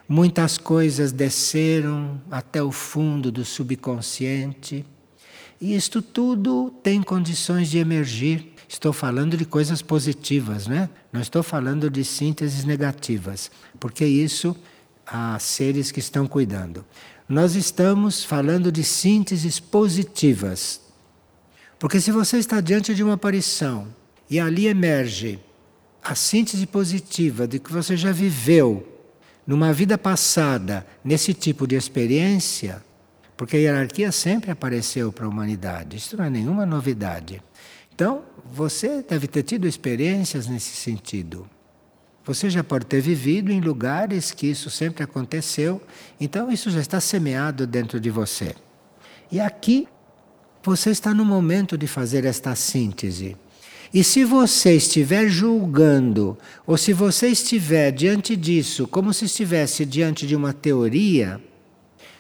Muitas 0.09 0.59
coisas 0.59 1.13
desceram 1.13 2.21
até 2.31 2.63
o 2.63 2.73
fundo 2.73 3.31
do 3.31 3.45
subconsciente. 3.45 4.85
E 5.61 5.75
isto 5.75 6.03
tudo 6.03 6.73
tem 6.83 7.03
condições 7.03 7.71
de 7.71 7.79
emergir. 7.79 8.53
Estou 8.69 8.93
falando 8.93 9.37
de 9.37 9.45
coisas 9.45 9.83
positivas, 9.83 10.67
né? 10.67 10.89
Não 11.13 11.21
estou 11.21 11.43
falando 11.43 11.91
de 11.91 12.05
sínteses 12.05 12.65
negativas, 12.65 13.51
porque 13.79 14.05
isso 14.05 14.57
há 15.07 15.39
seres 15.39 15.91
que 15.91 16.01
estão 16.01 16.27
cuidando. 16.27 16.85
Nós 17.29 17.55
estamos 17.55 18.25
falando 18.25 18.71
de 18.71 18.85
sínteses 18.85 19.59
positivas. 19.59 20.81
Porque 21.79 22.01
se 22.01 22.13
você 22.13 22.39
está 22.39 22.61
diante 22.61 22.95
de 22.95 23.03
uma 23.03 23.15
aparição 23.15 23.89
e 24.29 24.39
ali 24.39 24.67
emerge 24.67 25.41
a 26.03 26.15
síntese 26.15 26.67
positiva 26.67 27.47
de 27.47 27.59
que 27.59 27.73
você 27.73 27.97
já 27.97 28.13
viveu 28.13 28.89
numa 29.47 29.73
vida 29.73 29.97
passada 29.97 30.87
nesse 31.05 31.35
tipo 31.35 31.67
de 31.67 31.75
experiência, 31.75 32.83
porque 33.37 33.57
a 33.57 33.61
hierarquia 33.61 34.13
sempre 34.13 34.51
apareceu 34.51 35.13
para 35.13 35.27
a 35.27 35.29
humanidade, 35.29 35.97
isso 35.97 36.17
não 36.17 36.25
é 36.25 36.31
nenhuma 36.31 36.65
novidade. 36.67 37.43
Então, 37.95 38.23
você 38.45 39.03
deve 39.03 39.27
ter 39.27 39.43
tido 39.43 39.67
experiências 39.67 40.47
nesse 40.47 40.77
sentido. 40.77 41.49
Você 42.25 42.49
já 42.49 42.63
pode 42.63 42.87
ter 42.87 43.01
vivido 43.01 43.51
em 43.51 43.61
lugares 43.61 44.31
que 44.31 44.47
isso 44.47 44.71
sempre 44.71 45.03
aconteceu, 45.03 45.83
então 46.21 46.51
isso 46.53 46.71
já 46.71 46.81
está 46.81 47.01
semeado 47.01 47.67
dentro 47.67 47.99
de 47.99 48.11
você. 48.11 48.55
E 49.31 49.41
aqui 49.41 49.89
você 50.63 50.91
está 50.91 51.13
no 51.13 51.25
momento 51.25 51.77
de 51.77 51.89
fazer 51.89 52.25
esta 52.25 52.55
síntese. 52.55 53.37
E 53.93 54.05
se 54.05 54.25
você 54.25 54.77
estiver 54.77 55.29
julgando, 55.29 56.39
ou 56.67 56.79
se 56.79 56.93
você 56.93 57.29
estiver 57.29 57.91
diante 57.91 58.37
disso 58.37 58.87
como 58.87 59.13
se 59.13 59.27
estivesse 59.27 59.85
diante 59.85 60.27
de 60.27 60.37
uma 60.37 60.53
teoria, 60.53 61.41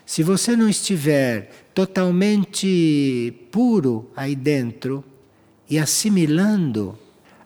se 0.05 0.23
você 0.23 0.57
não 0.57 0.69
estiver 0.69 1.51
totalmente 1.73 3.33
puro 3.51 4.11
aí 4.17 4.35
dentro 4.35 5.03
e 5.71 5.79
assimilando, 5.79 6.99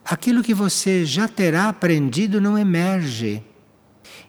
aquilo 0.06 0.42
que 0.42 0.54
você 0.54 1.04
já 1.04 1.28
terá 1.28 1.68
aprendido 1.68 2.40
não 2.40 2.56
emerge. 2.56 3.42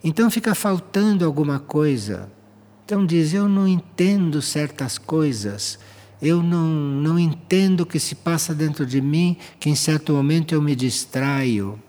Então 0.03 0.29
fica 0.29 0.53
faltando 0.53 1.25
alguma 1.25 1.59
coisa. 1.59 2.29
Então 2.85 3.05
diz: 3.05 3.33
Eu 3.33 3.47
não 3.47 3.67
entendo 3.67 4.41
certas 4.41 4.97
coisas 4.97 5.79
eu 6.21 6.41
não, 6.41 6.67
não 6.67 7.19
entendo 7.19 7.81
o 7.81 7.85
que 7.85 7.99
se 7.99 8.15
passa 8.15 8.53
dentro 8.53 8.85
de 8.85 8.99
mim, 8.99 9.37
que 9.59 9.69
em 9.69 9.75
certo 9.75 10.13
momento 10.13 10.53
eu 10.53 10.61
me 10.61 10.75
distraio, 10.75 11.81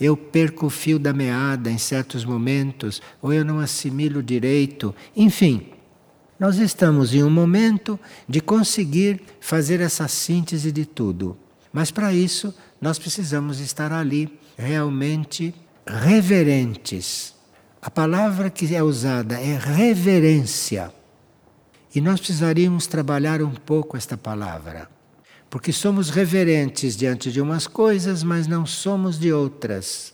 eu 0.00 0.16
perco 0.16 0.66
o 0.66 0.70
fio 0.70 0.98
da 0.98 1.12
meada 1.12 1.70
em 1.70 1.78
certos 1.78 2.24
momentos, 2.24 3.00
ou 3.22 3.32
eu 3.32 3.44
não 3.44 3.60
assimilo 3.60 4.22
direito. 4.22 4.94
Enfim, 5.16 5.68
nós 6.38 6.58
estamos 6.58 7.14
em 7.14 7.22
um 7.22 7.30
momento 7.30 7.98
de 8.28 8.40
conseguir 8.40 9.22
fazer 9.40 9.80
essa 9.80 10.06
síntese 10.08 10.70
de 10.70 10.84
tudo. 10.84 11.36
Mas 11.72 11.90
para 11.90 12.12
isso, 12.12 12.54
nós 12.80 12.98
precisamos 12.98 13.60
estar 13.60 13.92
ali 13.92 14.38
realmente 14.56 15.54
reverentes. 15.86 17.34
A 17.80 17.90
palavra 17.90 18.50
que 18.50 18.74
é 18.74 18.82
usada 18.82 19.38
é 19.40 19.56
reverência. 19.56 20.92
E 21.94 22.00
nós 22.00 22.20
precisaríamos 22.20 22.86
trabalhar 22.86 23.40
um 23.40 23.52
pouco 23.52 23.96
esta 23.96 24.16
palavra, 24.16 24.90
porque 25.48 25.72
somos 25.72 26.10
reverentes 26.10 26.96
diante 26.96 27.32
de 27.32 27.40
umas 27.40 27.66
coisas, 27.66 28.22
mas 28.22 28.46
não 28.46 28.66
somos 28.66 29.18
de 29.18 29.32
outras, 29.32 30.12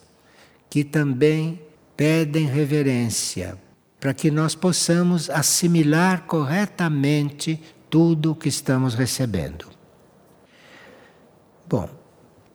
que 0.71 0.85
também 0.85 1.61
pedem 1.97 2.47
reverência, 2.47 3.59
para 3.99 4.15
que 4.15 4.31
nós 4.31 4.55
possamos 4.55 5.29
assimilar 5.29 6.23
corretamente 6.27 7.61
tudo 7.91 8.33
o 8.33 8.37
que 8.37 8.49
estamos 8.49 8.95
recebendo. 8.95 9.67
Bom, 11.69 12.02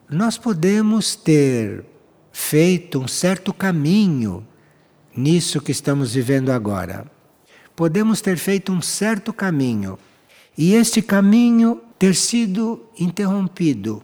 nós 0.10 0.38
podemos 0.38 1.16
ter 1.16 1.86
feito 2.32 3.00
um 3.00 3.08
certo 3.08 3.54
caminho 3.54 4.46
nisso 5.16 5.60
que 5.62 5.72
estamos 5.72 6.14
vivendo 6.14 6.52
agora 6.52 7.06
podemos 7.78 8.22
ter 8.22 8.40
feito 8.40 8.72
um 8.72 8.82
certo 8.82 9.32
caminho 9.32 10.00
e 10.58 10.74
este 10.74 11.00
caminho 11.00 11.80
ter 12.00 12.16
sido 12.16 12.84
interrompido 12.98 14.04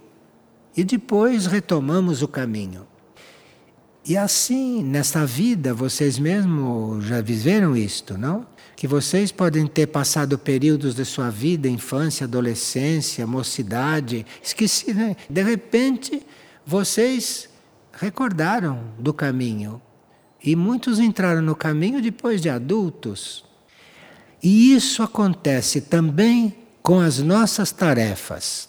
e 0.78 0.84
depois 0.84 1.48
retomamos 1.48 2.22
o 2.22 2.28
caminho. 2.28 2.86
E 4.06 4.16
assim, 4.16 4.84
nesta 4.84 5.26
vida, 5.26 5.74
vocês 5.74 6.20
mesmos 6.20 7.06
já 7.06 7.20
viveram 7.20 7.76
isto, 7.76 8.16
não? 8.16 8.46
Que 8.84 8.88
vocês 8.88 9.32
podem 9.32 9.66
ter 9.66 9.88
passado 9.88 10.38
períodos 10.38 10.94
de 10.94 11.06
sua 11.06 11.30
vida, 11.30 11.70
infância, 11.70 12.26
adolescência, 12.26 13.26
mocidade, 13.26 14.26
esqueci, 14.44 14.94
né? 14.94 15.16
De 15.30 15.42
repente, 15.42 16.22
vocês 16.66 17.48
recordaram 17.94 18.84
do 19.00 19.14
caminho. 19.14 19.82
E 20.44 20.54
muitos 20.54 21.00
entraram 21.00 21.42
no 21.42 21.56
caminho 21.56 22.02
depois 22.02 22.42
de 22.42 22.50
adultos. 22.50 23.46
E 24.44 24.76
isso 24.76 25.02
acontece 25.02 25.80
também 25.80 26.54
com 26.82 27.00
as 27.00 27.20
nossas 27.20 27.72
tarefas. 27.72 28.68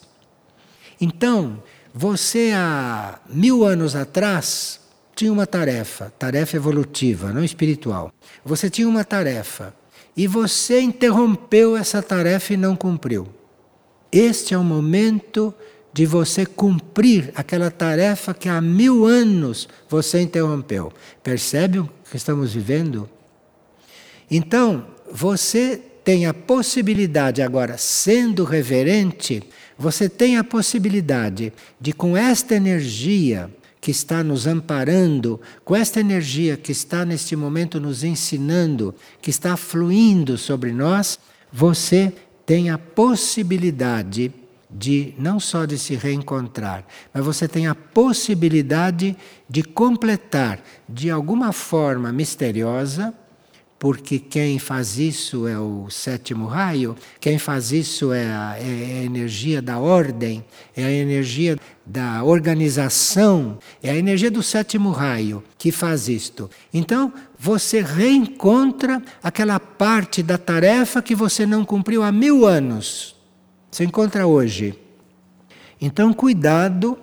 Então, 1.00 1.60
você 1.92 2.52
há 2.54 3.18
mil 3.28 3.64
anos 3.64 3.96
atrás 3.96 4.78
tinha 5.16 5.32
uma 5.32 5.44
tarefa, 5.44 6.12
tarefa 6.16 6.56
evolutiva, 6.56 7.32
não 7.32 7.42
espiritual. 7.42 8.12
Você 8.44 8.70
tinha 8.70 8.88
uma 8.88 9.02
tarefa 9.02 9.74
e 10.16 10.26
você 10.26 10.80
interrompeu 10.80 11.76
essa 11.76 12.02
tarefa 12.02 12.54
e 12.54 12.56
não 12.56 12.76
cumpriu. 12.76 13.26
Este 14.12 14.54
é 14.54 14.58
o 14.58 14.62
momento 14.62 15.52
de 15.92 16.06
você 16.06 16.44
cumprir 16.44 17.32
aquela 17.34 17.70
tarefa 17.70 18.34
que 18.34 18.48
há 18.48 18.60
mil 18.60 19.04
anos 19.04 19.68
você 19.88 20.20
interrompeu. 20.20 20.92
Percebe 21.22 21.80
o 21.80 21.90
que 22.10 22.16
estamos 22.16 22.52
vivendo? 22.52 23.08
Então, 24.30 24.86
você 25.12 25.80
tem 26.04 26.26
a 26.26 26.34
possibilidade 26.34 27.42
agora, 27.42 27.78
sendo 27.78 28.44
reverente, 28.44 29.42
você 29.78 30.08
tem 30.08 30.36
a 30.36 30.44
possibilidade 30.44 31.52
de, 31.80 31.92
com 31.92 32.16
esta 32.16 32.54
energia 32.54 33.50
que 33.84 33.90
está 33.90 34.24
nos 34.24 34.46
amparando, 34.46 35.38
com 35.62 35.76
esta 35.76 36.00
energia 36.00 36.56
que 36.56 36.72
está 36.72 37.04
neste 37.04 37.36
momento 37.36 37.78
nos 37.78 38.02
ensinando, 38.02 38.94
que 39.20 39.28
está 39.28 39.58
fluindo 39.58 40.38
sobre 40.38 40.72
nós, 40.72 41.18
você 41.52 42.10
tem 42.46 42.70
a 42.70 42.78
possibilidade 42.78 44.32
de 44.70 45.14
não 45.18 45.38
só 45.38 45.66
de 45.66 45.76
se 45.76 45.96
reencontrar, 45.96 46.86
mas 47.12 47.22
você 47.22 47.46
tem 47.46 47.66
a 47.66 47.74
possibilidade 47.74 49.14
de 49.50 49.62
completar 49.62 50.62
de 50.88 51.10
alguma 51.10 51.52
forma 51.52 52.10
misteriosa 52.10 53.12
porque 53.78 54.18
quem 54.18 54.58
faz 54.58 54.98
isso 54.98 55.46
é 55.46 55.58
o 55.58 55.90
sétimo 55.90 56.46
raio, 56.46 56.96
quem 57.20 57.38
faz 57.38 57.72
isso 57.72 58.12
é 58.12 58.24
a, 58.24 58.56
é 58.58 59.00
a, 59.00 59.04
energia 59.04 59.60
da 59.60 59.78
ordem, 59.78 60.44
é 60.74 60.84
a 60.84 60.90
energia 60.90 61.58
da 61.84 62.24
organização, 62.24 63.58
é 63.82 63.90
a 63.90 63.96
energia 63.96 64.30
do 64.30 64.42
sétimo 64.42 64.90
raio 64.90 65.42
que 65.58 65.70
faz 65.70 66.08
isto. 66.08 66.48
Então, 66.72 67.12
você 67.38 67.82
reencontra 67.82 69.02
aquela 69.22 69.60
parte 69.60 70.22
da 70.22 70.38
tarefa 70.38 71.02
que 71.02 71.14
você 71.14 71.44
não 71.44 71.64
cumpriu 71.64 72.02
há 72.02 72.10
mil 72.10 72.46
anos. 72.46 73.14
Você 73.70 73.84
encontra 73.84 74.26
hoje. 74.26 74.78
Então, 75.80 76.12
cuidado 76.14 76.96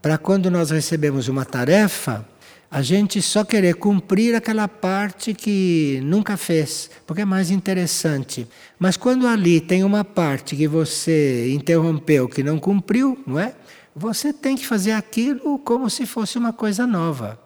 para 0.00 0.16
quando 0.16 0.50
nós 0.50 0.70
recebemos 0.70 1.26
uma 1.26 1.44
tarefa 1.44 2.24
a 2.70 2.82
gente 2.82 3.22
só 3.22 3.44
querer 3.44 3.76
cumprir 3.76 4.34
aquela 4.34 4.68
parte 4.68 5.32
que 5.32 6.00
nunca 6.04 6.36
fez, 6.36 6.90
porque 7.06 7.22
é 7.22 7.24
mais 7.24 7.50
interessante. 7.50 8.46
Mas 8.78 8.96
quando 8.96 9.26
ali 9.26 9.58
tem 9.60 9.82
uma 9.82 10.04
parte 10.04 10.54
que 10.54 10.68
você 10.68 11.50
interrompeu, 11.52 12.28
que 12.28 12.42
não 12.42 12.58
cumpriu, 12.58 13.18
não 13.26 13.38
é? 13.38 13.54
Você 13.96 14.32
tem 14.32 14.54
que 14.54 14.66
fazer 14.66 14.92
aquilo 14.92 15.58
como 15.60 15.88
se 15.88 16.04
fosse 16.04 16.36
uma 16.36 16.52
coisa 16.52 16.86
nova. 16.86 17.40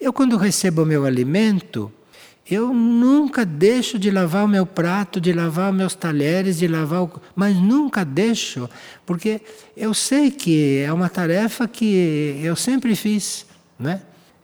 Eu, 0.00 0.12
quando 0.12 0.36
recebo 0.38 0.82
o 0.82 0.86
meu 0.86 1.04
alimento, 1.04 1.92
eu 2.50 2.72
nunca 2.72 3.44
deixo 3.44 3.98
de 3.98 4.10
lavar 4.10 4.44
o 4.44 4.48
meu 4.48 4.64
prato, 4.64 5.20
de 5.20 5.32
lavar 5.34 5.70
os 5.70 5.76
meus 5.76 5.94
talheres, 5.94 6.58
de 6.58 6.66
lavar 6.66 7.02
o... 7.02 7.20
mas 7.36 7.56
nunca 7.56 8.04
deixo, 8.04 8.68
porque 9.06 9.42
eu 9.76 9.92
sei 9.92 10.30
que 10.30 10.78
é 10.78 10.92
uma 10.92 11.08
tarefa 11.08 11.68
que 11.68 12.40
eu 12.42 12.56
sempre 12.56 12.96
fiz, 12.96 13.46
não 13.78 13.90
é? 13.90 14.02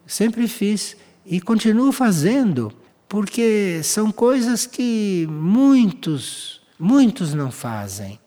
Sempre 0.09 0.48
fiz 0.48 0.96
e 1.24 1.40
continuo 1.40 1.92
fazendo, 1.92 2.72
porque 3.09 3.80
são 3.84 4.11
coisas 4.11 4.66
que 4.66 5.28
muitos, 5.30 6.62
muitos 6.78 7.34
não 7.34 7.52
fazem. 7.52 8.18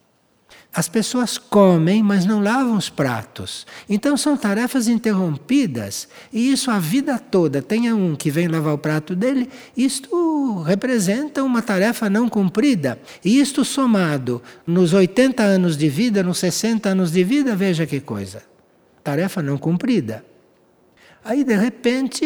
As 0.73 0.87
pessoas 0.87 1.37
comem, 1.37 2.01
mas 2.01 2.25
não 2.25 2.41
lavam 2.41 2.77
os 2.77 2.89
pratos. 2.89 3.67
Então 3.89 4.15
são 4.15 4.37
tarefas 4.37 4.87
interrompidas, 4.87 6.07
e 6.31 6.49
isso 6.49 6.71
a 6.71 6.79
vida 6.79 7.19
toda. 7.19 7.61
Tenha 7.61 7.93
um 7.93 8.15
que 8.15 8.31
vem 8.31 8.47
lavar 8.47 8.75
o 8.75 8.77
prato 8.77 9.13
dele, 9.13 9.49
isto 9.75 10.61
representa 10.61 11.43
uma 11.43 11.61
tarefa 11.61 12.09
não 12.09 12.29
cumprida. 12.29 12.97
E 13.25 13.41
isto 13.41 13.65
somado 13.65 14.41
nos 14.65 14.93
80 14.93 15.43
anos 15.43 15.75
de 15.75 15.89
vida, 15.89 16.23
nos 16.23 16.37
60 16.37 16.87
anos 16.87 17.11
de 17.11 17.21
vida, 17.21 17.53
veja 17.53 17.85
que 17.85 17.99
coisa. 17.99 18.41
Tarefa 19.03 19.41
não 19.41 19.57
cumprida. 19.57 20.23
Aí, 21.23 21.43
de 21.43 21.55
repente, 21.55 22.25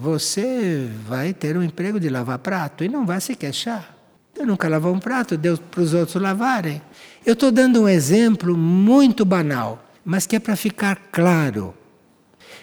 você 0.00 0.90
vai 1.06 1.32
ter 1.32 1.56
um 1.56 1.62
emprego 1.62 2.00
de 2.00 2.08
lavar 2.08 2.40
prato 2.40 2.82
e 2.82 2.88
não 2.88 3.06
vai 3.06 3.20
se 3.20 3.36
queixar. 3.36 3.96
Eu 4.36 4.44
nunca 4.44 4.68
lavou 4.68 4.92
um 4.92 4.98
prato, 4.98 5.36
deu 5.36 5.56
para 5.56 5.80
os 5.80 5.94
outros 5.94 6.20
lavarem. 6.20 6.82
Eu 7.24 7.34
estou 7.34 7.52
dando 7.52 7.82
um 7.82 7.88
exemplo 7.88 8.56
muito 8.56 9.24
banal, 9.24 9.84
mas 10.04 10.26
que 10.26 10.34
é 10.34 10.40
para 10.40 10.56
ficar 10.56 10.96
claro. 11.12 11.72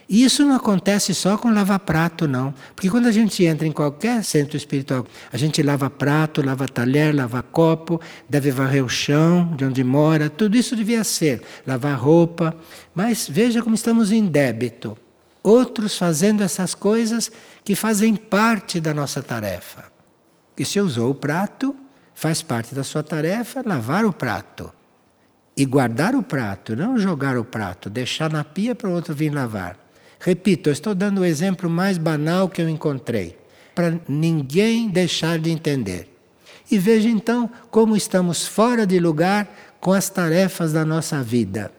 E 0.10 0.22
isso 0.22 0.44
não 0.46 0.54
acontece 0.54 1.14
só 1.14 1.38
com 1.38 1.50
lavar 1.50 1.80
prato, 1.80 2.28
não. 2.28 2.54
Porque 2.76 2.90
quando 2.90 3.08
a 3.08 3.12
gente 3.12 3.46
entra 3.46 3.66
em 3.66 3.72
qualquer 3.72 4.26
centro 4.26 4.58
espiritual, 4.58 5.06
a 5.32 5.38
gente 5.38 5.64
lava 5.64 5.90
prato, 5.90 6.46
lava 6.46 6.68
talher, 6.68 7.16
lava 7.16 7.42
copo, 7.42 8.02
deve 8.28 8.52
varrer 8.52 8.84
o 8.84 8.90
chão 8.90 9.54
de 9.56 9.64
onde 9.64 9.82
mora, 9.82 10.30
tudo 10.30 10.58
isso 10.58 10.76
devia 10.76 11.06
ser. 11.06 11.42
Lavar 11.66 11.98
roupa. 11.98 12.54
Mas 12.94 13.30
veja 13.30 13.62
como 13.62 13.76
estamos 13.76 14.12
em 14.12 14.26
débito 14.26 14.98
outros 15.48 15.98
fazendo 15.98 16.44
essas 16.44 16.76
coisas 16.76 17.32
que 17.64 17.74
fazem 17.74 18.16
parte 18.16 18.82
da 18.82 18.94
nossa 18.94 19.24
tarefa. 19.24 19.86
E 20.58 20.66
se 20.66 20.80
usou 20.80 21.12
o 21.12 21.16
prato, 21.16 21.76
faz 22.14 22.42
parte 22.42 22.76
da 22.76 22.84
sua 22.84 23.02
tarefa 23.02 23.64
lavar 23.66 24.06
o 24.06 24.12
prato. 24.12 24.74
E 25.56 25.66
guardar 25.66 26.16
o 26.16 26.22
prato, 26.22 26.76
não 26.76 26.98
jogar 26.98 27.38
o 27.38 27.46
prato, 27.46 27.90
deixar 27.90 28.30
na 28.30 28.44
pia 28.44 28.76
para 28.76 28.90
o 28.90 28.94
outro 28.94 29.14
vir 29.14 29.34
lavar. 29.34 29.80
Repito, 30.20 30.70
eu 30.70 30.74
estou 30.74 30.94
dando 30.94 31.22
o 31.22 31.26
exemplo 31.26 31.70
mais 31.70 31.98
banal 31.98 32.50
que 32.50 32.62
eu 32.62 32.68
encontrei, 32.68 33.38
para 33.74 34.00
ninguém 34.08 34.90
deixar 34.90 35.40
de 35.40 35.50
entender. 35.50 36.14
E 36.70 36.78
veja 36.78 37.08
então 37.08 37.50
como 37.72 37.96
estamos 37.96 38.46
fora 38.46 38.86
de 38.86 39.00
lugar 39.00 39.48
com 39.80 39.94
as 39.94 40.10
tarefas 40.10 40.74
da 40.74 40.84
nossa 40.84 41.24
vida. 41.24 41.72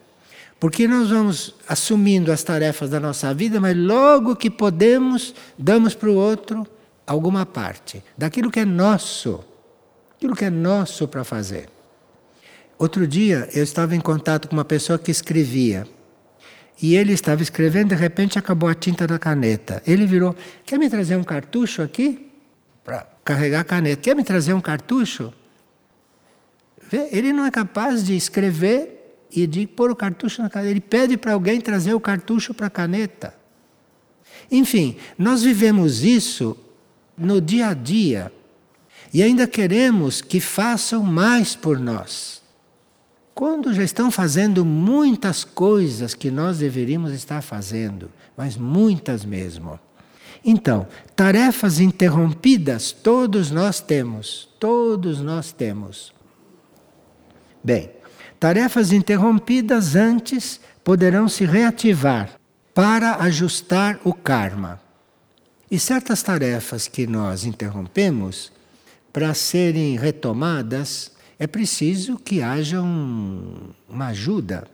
Porque 0.60 0.88
nós 0.88 1.10
vamos 1.10 1.54
assumindo 1.68 2.32
as 2.32 2.42
tarefas 2.42 2.90
da 2.90 2.98
nossa 2.98 3.32
vida, 3.32 3.60
mas 3.60 3.76
logo 3.76 4.34
que 4.34 4.50
podemos, 4.50 5.34
damos 5.56 5.94
para 5.94 6.10
o 6.10 6.14
outro 6.14 6.66
alguma 7.06 7.46
parte 7.46 8.02
daquilo 8.16 8.50
que 8.50 8.60
é 8.60 8.64
nosso, 8.64 9.44
aquilo 10.16 10.34
que 10.34 10.44
é 10.44 10.50
nosso 10.50 11.06
para 11.06 11.22
fazer. 11.22 11.68
Outro 12.76 13.06
dia 13.06 13.48
eu 13.54 13.62
estava 13.62 13.94
em 13.94 14.00
contato 14.00 14.48
com 14.48 14.54
uma 14.56 14.64
pessoa 14.64 14.98
que 14.98 15.10
escrevia. 15.10 15.86
E 16.80 16.94
ele 16.94 17.12
estava 17.12 17.42
escrevendo, 17.42 17.88
de 17.88 17.96
repente 17.96 18.38
acabou 18.38 18.68
a 18.68 18.74
tinta 18.74 19.04
da 19.04 19.18
caneta. 19.18 19.82
Ele 19.84 20.06
virou: 20.06 20.34
Quer 20.64 20.78
me 20.78 20.88
trazer 20.88 21.16
um 21.16 21.24
cartucho 21.24 21.82
aqui? 21.82 22.30
Para 22.84 23.04
carregar 23.24 23.60
a 23.60 23.64
caneta. 23.64 24.00
Quer 24.00 24.14
me 24.14 24.22
trazer 24.22 24.52
um 24.54 24.60
cartucho? 24.60 25.32
Ele 26.92 27.32
não 27.32 27.44
é 27.44 27.50
capaz 27.50 28.04
de 28.04 28.16
escrever 28.16 28.97
e 29.30 29.46
de 29.46 29.66
pôr 29.66 29.90
o 29.90 29.96
cartucho 29.96 30.42
na 30.42 30.50
caneta. 30.50 30.70
Ele 30.70 30.80
pede 30.80 31.16
para 31.16 31.32
alguém 31.32 31.60
trazer 31.60 31.94
o 31.94 32.00
cartucho 32.00 32.54
para 32.54 32.66
a 32.66 32.70
caneta. 32.70 33.34
Enfim, 34.50 34.96
nós 35.16 35.42
vivemos 35.42 36.02
isso 36.02 36.56
no 37.16 37.40
dia 37.40 37.68
a 37.68 37.74
dia 37.74 38.32
e 39.12 39.22
ainda 39.22 39.46
queremos 39.46 40.20
que 40.20 40.40
façam 40.40 41.02
mais 41.02 41.54
por 41.54 41.78
nós. 41.78 42.42
Quando 43.34 43.72
já 43.72 43.84
estão 43.84 44.10
fazendo 44.10 44.64
muitas 44.64 45.44
coisas 45.44 46.14
que 46.14 46.30
nós 46.30 46.58
deveríamos 46.58 47.12
estar 47.12 47.40
fazendo, 47.40 48.10
mas 48.36 48.56
muitas 48.56 49.24
mesmo. 49.24 49.78
Então, 50.44 50.86
tarefas 51.14 51.78
interrompidas 51.80 52.90
todos 52.90 53.50
nós 53.50 53.80
temos, 53.80 54.48
todos 54.58 55.20
nós 55.20 55.52
temos. 55.52 56.12
Bem, 57.62 57.90
Tarefas 58.40 58.92
interrompidas 58.92 59.96
antes 59.96 60.60
poderão 60.84 61.28
se 61.28 61.44
reativar 61.44 62.30
para 62.72 63.16
ajustar 63.16 63.98
o 64.04 64.14
karma. 64.14 64.80
E 65.68 65.78
certas 65.78 66.22
tarefas 66.22 66.86
que 66.86 67.06
nós 67.06 67.44
interrompemos, 67.44 68.52
para 69.12 69.34
serem 69.34 69.96
retomadas, 69.96 71.10
é 71.38 71.46
preciso 71.46 72.16
que 72.16 72.40
haja 72.40 72.80
um, 72.80 73.70
uma 73.88 74.08
ajuda, 74.08 74.68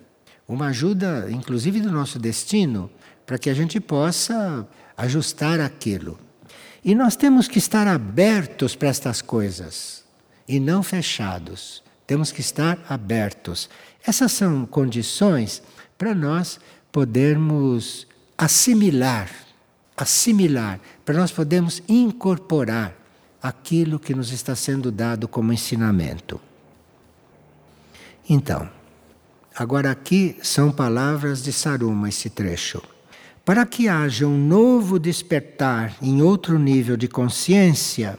uma 0.47 0.67
ajuda, 0.67 1.29
inclusive 1.31 1.81
do 1.81 1.91
nosso 1.91 2.19
destino, 2.19 2.91
para 3.25 3.39
que 3.39 3.49
a 3.49 3.55
gente 3.55 3.81
possa 3.81 4.69
ajustar 4.97 5.59
aquilo. 5.61 6.19
E 6.85 6.95
nós 6.95 7.17
temos 7.17 7.49
que 7.49 7.59
estar 7.59 7.89
abertos 7.89 8.77
para 8.77 8.89
estas 8.89 9.23
coisas 9.23 10.05
e 10.47 10.61
não 10.61 10.83
fechados. 10.83 11.83
Temos 12.07 12.31
que 12.31 12.41
estar 12.41 12.79
abertos. 12.89 13.69
Essas 14.07 14.33
são 14.33 14.67
condições 14.67 15.63
para 15.97 16.15
nós 16.15 16.61
podermos 16.93 18.07
assimilar, 18.37 19.31
assimilar, 19.97 20.81
para 21.05 21.15
nós 21.17 21.31
podermos 21.31 21.83
incorporar 21.89 22.95
aquilo 23.43 23.99
que 23.99 24.15
nos 24.15 24.33
está 24.33 24.55
sendo 24.55 24.91
dado 24.91 25.29
como 25.29 25.53
ensinamento. 25.53 26.41
Então, 28.29 28.69
agora 29.55 29.91
aqui 29.91 30.37
são 30.43 30.73
palavras 30.73 31.43
de 31.43 31.53
Saruma 31.53 32.09
esse 32.09 32.31
trecho. 32.31 32.83
Para 33.45 33.67
que 33.67 33.89
haja 33.89 34.27
um 34.27 34.39
novo 34.39 34.99
despertar 34.99 35.95
em 36.01 36.23
outro 36.23 36.59
nível 36.59 36.97
de 36.97 37.07
consciência, 37.07 38.19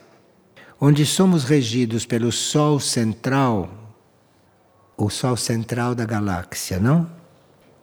onde 0.80 1.06
somos 1.06 1.44
regidos 1.44 2.06
pelo 2.06 2.32
Sol 2.32 2.80
central, 2.80 3.70
o 4.98 5.10
Sol 5.10 5.38
central 5.38 5.96
da 5.96 6.06
galáxia, 6.06 6.80
não? 6.80 7.10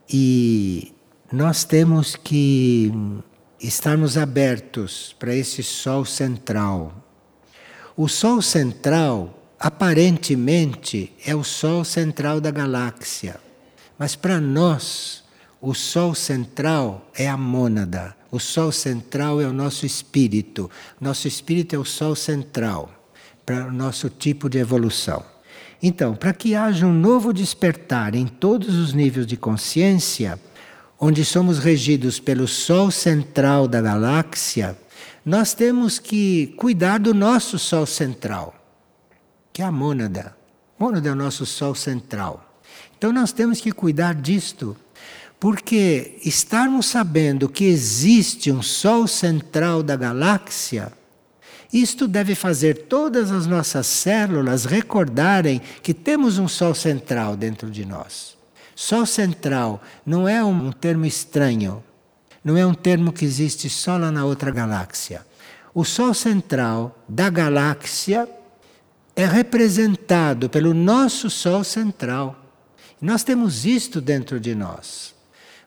E 0.09 0.93
nós 1.32 1.64
temos 1.64 2.16
que 2.16 2.93
estarmos 3.61 4.18
abertos 4.18 5.14
para 5.18 5.34
esse 5.34 5.62
Sol 5.62 6.05
central. 6.05 6.93
O 7.97 8.09
Sol 8.09 8.43
central 8.43 9.38
aparentemente 9.59 11.12
é 11.24 11.34
o 11.34 11.45
Sol 11.45 11.84
central 11.84 12.40
da 12.40 12.51
galáxia. 12.51 13.40
Mas 13.99 14.16
para 14.16 14.40
nós, 14.40 15.22
o 15.62 15.72
Sol 15.72 16.14
central 16.14 17.10
é 17.14 17.26
a 17.26 17.36
mônada. 17.38 18.14
O 18.30 18.38
Sol 18.38 18.70
central 18.70 19.40
é 19.40 19.46
o 19.46 19.52
nosso 19.52 19.86
espírito. 19.86 20.70
Nosso 21.00 21.26
espírito 21.26 21.74
é 21.74 21.78
o 21.78 21.84
Sol 21.84 22.14
central 22.14 22.90
para 23.46 23.68
o 23.68 23.72
nosso 23.72 24.10
tipo 24.10 24.50
de 24.50 24.58
evolução. 24.58 25.24
Então, 25.82 26.14
para 26.14 26.34
que 26.34 26.54
haja 26.54 26.86
um 26.86 26.92
novo 26.92 27.32
despertar 27.32 28.14
em 28.14 28.26
todos 28.26 28.76
os 28.76 28.92
níveis 28.92 29.26
de 29.26 29.38
consciência, 29.38 30.38
onde 31.00 31.24
somos 31.24 31.58
regidos 31.58 32.20
pelo 32.20 32.46
Sol 32.46 32.90
central 32.90 33.66
da 33.66 33.80
galáxia, 33.80 34.76
nós 35.24 35.54
temos 35.54 35.98
que 35.98 36.48
cuidar 36.58 36.98
do 36.98 37.14
nosso 37.14 37.58
Sol 37.58 37.86
central 37.86 38.62
que 39.52 39.60
é 39.60 39.64
a 39.64 39.72
mônada. 39.72 40.34
Mônada 40.78 41.08
é 41.08 41.12
o 41.12 41.16
nosso 41.16 41.44
sol 41.44 41.74
central. 41.74 42.60
Então 42.96 43.12
nós 43.12 43.32
temos 43.32 43.60
que 43.60 43.70
cuidar 43.70 44.14
disto, 44.14 44.76
porque 45.43 46.20
estarmos 46.24 46.86
sabendo 46.86 47.49
que 47.49 47.64
existe 47.64 48.53
um 48.53 48.62
sol 48.62 49.09
central 49.09 49.82
da 49.82 49.97
galáxia, 49.97 50.93
isto 51.72 52.07
deve 52.07 52.36
fazer 52.36 52.86
todas 52.86 53.32
as 53.32 53.45
nossas 53.45 53.88
células 53.88 54.64
recordarem 54.64 55.61
que 55.82 55.93
temos 55.93 56.38
um 56.38 56.47
sol 56.47 56.76
central 56.76 57.36
dentro 57.36 57.72
de 57.72 57.84
nós. 57.84 58.36
Sol 58.76 59.05
central 59.05 59.82
não 60.07 60.28
é 60.28 60.45
um 60.45 60.70
termo 60.70 61.07
estranho, 61.07 61.82
não 62.45 62.57
é 62.57 62.64
um 62.64 62.72
termo 62.72 63.12
que 63.12 63.24
existe 63.24 63.68
só 63.68 63.97
lá 63.97 64.12
na 64.12 64.24
outra 64.24 64.53
galáxia. 64.53 65.26
O 65.74 65.84
sol 65.84 66.14
central 66.14 66.97
da 67.09 67.28
galáxia 67.28 68.28
é 69.16 69.26
representado 69.26 70.49
pelo 70.49 70.72
nosso 70.72 71.28
Sol 71.28 71.64
central. 71.64 72.36
Nós 73.01 73.24
temos 73.24 73.66
isto 73.66 74.01
dentro 74.01 74.38
de 74.38 74.55
nós. 74.55 75.11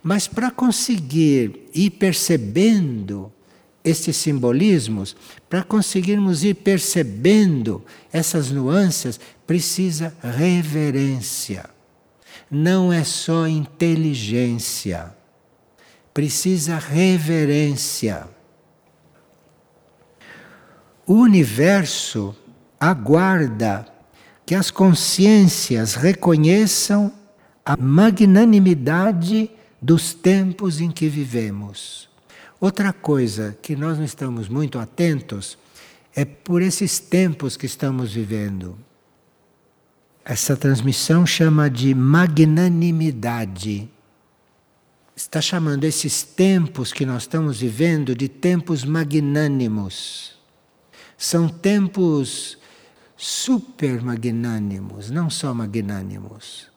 Mas 0.07 0.27
para 0.27 0.51
conseguir 0.51 1.67
ir 1.73 1.89
percebendo 1.89 3.33
estes 3.83 4.15
simbolismos, 4.15 5.17
para 5.49 5.63
conseguirmos 5.63 6.43
ir 6.43 6.53
percebendo 6.53 7.83
essas 8.13 8.51
nuances, 8.51 9.19
precisa 9.47 10.15
reverência. 10.21 11.67
Não 12.51 12.93
é 12.93 13.03
só 13.03 13.47
inteligência. 13.47 15.11
Precisa 16.13 16.77
reverência. 16.77 18.27
O 21.07 21.15
universo 21.15 22.35
aguarda 22.79 23.87
que 24.45 24.53
as 24.53 24.69
consciências 24.69 25.95
reconheçam 25.95 27.11
a 27.65 27.75
magnanimidade 27.75 29.49
dos 29.81 30.13
tempos 30.13 30.79
em 30.81 30.91
que 30.91 31.07
vivemos. 31.07 32.09
Outra 32.59 32.93
coisa 32.93 33.57
que 33.61 33.75
nós 33.75 33.97
não 33.97 34.05
estamos 34.05 34.47
muito 34.47 34.79
atentos 34.79 35.57
é 36.15 36.23
por 36.23 36.61
esses 36.61 36.99
tempos 36.99 37.57
que 37.57 37.65
estamos 37.65 38.13
vivendo. 38.13 38.77
Essa 40.23 40.55
transmissão 40.55 41.25
chama 41.25 41.69
de 41.69 41.93
magnanimidade. 41.93 43.89
Está 45.15 45.39
chamando 45.39 45.83
esses 45.83 46.23
tempos 46.23 46.91
que 46.91 47.05
nós 47.05 47.23
estamos 47.23 47.59
vivendo 47.59 48.15
de 48.15 48.27
tempos 48.27 48.83
magnânimos. 48.83 50.35
São 51.17 51.47
tempos 51.47 52.57
super 53.15 54.01
magnânimos, 54.01 55.11
não 55.11 55.29
só 55.29 55.53
magnânimos. 55.53 56.67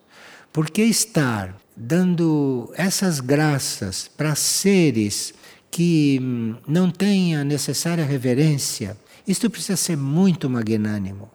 Porque 0.52 0.82
estar 0.82 1.56
dando 1.78 2.72
essas 2.74 3.20
graças 3.20 4.08
para 4.08 4.34
seres 4.34 5.32
que 5.70 6.18
hum, 6.20 6.56
não 6.66 6.90
têm 6.90 7.36
a 7.36 7.44
necessária 7.44 8.04
reverência, 8.04 8.96
isto 9.26 9.48
precisa 9.48 9.76
ser 9.76 9.96
muito 9.96 10.50
magnânimo. 10.50 11.30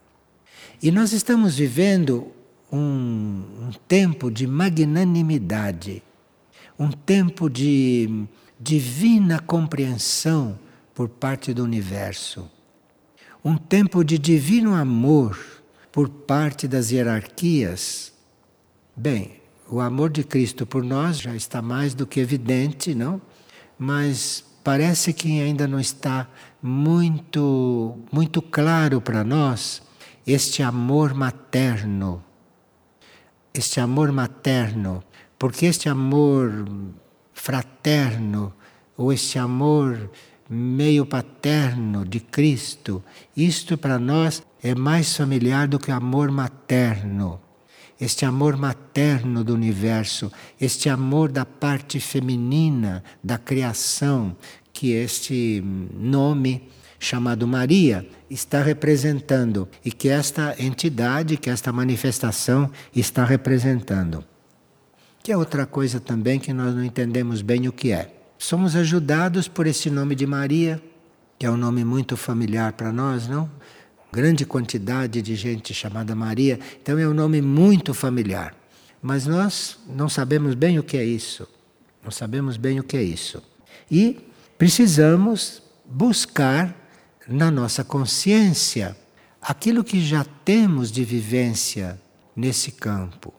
E 0.82 0.90
nós 0.90 1.12
estamos 1.12 1.56
vivendo 1.56 2.28
um, 2.70 3.42
um 3.62 3.70
tempo 3.88 4.30
de 4.30 4.46
magnanimidade, 4.46 6.02
um 6.78 6.90
tempo 6.90 7.48
de 7.48 8.08
hum, 8.10 8.26
divina 8.60 9.38
compreensão 9.40 10.58
por 10.94 11.08
parte 11.08 11.54
do 11.54 11.62
universo 11.62 12.50
um 13.44 13.58
tempo 13.58 14.02
de 14.02 14.18
divino 14.18 14.74
amor 14.74 15.38
por 15.92 16.08
parte 16.08 16.66
das 16.66 16.90
hierarquias. 16.90 18.10
Bem, 18.96 19.42
o 19.68 19.80
amor 19.80 20.10
de 20.10 20.24
Cristo 20.24 20.66
por 20.66 20.82
nós 20.82 21.18
já 21.18 21.34
está 21.34 21.62
mais 21.62 21.94
do 21.94 22.06
que 22.06 22.20
evidente, 22.20 22.94
não? 22.94 23.20
Mas 23.78 24.44
parece 24.62 25.12
que 25.12 25.40
ainda 25.40 25.66
não 25.66 25.80
está 25.80 26.28
muito 26.62 27.98
muito 28.12 28.40
claro 28.40 29.00
para 29.00 29.24
nós 29.24 29.82
este 30.26 30.62
amor 30.62 31.14
materno. 31.14 32.22
Este 33.52 33.78
amor 33.78 34.10
materno, 34.10 35.02
porque 35.38 35.66
este 35.66 35.88
amor 35.88 36.66
fraterno 37.32 38.52
ou 38.96 39.12
este 39.12 39.38
amor 39.38 40.10
meio 40.48 41.06
paterno 41.06 42.04
de 42.04 42.20
Cristo, 42.20 43.02
isto 43.36 43.78
para 43.78 43.98
nós 43.98 44.42
é 44.62 44.74
mais 44.74 45.16
familiar 45.16 45.68
do 45.68 45.78
que 45.78 45.90
o 45.90 45.94
amor 45.94 46.30
materno. 46.30 47.40
Este 48.00 48.24
amor 48.24 48.56
materno 48.56 49.44
do 49.44 49.54
universo, 49.54 50.30
este 50.60 50.88
amor 50.88 51.30
da 51.30 51.44
parte 51.44 52.00
feminina 52.00 53.02
da 53.22 53.38
criação, 53.38 54.36
que 54.72 54.90
este 54.92 55.62
nome 55.94 56.68
chamado 56.98 57.46
Maria 57.46 58.06
está 58.28 58.62
representando 58.62 59.68
e 59.84 59.92
que 59.92 60.08
esta 60.08 60.54
entidade, 60.58 61.36
que 61.36 61.50
esta 61.50 61.72
manifestação 61.72 62.70
está 62.94 63.24
representando. 63.24 64.24
Que 65.22 65.32
é 65.32 65.36
outra 65.36 65.64
coisa 65.66 66.00
também 66.00 66.38
que 66.38 66.52
nós 66.52 66.74
não 66.74 66.84
entendemos 66.84 67.42
bem 67.42 67.68
o 67.68 67.72
que 67.72 67.92
é. 67.92 68.12
Somos 68.38 68.74
ajudados 68.74 69.48
por 69.48 69.66
esse 69.66 69.88
nome 69.88 70.14
de 70.14 70.26
Maria, 70.26 70.82
que 71.38 71.46
é 71.46 71.50
um 71.50 71.56
nome 71.56 71.84
muito 71.84 72.16
familiar 72.16 72.72
para 72.72 72.92
nós, 72.92 73.28
não? 73.28 73.50
Grande 74.14 74.46
quantidade 74.46 75.20
de 75.20 75.34
gente 75.34 75.74
chamada 75.74 76.14
Maria, 76.14 76.60
então 76.80 76.96
é 76.96 77.08
um 77.08 77.12
nome 77.12 77.42
muito 77.42 77.92
familiar. 77.92 78.54
Mas 79.02 79.26
nós 79.26 79.76
não 79.88 80.08
sabemos 80.08 80.54
bem 80.54 80.78
o 80.78 80.84
que 80.84 80.96
é 80.96 81.04
isso. 81.04 81.48
Não 82.00 82.12
sabemos 82.12 82.56
bem 82.56 82.78
o 82.78 82.84
que 82.84 82.96
é 82.96 83.02
isso. 83.02 83.42
E 83.90 84.20
precisamos 84.56 85.60
buscar 85.84 86.72
na 87.26 87.50
nossa 87.50 87.82
consciência 87.82 88.96
aquilo 89.42 89.82
que 89.82 90.00
já 90.00 90.24
temos 90.44 90.92
de 90.92 91.02
vivência 91.02 92.00
nesse 92.36 92.70
campo. 92.70 93.34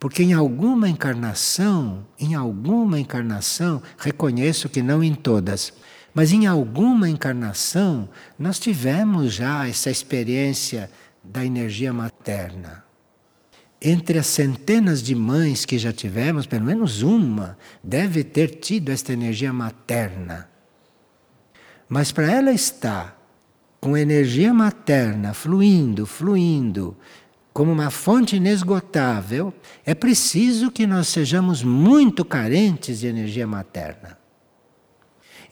Porque 0.00 0.24
em 0.24 0.32
alguma 0.32 0.88
encarnação, 0.88 2.04
em 2.18 2.34
alguma 2.34 2.98
encarnação, 2.98 3.80
reconheço 3.96 4.68
que 4.68 4.82
não 4.82 5.04
em 5.04 5.14
todas, 5.14 5.72
mas 6.14 6.32
em 6.32 6.46
alguma 6.46 7.08
encarnação 7.08 8.08
nós 8.38 8.58
tivemos 8.58 9.34
já 9.34 9.68
essa 9.68 9.90
experiência 9.90 10.88
da 11.22 11.44
energia 11.44 11.92
materna. 11.92 12.84
Entre 13.82 14.18
as 14.18 14.26
centenas 14.28 15.02
de 15.02 15.14
mães 15.14 15.64
que 15.64 15.76
já 15.76 15.92
tivemos, 15.92 16.46
pelo 16.46 16.64
menos 16.64 17.02
uma 17.02 17.58
deve 17.82 18.22
ter 18.22 18.48
tido 18.48 18.90
esta 18.90 19.12
energia 19.12 19.52
materna. 19.52 20.48
Mas 21.88 22.12
para 22.12 22.30
ela 22.30 22.52
estar 22.52 23.20
com 23.80 23.96
energia 23.96 24.54
materna 24.54 25.34
fluindo, 25.34 26.06
fluindo, 26.06 26.96
como 27.52 27.70
uma 27.70 27.90
fonte 27.90 28.36
inesgotável, 28.36 29.52
é 29.84 29.94
preciso 29.94 30.70
que 30.70 30.86
nós 30.86 31.08
sejamos 31.08 31.62
muito 31.62 32.24
carentes 32.24 33.00
de 33.00 33.06
energia 33.06 33.46
materna. 33.46 34.23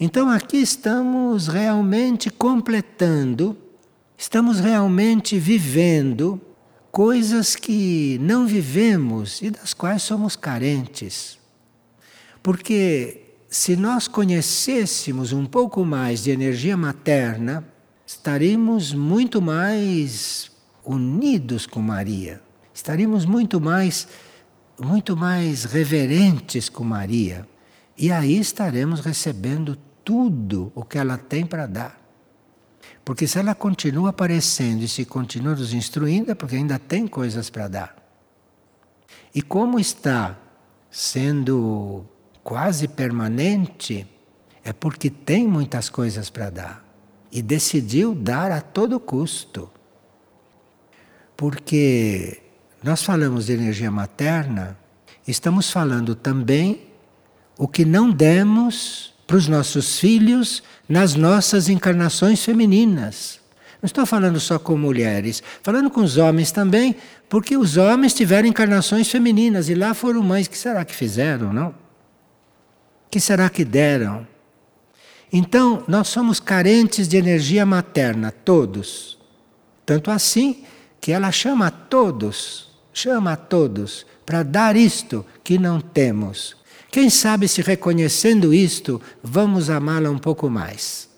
Então 0.01 0.29
aqui 0.29 0.59
estamos 0.59 1.49
realmente 1.49 2.31
completando, 2.31 3.57
estamos 4.17 4.61
realmente 4.61 5.39
vivendo 5.39 6.41
coisas 6.91 7.57
que 7.57 8.19
não 8.21 8.47
vivemos 8.47 9.41
e 9.41 9.51
das 9.51 9.73
quais 9.73 10.03
somos 10.03 10.37
carentes. 10.37 11.39
Porque 12.43 13.23
se 13.49 13.77
nós 13.77 14.09
conhecêssemos 14.09 15.33
um 15.33 15.47
pouco 15.47 15.85
mais 15.85 16.25
de 16.25 16.31
energia 16.31 16.77
materna, 16.77 17.65
estaríamos 18.07 18.93
muito 18.93 19.41
mais 19.41 20.51
unidos 20.85 21.67
com 21.67 21.81
Maria. 21.81 22.41
Estaríamos 22.75 23.25
muito 23.25 23.61
mais 23.61 24.09
muito 24.79 25.17
mais 25.17 25.65
reverentes 25.65 26.69
com 26.69 26.83
Maria. 26.83 27.47
E 27.97 28.11
aí 28.11 28.39
estaremos 28.39 29.01
recebendo 29.01 29.77
tudo 30.05 30.73
o 30.75 30.85
que 30.85 30.99
ela 30.99 31.19
tem 31.19 31.47
para 31.47 31.67
dar. 31.67 32.01
Porque 33.05 33.27
se 33.27 33.39
ela 33.39 33.55
continua 33.55 34.11
aparecendo 34.11 34.83
e 34.83 34.89
se 34.89 35.05
continua 35.05 35.55
nos 35.55 35.73
instruindo, 35.73 36.31
é 36.31 36.35
porque 36.35 36.57
ainda 36.57 36.79
tem 36.79 37.07
coisas 37.07 37.51
para 37.51 37.69
dar. 37.69 37.97
E 39.35 39.43
como 39.43 39.79
está 39.79 40.39
sendo 40.91 42.05
quase 42.45 42.87
permanente, 42.87 44.07
é 44.65 44.73
porque 44.73 45.11
tem 45.11 45.47
muitas 45.47 45.89
coisas 45.89 46.31
para 46.31 46.51
dar. 46.51 46.85
E 47.31 47.43
decidiu 47.43 48.15
dar 48.15 48.53
a 48.53 48.61
todo 48.61 49.01
custo. 49.01 49.71
Porque 51.37 52.43
nós 52.83 53.03
falamos 53.03 53.47
de 53.47 53.55
energia 53.55 53.91
materna, 53.91 54.79
estamos 55.27 55.71
falando 55.71 56.15
também 56.15 56.92
o 57.59 57.69
que 57.69 57.85
não 57.85 58.11
demos 58.11 59.13
para 59.27 59.37
os 59.37 59.49
nossos 59.49 59.99
filhos 59.99 60.63
nas 60.89 61.15
nossas 61.15 61.69
encarnações 61.69 62.45
femininas. 62.45 63.41
Não 63.81 63.87
estou 63.87 64.07
falando 64.07 64.39
só 64.39 64.59
com 64.59 64.77
mulheres, 64.77 65.43
falando 65.63 65.91
com 65.91 66.03
os 66.03 66.17
homens 66.17 66.53
também, 66.53 66.95
porque 67.29 67.57
os 67.57 67.77
homens 67.77 68.15
tiveram 68.15 68.49
encarnações 68.49 69.09
femininas 69.09 69.69
e 69.69 69.75
lá 69.75 69.95
foram 69.95 70.23
mães. 70.23 70.47
que 70.47 70.57
será 70.57 70.85
que 70.85 70.95
fizeram, 70.95 71.53
não? 71.53 71.75
que 73.13 73.21
será 73.21 73.51
que 73.51 73.63
deram? 73.63 74.27
Então, 75.31 75.85
nós 75.87 76.09
somos 76.09 76.41
carentes 76.41 77.07
de 77.07 77.19
energia 77.19 77.67
materna, 77.67 78.31
todos. 78.31 79.19
Tanto 79.85 80.11
assim 80.11 80.65
que 80.99 81.13
ela 81.13 81.31
chama 81.31 81.67
a 81.67 81.71
todos, 81.71 82.71
chama 82.91 83.33
a 83.33 83.37
todos 83.37 84.07
para 84.25 84.43
dar 84.43 84.77
isto 84.77 85.27
que 85.45 85.59
não 85.59 85.79
temos. 85.79 86.57
Quem 86.93 87.09
sabe 87.09 87.49
se 87.49 87.63
reconhecendo 87.63 88.53
isto, 88.53 89.01
vamos 89.23 89.71
amá-la 89.71 90.11
um 90.11 90.19
pouco 90.19 90.51
mais. 90.51 91.09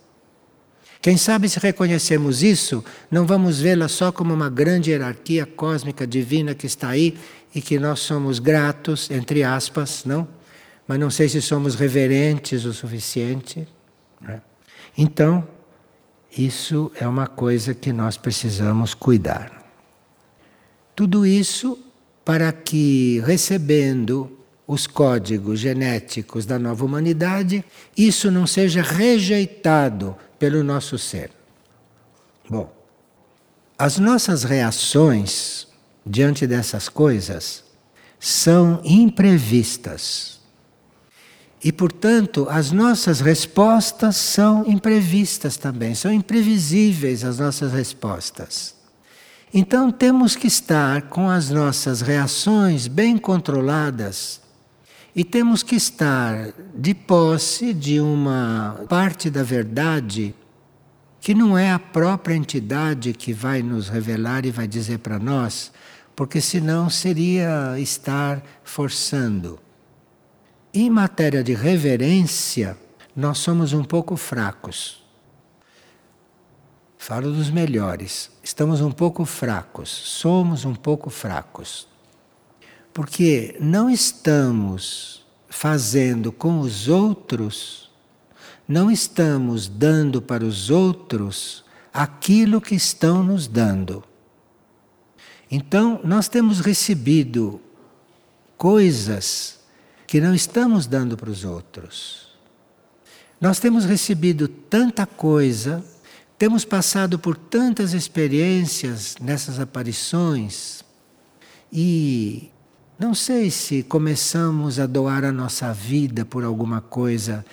Quem 1.02 1.16
sabe 1.16 1.48
se 1.48 1.58
reconhecemos 1.58 2.44
isso, 2.44 2.84
não 3.10 3.26
vamos 3.26 3.58
vê-la 3.60 3.88
só 3.88 4.12
como 4.12 4.32
uma 4.32 4.48
grande 4.48 4.92
hierarquia 4.92 5.44
cósmica 5.44 6.06
divina 6.06 6.54
que 6.54 6.64
está 6.64 6.90
aí 6.90 7.18
e 7.52 7.60
que 7.60 7.76
nós 7.76 7.98
somos 7.98 8.38
gratos, 8.38 9.10
entre 9.10 9.42
aspas, 9.42 10.04
não? 10.04 10.28
Mas 10.86 11.00
não 11.00 11.10
sei 11.10 11.28
se 11.28 11.42
somos 11.42 11.74
reverentes 11.74 12.64
o 12.64 12.72
suficiente. 12.72 13.66
Né? 14.20 14.40
Então, 14.96 15.44
isso 16.38 16.92
é 17.00 17.08
uma 17.08 17.26
coisa 17.26 17.74
que 17.74 17.92
nós 17.92 18.16
precisamos 18.16 18.94
cuidar. 18.94 19.50
Tudo 20.94 21.26
isso 21.26 21.76
para 22.24 22.52
que, 22.52 23.20
recebendo 23.26 24.38
os 24.66 24.86
códigos 24.86 25.60
genéticos 25.60 26.46
da 26.46 26.58
nova 26.58 26.84
humanidade, 26.84 27.64
isso 27.96 28.30
não 28.30 28.46
seja 28.46 28.82
rejeitado 28.82 30.16
pelo 30.38 30.64
nosso 30.64 30.98
ser. 30.98 31.30
Bom, 32.48 32.72
as 33.78 33.98
nossas 33.98 34.44
reações 34.44 35.66
diante 36.06 36.46
dessas 36.46 36.88
coisas 36.88 37.64
são 38.18 38.80
imprevistas. 38.84 40.40
E, 41.62 41.72
portanto, 41.72 42.46
as 42.50 42.70
nossas 42.70 43.20
respostas 43.20 44.16
são 44.16 44.66
imprevistas 44.66 45.56
também, 45.56 45.94
são 45.94 46.12
imprevisíveis 46.12 47.24
as 47.24 47.38
nossas 47.38 47.72
respostas. 47.72 48.74
Então, 49.52 49.90
temos 49.90 50.36
que 50.36 50.46
estar 50.46 51.02
com 51.02 51.30
as 51.30 51.48
nossas 51.48 52.00
reações 52.00 52.86
bem 52.86 53.16
controladas 53.16 54.43
e 55.14 55.22
temos 55.22 55.62
que 55.62 55.76
estar 55.76 56.52
de 56.74 56.92
posse 56.92 57.72
de 57.72 58.00
uma 58.00 58.84
parte 58.88 59.30
da 59.30 59.42
verdade 59.42 60.34
que 61.20 61.34
não 61.34 61.56
é 61.56 61.70
a 61.70 61.78
própria 61.78 62.34
entidade 62.34 63.12
que 63.12 63.32
vai 63.32 63.62
nos 63.62 63.88
revelar 63.88 64.44
e 64.44 64.50
vai 64.50 64.66
dizer 64.66 64.98
para 64.98 65.18
nós, 65.18 65.72
porque 66.14 66.40
senão 66.40 66.90
seria 66.90 67.78
estar 67.78 68.42
forçando. 68.62 69.58
Em 70.72 70.90
matéria 70.90 71.42
de 71.42 71.54
reverência, 71.54 72.76
nós 73.14 73.38
somos 73.38 73.72
um 73.72 73.84
pouco 73.84 74.16
fracos. 74.16 75.02
Falo 76.98 77.30
dos 77.32 77.50
melhores. 77.50 78.30
Estamos 78.42 78.80
um 78.80 78.90
pouco 78.90 79.24
fracos, 79.24 79.88
somos 79.88 80.64
um 80.64 80.74
pouco 80.74 81.08
fracos. 81.08 81.86
Porque 82.94 83.56
não 83.60 83.90
estamos 83.90 85.26
fazendo 85.48 86.30
com 86.30 86.60
os 86.60 86.88
outros, 86.88 87.90
não 88.68 88.88
estamos 88.88 89.66
dando 89.66 90.22
para 90.22 90.44
os 90.44 90.70
outros 90.70 91.64
aquilo 91.92 92.60
que 92.60 92.76
estão 92.76 93.24
nos 93.24 93.48
dando. 93.48 94.04
Então, 95.50 96.00
nós 96.04 96.28
temos 96.28 96.60
recebido 96.60 97.60
coisas 98.56 99.58
que 100.06 100.20
não 100.20 100.32
estamos 100.32 100.86
dando 100.86 101.16
para 101.16 101.30
os 101.30 101.44
outros. 101.44 102.28
Nós 103.40 103.58
temos 103.58 103.84
recebido 103.84 104.46
tanta 104.46 105.04
coisa, 105.04 105.84
temos 106.38 106.64
passado 106.64 107.18
por 107.18 107.36
tantas 107.36 107.92
experiências 107.92 109.16
nessas 109.20 109.58
aparições 109.58 110.84
e 111.72 112.50
não 112.98 113.14
sei 113.14 113.50
se 113.50 113.82
começamos 113.82 114.78
a 114.78 114.86
doar 114.86 115.24
a 115.24 115.32
nossa 115.32 115.72
vida 115.72 116.24
por 116.24 116.44
alguma 116.44 116.80
coisa 116.80 117.44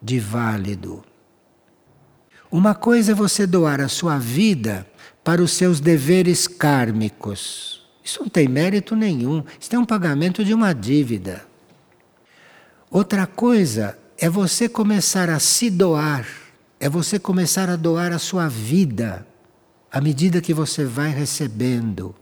de 0.00 0.18
válido. 0.18 1.02
Uma 2.50 2.74
coisa 2.74 3.12
é 3.12 3.14
você 3.14 3.46
doar 3.46 3.80
a 3.80 3.88
sua 3.88 4.18
vida 4.18 4.86
para 5.24 5.42
os 5.42 5.52
seus 5.52 5.80
deveres 5.80 6.46
kármicos. 6.46 7.88
Isso 8.04 8.20
não 8.20 8.28
tem 8.28 8.48
mérito 8.48 8.94
nenhum. 8.94 9.42
Isso 9.58 9.74
é 9.74 9.78
um 9.78 9.86
pagamento 9.86 10.44
de 10.44 10.52
uma 10.52 10.72
dívida. 10.72 11.46
Outra 12.90 13.26
coisa 13.26 13.96
é 14.18 14.28
você 14.28 14.68
começar 14.68 15.30
a 15.30 15.38
se 15.38 15.70
doar, 15.70 16.26
é 16.78 16.88
você 16.88 17.18
começar 17.18 17.70
a 17.70 17.76
doar 17.76 18.12
a 18.12 18.18
sua 18.18 18.48
vida 18.48 19.26
à 19.90 20.00
medida 20.00 20.40
que 20.40 20.52
você 20.52 20.84
vai 20.84 21.10
recebendo. 21.10 22.14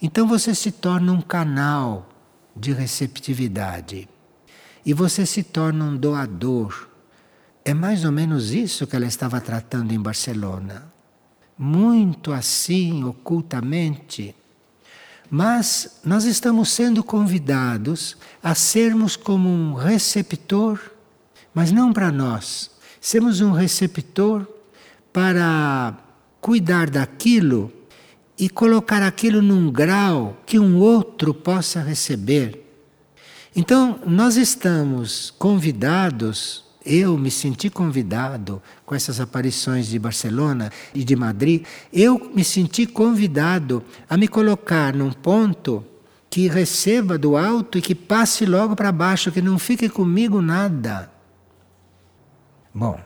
Então 0.00 0.26
você 0.26 0.54
se 0.54 0.70
torna 0.70 1.12
um 1.12 1.20
canal 1.20 2.08
de 2.54 2.72
receptividade. 2.72 4.08
E 4.84 4.92
você 4.92 5.26
se 5.26 5.42
torna 5.42 5.84
um 5.84 5.96
doador. 5.96 6.88
É 7.64 7.74
mais 7.74 8.04
ou 8.04 8.12
menos 8.12 8.52
isso 8.52 8.86
que 8.86 8.94
ela 8.94 9.06
estava 9.06 9.40
tratando 9.40 9.92
em 9.92 10.00
Barcelona. 10.00 10.92
Muito 11.58 12.32
assim, 12.32 13.02
ocultamente. 13.02 14.34
Mas 15.28 15.98
nós 16.04 16.24
estamos 16.24 16.70
sendo 16.70 17.02
convidados 17.02 18.16
a 18.42 18.54
sermos 18.54 19.16
como 19.16 19.48
um 19.48 19.74
receptor, 19.74 20.78
mas 21.52 21.72
não 21.72 21.92
para 21.92 22.12
nós. 22.12 22.70
Sermos 23.00 23.40
um 23.40 23.50
receptor 23.50 24.46
para 25.12 25.96
cuidar 26.40 26.88
daquilo 26.90 27.72
e 28.38 28.48
colocar 28.48 29.02
aquilo 29.02 29.40
num 29.40 29.70
grau 29.70 30.36
que 30.44 30.58
um 30.58 30.78
outro 30.78 31.32
possa 31.32 31.80
receber. 31.80 32.62
Então, 33.54 33.98
nós 34.06 34.36
estamos 34.36 35.32
convidados, 35.38 36.64
eu 36.84 37.16
me 37.16 37.30
senti 37.30 37.70
convidado 37.70 38.62
com 38.84 38.94
essas 38.94 39.18
aparições 39.18 39.86
de 39.86 39.98
Barcelona 39.98 40.70
e 40.94 41.02
de 41.02 41.16
Madrid, 41.16 41.64
eu 41.90 42.30
me 42.34 42.44
senti 42.44 42.86
convidado 42.86 43.82
a 44.10 44.16
me 44.16 44.28
colocar 44.28 44.94
num 44.94 45.10
ponto 45.10 45.82
que 46.28 46.48
receba 46.48 47.16
do 47.16 47.34
alto 47.34 47.78
e 47.78 47.82
que 47.82 47.94
passe 47.94 48.44
logo 48.44 48.76
para 48.76 48.92
baixo, 48.92 49.32
que 49.32 49.40
não 49.40 49.58
fique 49.58 49.88
comigo 49.88 50.42
nada. 50.42 51.10
Bom, 52.74 53.00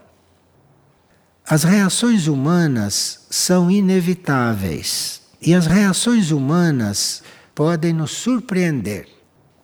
as 1.47 1.63
reações 1.63 2.27
humanas 2.27 3.27
são 3.31 3.71
inevitáveis. 3.71 5.20
E 5.43 5.55
as 5.55 5.67
reações 5.67 6.31
humanas 6.31 7.23
podem 7.55 7.95
nos 7.95 8.11
surpreender. 8.11 9.09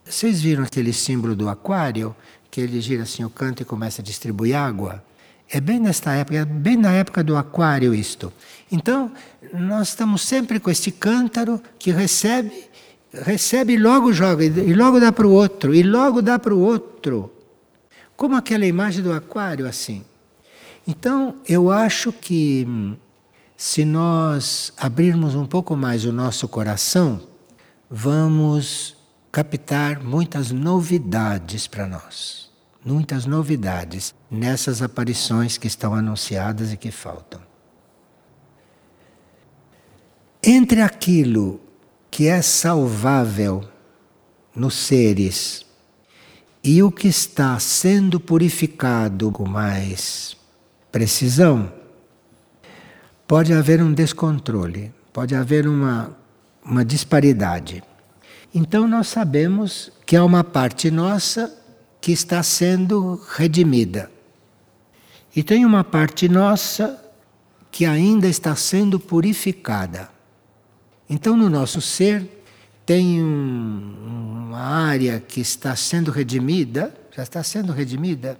Vocês 0.04 0.40
viram 0.40 0.64
aquele 0.64 0.92
símbolo 0.92 1.36
do 1.36 1.48
aquário, 1.48 2.16
que 2.50 2.62
ele 2.62 2.80
gira 2.80 3.02
assim 3.02 3.24
o 3.24 3.30
canto 3.30 3.62
e 3.62 3.64
começa 3.66 4.00
a 4.00 4.04
distribuir 4.04 4.56
água? 4.56 5.04
É 5.50 5.60
bem 5.60 5.78
nesta 5.78 6.12
época, 6.12 6.38
é 6.38 6.44
bem 6.44 6.76
na 6.76 6.92
época 6.92 7.22
do 7.22 7.36
aquário 7.36 7.94
isto. 7.94 8.32
Então, 8.72 9.12
nós 9.52 9.88
estamos 9.88 10.22
sempre 10.22 10.58
com 10.58 10.70
este 10.70 10.90
cântaro 10.90 11.60
que 11.78 11.90
recebe, 11.90 12.52
recebe 13.12 13.74
e 13.74 13.78
logo 13.78 14.12
joga, 14.12 14.44
e 14.44 14.72
logo 14.72 14.98
dá 14.98 15.12
para 15.12 15.26
o 15.26 15.30
outro, 15.30 15.74
e 15.74 15.82
logo 15.82 16.22
dá 16.22 16.38
para 16.38 16.54
o 16.54 16.58
outro. 16.58 17.30
Como 18.16 18.34
aquela 18.34 18.64
imagem 18.64 19.02
do 19.02 19.12
aquário 19.12 19.66
assim. 19.66 20.02
Então, 20.86 21.36
eu 21.46 21.70
acho 21.70 22.12
que 22.12 22.64
hum, 22.66 22.96
se 23.56 23.84
nós 23.84 24.72
abrirmos 24.76 25.34
um 25.34 25.46
pouco 25.46 25.74
mais 25.74 26.04
o 26.04 26.12
nosso 26.12 26.46
coração, 26.46 27.26
vamos 27.90 28.96
captar 29.32 30.02
muitas 30.02 30.50
novidades 30.50 31.66
para 31.66 31.86
nós. 31.86 32.50
Muitas 32.84 33.26
novidades 33.26 34.14
nessas 34.30 34.82
aparições 34.82 35.58
que 35.58 35.66
estão 35.66 35.94
anunciadas 35.94 36.72
e 36.72 36.76
que 36.76 36.90
faltam. 36.90 37.40
Entre 40.42 40.80
aquilo 40.80 41.60
que 42.10 42.28
é 42.28 42.40
salvável 42.40 43.68
nos 44.54 44.74
seres 44.74 45.66
e 46.62 46.82
o 46.82 46.92
que 46.92 47.08
está 47.08 47.58
sendo 47.58 48.20
purificado 48.20 49.32
com 49.32 49.48
mais 49.48 50.36
precisão, 50.92 51.72
pode 53.26 53.52
haver 53.52 53.82
um 53.82 53.92
descontrole, 53.92 54.92
pode 55.12 55.34
haver 55.34 55.66
uma, 55.66 56.16
uma 56.64 56.84
disparidade. 56.84 57.82
Então 58.54 58.86
nós 58.86 59.08
sabemos 59.08 59.90
que 60.04 60.16
há 60.16 60.24
uma 60.24 60.44
parte 60.44 60.90
nossa 60.90 61.54
que 62.00 62.12
está 62.12 62.42
sendo 62.42 63.20
redimida. 63.30 64.10
E 65.34 65.42
tem 65.42 65.64
uma 65.66 65.84
parte 65.84 66.28
nossa 66.28 67.02
que 67.70 67.84
ainda 67.84 68.26
está 68.28 68.54
sendo 68.56 68.98
purificada. 68.98 70.08
Então 71.10 71.36
no 71.36 71.50
nosso 71.50 71.80
ser 71.80 72.36
tem 72.86 73.22
um, 73.22 74.46
uma 74.48 74.60
área 74.60 75.18
que 75.18 75.40
está 75.40 75.74
sendo 75.74 76.10
redimida, 76.10 76.94
já 77.14 77.24
está 77.24 77.42
sendo 77.42 77.72
redimida. 77.72 78.38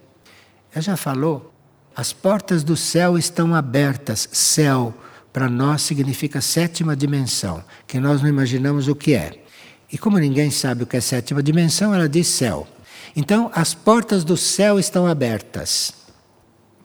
Ela 0.72 0.82
já 0.82 0.96
falou, 0.96 1.52
as 1.96 2.12
portas 2.12 2.62
do 2.62 2.76
céu 2.76 3.16
estão 3.16 3.54
abertas. 3.54 4.28
Céu 4.30 4.94
para 5.32 5.48
nós 5.48 5.82
significa 5.82 6.42
sétima 6.42 6.94
dimensão, 6.94 7.64
que 7.86 7.98
nós 7.98 8.20
não 8.20 8.28
imaginamos 8.28 8.86
o 8.86 8.94
que 8.94 9.14
é. 9.14 9.42
E 9.90 9.96
como 9.96 10.18
ninguém 10.18 10.50
sabe 10.50 10.82
o 10.82 10.86
que 10.86 10.96
é 10.96 11.00
sétima 11.00 11.42
dimensão, 11.42 11.94
ela 11.94 12.08
diz 12.08 12.26
céu. 12.26 12.66
Então, 13.14 13.50
as 13.54 13.72
portas 13.72 14.24
do 14.24 14.36
céu 14.36 14.78
estão 14.78 15.06
abertas. 15.06 15.94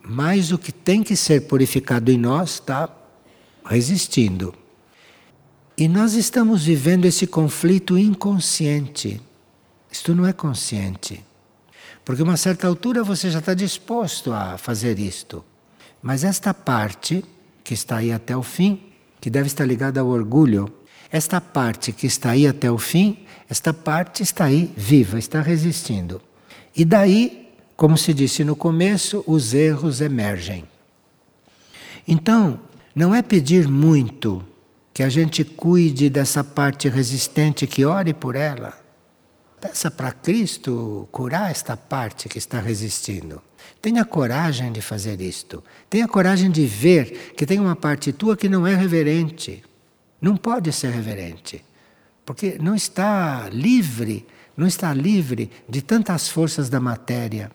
Mas 0.01 0.51
o 0.51 0.57
que 0.57 0.71
tem 0.71 1.03
que 1.03 1.15
ser 1.15 1.41
purificado 1.41 2.09
em 2.09 2.17
nós 2.17 2.51
está 2.51 2.89
resistindo. 3.65 4.53
E 5.77 5.87
nós 5.87 6.13
estamos 6.13 6.63
vivendo 6.63 7.05
esse 7.05 7.27
conflito 7.27 7.97
inconsciente. 7.97 9.21
Isto 9.91 10.15
não 10.15 10.25
é 10.25 10.31
consciente. 10.31 11.23
Porque 12.03 12.21
a 12.21 12.25
uma 12.25 12.37
certa 12.37 12.67
altura 12.67 13.03
você 13.03 13.29
já 13.29 13.39
está 13.39 13.53
disposto 13.53 14.33
a 14.33 14.57
fazer 14.57 14.99
isto. 14.99 15.43
Mas 16.01 16.23
esta 16.23 16.53
parte, 16.53 17.23
que 17.63 17.73
está 17.73 17.97
aí 17.97 18.11
até 18.11 18.35
o 18.35 18.43
fim, 18.43 18.81
que 19.19 19.29
deve 19.29 19.47
estar 19.47 19.65
ligada 19.65 19.99
ao 19.99 20.07
orgulho, 20.07 20.71
esta 21.11 21.39
parte 21.39 21.91
que 21.91 22.07
está 22.07 22.31
aí 22.31 22.47
até 22.47 22.71
o 22.71 22.77
fim, 22.77 23.25
esta 23.49 23.73
parte 23.73 24.23
está 24.23 24.45
aí 24.45 24.71
viva, 24.75 25.19
está 25.19 25.41
resistindo. 25.41 26.21
E 26.75 26.85
daí, 26.85 27.49
como 27.75 27.97
se 27.97 28.13
disse 28.13 28.43
no 28.43 28.55
começo, 28.55 29.23
os 29.27 29.53
erros 29.53 30.01
emergem. 30.01 30.63
Então, 32.07 32.59
não 32.95 33.13
é 33.13 33.21
pedir 33.21 33.67
muito 33.67 34.43
que 34.93 35.03
a 35.03 35.09
gente 35.09 35.43
cuide 35.43 36.09
dessa 36.09 36.43
parte 36.43 36.89
resistente, 36.89 37.67
que 37.67 37.85
ore 37.85 38.13
por 38.13 38.35
ela. 38.35 38.80
Peça 39.61 39.91
para 39.91 40.11
Cristo 40.11 41.07
curar 41.11 41.51
esta 41.51 41.77
parte 41.77 42.27
que 42.27 42.39
está 42.39 42.59
resistindo. 42.59 43.39
Tenha 43.79 44.03
coragem 44.03 44.71
de 44.71 44.81
fazer 44.81 45.21
isto. 45.21 45.63
Tenha 45.87 46.07
coragem 46.07 46.49
de 46.49 46.65
ver 46.65 47.33
que 47.37 47.45
tem 47.45 47.59
uma 47.59 47.75
parte 47.75 48.11
tua 48.11 48.35
que 48.35 48.49
não 48.49 48.65
é 48.65 48.73
reverente. 48.73 49.63
Não 50.19 50.35
pode 50.35 50.73
ser 50.73 50.91
reverente, 50.91 51.63
porque 52.25 52.57
não 52.59 52.75
está 52.75 53.49
livre, 53.49 54.25
não 54.57 54.65
está 54.65 54.93
livre 54.93 55.51
de 55.69 55.81
tantas 55.81 56.27
forças 56.27 56.67
da 56.67 56.79
matéria 56.79 57.51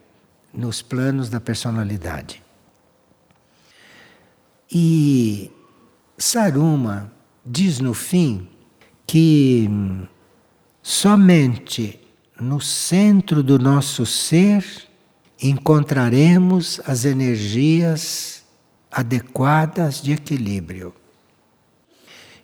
nos 0.54 0.82
planos 0.82 1.28
da 1.28 1.40
personalidade. 1.40 2.42
E 4.70 5.50
Saruma 6.16 7.12
diz 7.44 7.78
no 7.78 7.94
fim 7.94 8.48
que 9.06 9.68
somente 10.88 11.98
no 12.40 12.60
centro 12.60 13.42
do 13.42 13.58
nosso 13.58 14.06
ser 14.06 14.64
encontraremos 15.42 16.80
as 16.86 17.04
energias 17.04 18.44
adequadas 18.88 20.00
de 20.00 20.12
equilíbrio. 20.12 20.94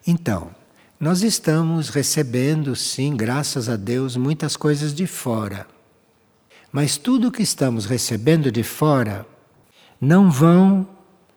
Então, 0.04 0.50
nós 0.98 1.22
estamos 1.22 1.88
recebendo, 1.88 2.74
sim, 2.74 3.16
graças 3.16 3.68
a 3.68 3.76
Deus, 3.76 4.16
muitas 4.16 4.56
coisas 4.56 4.92
de 4.92 5.06
fora. 5.06 5.64
Mas 6.72 6.96
tudo 6.96 7.30
que 7.30 7.44
estamos 7.44 7.84
recebendo 7.84 8.50
de 8.50 8.64
fora 8.64 9.24
não 10.00 10.32
vão 10.32 10.88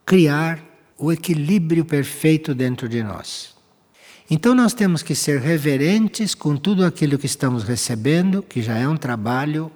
criar 0.04 0.60
o 0.98 1.12
equilíbrio 1.12 1.86
perfeito 1.86 2.56
dentro 2.56 2.90
de 2.90 3.04
nós. 3.04 3.55
Então 4.30 4.56
nós 4.56 4.74
temos 4.74 5.04
que 5.04 5.14
ser 5.14 5.40
reverentes 5.40 6.34
com 6.34 6.58
tudo 6.58 6.84
aquilo 6.84 7.18
que 7.18 7.26
estamos 7.26 7.64
recebendo, 7.64 8.42
que 8.42 8.62
já 8.62 8.78
é 8.78 8.88
um 8.88 8.98
trabalho 8.98 9.72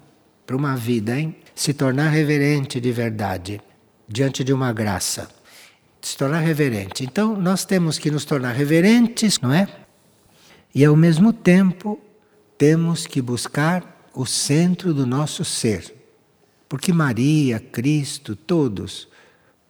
para 0.45 0.55
uma 0.55 0.75
vida, 0.75 1.19
hein? 1.19 1.35
Se 1.53 1.73
tornar 1.73 2.09
reverente 2.09 2.79
de 2.79 2.91
verdade 2.91 3.61
diante 4.07 4.43
de 4.43 4.51
uma 4.51 4.73
graça 4.73 5.29
se 6.01 6.15
tornar 6.15 6.39
reverente. 6.39 7.03
Então, 7.03 7.35
nós 7.35 7.65
temos 7.65 7.97
que 7.97 8.09
nos 8.11 8.25
tornar 8.25 8.53
reverentes, 8.53 9.39
não 9.39 9.51
é? 9.51 9.67
E 10.73 10.85
ao 10.85 10.95
mesmo 10.95 11.33
tempo, 11.33 11.99
temos 12.57 13.05
que 13.05 13.21
buscar 13.21 14.09
o 14.13 14.25
centro 14.25 14.93
do 14.93 15.05
nosso 15.05 15.43
ser. 15.43 15.93
Porque 16.67 16.93
Maria, 16.93 17.59
Cristo, 17.59 18.35
todos 18.35 19.07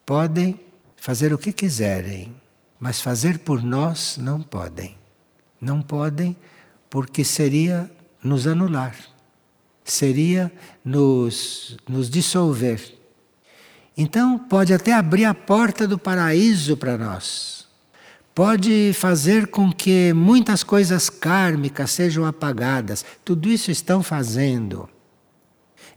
podem 0.05 0.59
fazer 0.97 1.33
o 1.33 1.37
que 1.37 1.53
quiserem, 1.53 2.35
mas 2.79 3.01
fazer 3.01 3.39
por 3.39 3.63
nós 3.63 4.17
não 4.17 4.41
podem. 4.41 4.95
Não 5.59 5.81
podem 5.81 6.35
porque 6.89 7.23
seria 7.23 7.89
nos 8.23 8.47
anular, 8.47 8.95
seria 9.83 10.51
nos, 10.83 11.77
nos 11.87 12.09
dissolver. 12.09 12.97
Então, 13.97 14.39
pode 14.39 14.73
até 14.73 14.93
abrir 14.93 15.25
a 15.25 15.33
porta 15.33 15.85
do 15.85 15.99
paraíso 15.99 16.77
para 16.77 16.97
nós. 16.97 17.67
Pode 18.33 18.93
fazer 18.93 19.47
com 19.47 19.71
que 19.71 20.13
muitas 20.13 20.63
coisas 20.63 21.09
kármicas 21.09 21.91
sejam 21.91 22.25
apagadas. 22.25 23.03
Tudo 23.25 23.49
isso 23.49 23.69
estão 23.69 24.01
fazendo. 24.01 24.89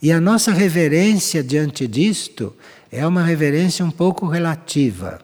E 0.00 0.10
a 0.10 0.20
nossa 0.20 0.52
reverência 0.52 1.44
diante 1.44 1.86
disto 1.86 2.56
é 2.90 3.06
uma 3.06 3.22
reverência 3.22 3.84
um 3.84 3.90
pouco 3.90 4.26
relativa. 4.26 5.20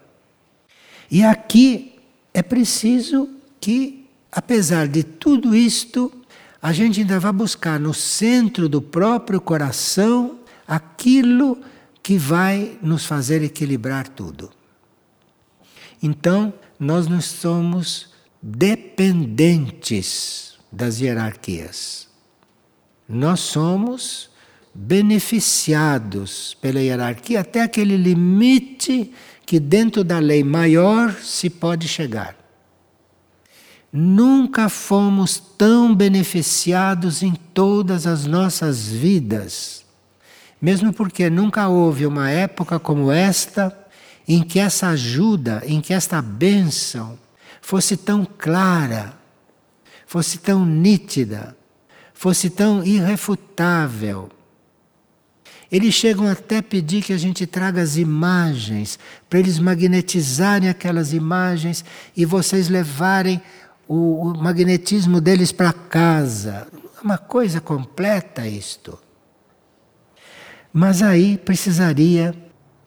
E 1.11 1.25
aqui 1.25 1.95
é 2.35 2.43
preciso 2.43 3.29
que, 3.61 4.07
apesar 4.31 4.87
de 4.87 5.03
tudo 5.03 5.55
isto, 5.55 6.13
a 6.61 6.73
gente 6.73 7.01
ainda 7.01 7.19
vá 7.19 7.33
buscar 7.33 7.81
no 7.81 7.95
centro 7.95 8.69
do 8.69 8.83
próprio 8.83 9.41
coração 9.41 10.39
aquilo 10.67 11.59
que 12.03 12.19
vai 12.19 12.79
nos 12.83 13.07
fazer 13.07 13.43
equilibrar 13.43 14.09
tudo. 14.09 14.51
Então, 16.03 16.53
nós 16.79 17.09
não 17.09 17.21
somos 17.21 18.13
dependentes 18.43 20.59
das 20.71 21.01
hierarquias. 21.01 22.09
Nós 23.09 23.41
somos 23.41 24.31
beneficiados 24.75 26.57
pela 26.61 26.81
hierarquia 26.81 27.41
até 27.41 27.63
aquele 27.63 27.97
limite 27.97 29.13
que 29.49 29.59
dentro 29.59 30.05
da 30.05 30.20
lei 30.20 30.44
maior 30.44 31.12
se 31.14 31.49
pode 31.51 31.88
chegar. 31.88 32.36
Nunca 33.90 34.68
fomos 34.68 35.38
tão 35.38 35.94
beneficiados 35.94 37.22
em 37.22 37.32
todas 37.32 38.07
as 38.07 38.26
nossas 38.26 38.86
vidas 38.86 39.88
mesmo 40.61 40.92
porque 40.92 41.30
nunca 41.30 41.68
houve 41.68 42.05
uma 42.05 42.30
época 42.30 42.78
como 42.78 43.11
esta 43.11 43.76
em 44.26 44.42
que 44.42 44.59
essa 44.59 44.88
ajuda, 44.88 45.62
em 45.64 45.80
que 45.80 45.94
esta 45.94 46.20
bênção 46.20 47.18
fosse 47.62 47.96
tão 47.96 48.26
clara, 48.26 49.14
fosse 50.07 50.38
tão 50.38 50.66
nítida, 50.66 51.57
fosse 52.12 52.51
tão 52.51 52.84
irrefutável. 52.84 54.28
Eles 55.71 55.95
chegam 55.95 56.27
até 56.27 56.62
pedir 56.62 57.03
que 57.03 57.12
a 57.12 57.19
gente 57.19 57.47
traga 57.47 57.83
as 57.83 57.97
imagens, 57.97 58.99
para 59.29 59.39
eles 59.39 59.59
magnetizarem 59.59 60.69
aquelas 60.69 61.12
imagens 61.12 61.85
e 62.16 62.25
vocês 62.25 62.69
levarem 62.69 63.41
o, 63.87 64.31
o 64.31 64.43
magnetismo 64.43 65.21
deles 65.21 65.53
para 65.53 65.73
casa. 65.73 66.66
Uma 67.03 67.19
coisa 67.19 67.61
completa 67.61 68.47
isto. 68.47 68.99
Mas 70.73 71.03
aí 71.03 71.37
precisaria 71.37 72.35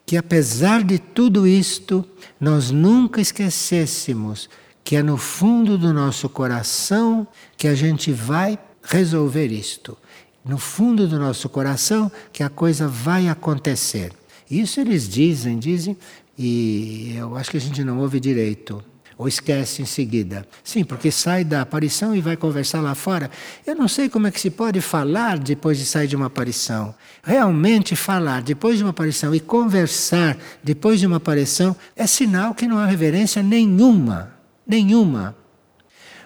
que, 0.04 0.16
apesar 0.16 0.82
de 0.82 0.98
tudo 0.98 1.46
isto, 1.46 2.04
nós 2.40 2.70
nunca 2.70 3.20
esquecêssemos 3.20 4.48
que 4.84 4.96
é 4.96 5.02
no 5.02 5.16
fundo 5.16 5.78
do 5.78 5.92
nosso 5.92 6.28
coração 6.28 7.26
que 7.56 7.68
a 7.68 7.74
gente 7.74 8.12
vai 8.12 8.58
resolver 8.82 9.46
isto. 9.46 9.96
No 10.44 10.58
fundo 10.58 11.06
do 11.06 11.18
nosso 11.18 11.48
coração 11.48 12.10
que 12.32 12.42
a 12.42 12.48
coisa 12.48 12.88
vai 12.88 13.28
acontecer. 13.28 14.12
Isso 14.50 14.80
eles 14.80 15.08
dizem, 15.08 15.58
dizem, 15.58 15.96
e 16.38 17.14
eu 17.16 17.36
acho 17.36 17.50
que 17.50 17.56
a 17.56 17.60
gente 17.60 17.84
não 17.84 17.98
ouve 18.00 18.18
direito. 18.18 18.82
Ou 19.16 19.28
esquece 19.28 19.82
em 19.82 19.84
seguida. 19.84 20.46
Sim, 20.64 20.82
porque 20.82 21.10
sai 21.10 21.44
da 21.44 21.60
aparição 21.60 22.16
e 22.16 22.20
vai 22.20 22.36
conversar 22.36 22.80
lá 22.80 22.94
fora. 22.94 23.30
Eu 23.64 23.76
não 23.76 23.86
sei 23.86 24.08
como 24.08 24.26
é 24.26 24.30
que 24.30 24.40
se 24.40 24.50
pode 24.50 24.80
falar 24.80 25.38
depois 25.38 25.78
de 25.78 25.84
sair 25.84 26.08
de 26.08 26.16
uma 26.16 26.26
aparição. 26.26 26.94
Realmente 27.22 27.94
falar 27.94 28.42
depois 28.42 28.78
de 28.78 28.84
uma 28.84 28.90
aparição 28.90 29.34
e 29.34 29.38
conversar 29.38 30.36
depois 30.62 30.98
de 30.98 31.06
uma 31.06 31.18
aparição 31.18 31.76
é 31.94 32.06
sinal 32.06 32.54
que 32.54 32.66
não 32.66 32.78
há 32.78 32.86
reverência 32.86 33.42
nenhuma. 33.42 34.32
Nenhuma. 34.66 35.36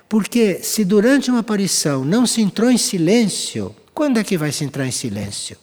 Porque 0.08 0.60
se 0.62 0.84
durante 0.84 1.30
uma 1.30 1.40
aparição 1.40 2.04
não 2.04 2.24
se 2.24 2.40
entrou 2.40 2.70
em 2.70 2.78
silêncio, 2.78 3.74
quando 3.96 4.18
é 4.18 4.24
que 4.24 4.36
vai 4.36 4.52
se 4.52 4.62
entrar 4.62 4.86
em 4.86 4.90
silêncio? 4.90 5.56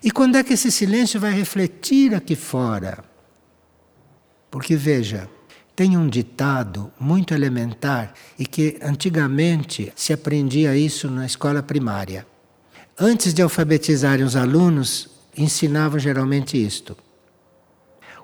E 0.00 0.12
quando 0.12 0.36
é 0.36 0.44
que 0.44 0.52
esse 0.52 0.70
silêncio 0.70 1.18
vai 1.18 1.32
refletir 1.32 2.14
aqui 2.14 2.36
fora? 2.36 3.02
Porque 4.48 4.76
veja, 4.76 5.28
tem 5.74 5.96
um 5.96 6.06
ditado 6.06 6.92
muito 7.00 7.34
elementar 7.34 8.14
e 8.38 8.46
que 8.46 8.78
antigamente 8.80 9.92
se 9.96 10.12
aprendia 10.12 10.76
isso 10.76 11.10
na 11.10 11.26
escola 11.26 11.60
primária. 11.60 12.24
Antes 12.96 13.34
de 13.34 13.42
alfabetizarem 13.42 14.24
os 14.24 14.36
alunos, 14.36 15.10
ensinavam 15.36 15.98
geralmente 15.98 16.56
isto: 16.56 16.96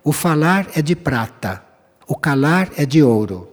O 0.04 0.12
falar 0.12 0.68
é 0.76 0.80
de 0.80 0.94
prata, 0.94 1.60
o 2.06 2.14
calar 2.14 2.70
é 2.76 2.86
de 2.86 3.02
ouro. 3.02 3.50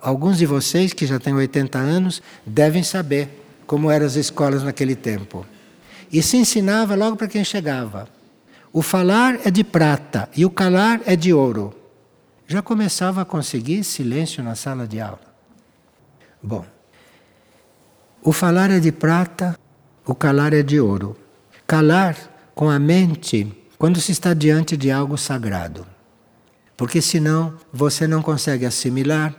Alguns 0.00 0.38
de 0.38 0.46
vocês 0.46 0.92
que 0.92 1.04
já 1.04 1.18
têm 1.18 1.34
80 1.34 1.76
anos 1.78 2.22
devem 2.46 2.84
saber 2.84 3.39
como 3.70 3.88
eram 3.88 4.04
as 4.04 4.16
escolas 4.16 4.64
naquele 4.64 4.96
tempo. 4.96 5.46
E 6.10 6.20
se 6.24 6.36
ensinava 6.36 6.96
logo 6.96 7.14
para 7.14 7.28
quem 7.28 7.44
chegava. 7.44 8.08
O 8.72 8.82
falar 8.82 9.46
é 9.46 9.50
de 9.52 9.62
prata 9.62 10.28
e 10.36 10.44
o 10.44 10.50
calar 10.50 11.00
é 11.06 11.14
de 11.14 11.32
ouro. 11.32 11.72
Já 12.48 12.60
começava 12.62 13.22
a 13.22 13.24
conseguir 13.24 13.84
silêncio 13.84 14.42
na 14.42 14.56
sala 14.56 14.88
de 14.88 15.00
aula. 15.00 15.20
Bom, 16.42 16.66
o 18.24 18.32
falar 18.32 18.72
é 18.72 18.80
de 18.80 18.90
prata, 18.90 19.56
o 20.04 20.16
calar 20.16 20.52
é 20.52 20.64
de 20.64 20.80
ouro. 20.80 21.16
Calar 21.64 22.16
com 22.56 22.68
a 22.68 22.76
mente 22.76 23.56
quando 23.78 24.00
se 24.00 24.10
está 24.10 24.34
diante 24.34 24.76
de 24.76 24.90
algo 24.90 25.16
sagrado. 25.16 25.86
Porque 26.76 27.00
senão 27.00 27.54
você 27.72 28.08
não 28.08 28.20
consegue 28.20 28.66
assimilar 28.66 29.32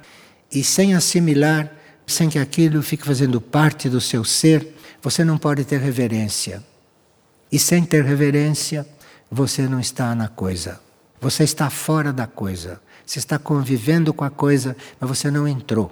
e 0.49 0.63
sem 0.63 0.95
assimilar, 0.95 1.69
sem 2.11 2.29
que 2.29 2.39
aquilo 2.39 2.81
fique 2.81 3.05
fazendo 3.05 3.39
parte 3.39 3.89
do 3.89 4.01
seu 4.01 4.23
ser, 4.23 4.75
você 5.01 5.23
não 5.23 5.37
pode 5.37 5.63
ter 5.65 5.79
reverência. 5.79 6.63
E 7.51 7.57
sem 7.57 7.83
ter 7.83 8.03
reverência, 8.03 8.87
você 9.29 9.67
não 9.67 9.79
está 9.79 10.13
na 10.15 10.27
coisa. 10.27 10.79
Você 11.19 11.43
está 11.43 11.69
fora 11.69 12.13
da 12.13 12.27
coisa. 12.27 12.81
Você 13.05 13.19
está 13.19 13.37
convivendo 13.37 14.13
com 14.13 14.23
a 14.23 14.29
coisa, 14.29 14.75
mas 14.99 15.09
você 15.09 15.29
não 15.29 15.47
entrou. 15.47 15.91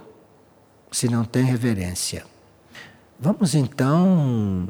Se 0.92 1.08
não 1.08 1.24
tem 1.24 1.44
reverência. 1.44 2.26
Vamos 3.20 3.54
então 3.56 4.70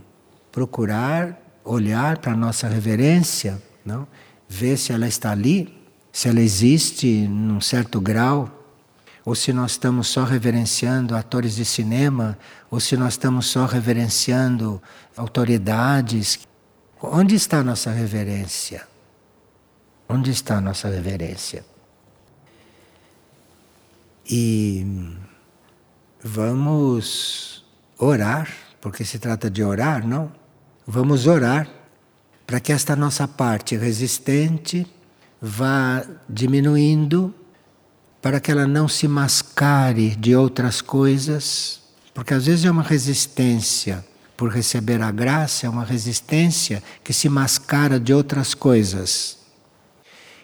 procurar 0.52 1.38
olhar 1.64 2.18
para 2.18 2.34
a 2.34 2.36
nossa 2.36 2.68
reverência, 2.68 3.62
não? 3.86 4.08
ver 4.48 4.78
se 4.78 4.92
ela 4.92 5.08
está 5.08 5.32
ali, 5.32 5.78
se 6.12 6.28
ela 6.28 6.42
existe 6.42 7.28
num 7.28 7.62
certo 7.62 8.02
grau 8.02 8.59
ou 9.26 9.36
se 9.36 9.52
nós 9.54 9.72
estamos 9.72 10.08
só 10.08 10.24
reverenciando 10.24 11.16
atores 11.16 11.56
de 11.56 11.66
cinema, 11.66 12.38
ou 12.70 12.80
se 12.80 12.96
nós 12.98 13.14
estamos 13.14 13.48
só 13.48 13.66
reverenciando 13.66 14.82
autoridades. 15.16 16.40
Onde 17.02 17.36
está 17.36 17.60
a 17.60 17.64
nossa 17.64 17.92
reverência? 17.92 18.88
Onde 20.08 20.32
está 20.32 20.58
a 20.58 20.62
nossa 20.62 20.90
reverência? 20.90 21.64
E 24.30 24.86
vamos 26.24 27.66
orar, 27.98 28.50
porque 28.82 29.04
se 29.04 29.20
trata 29.20 29.50
de 29.50 29.64
orar, 29.64 30.06
não? 30.06 30.32
Vamos 30.86 31.28
orar 31.28 31.68
para 32.46 32.60
que 32.60 32.72
esta 32.72 32.96
nossa 32.96 33.28
parte 33.28 33.76
resistente 33.76 34.88
vá 35.42 36.04
diminuindo 36.28 37.34
para 38.22 38.40
que 38.40 38.52
ela 38.52 38.68
não 38.68 38.88
se 38.88 39.08
mascare 39.08 40.16
de 40.16 40.36
outras 40.36 40.82
coisas, 40.82 41.80
porque 42.14 42.34
às 42.34 42.46
vezes 42.46 42.66
é 42.66 42.72
uma 42.72 42.84
resistência 42.84 44.06
por 44.36 44.50
receber 44.52 45.02
a 45.02 45.12
graça, 45.12 45.66
é 45.66 45.70
uma 45.70 45.84
resistência 45.84 46.84
que 47.04 47.14
se 47.14 47.30
mascara 47.30 48.00
de 48.00 48.14
outras 48.14 48.54
coisas. 48.54 49.38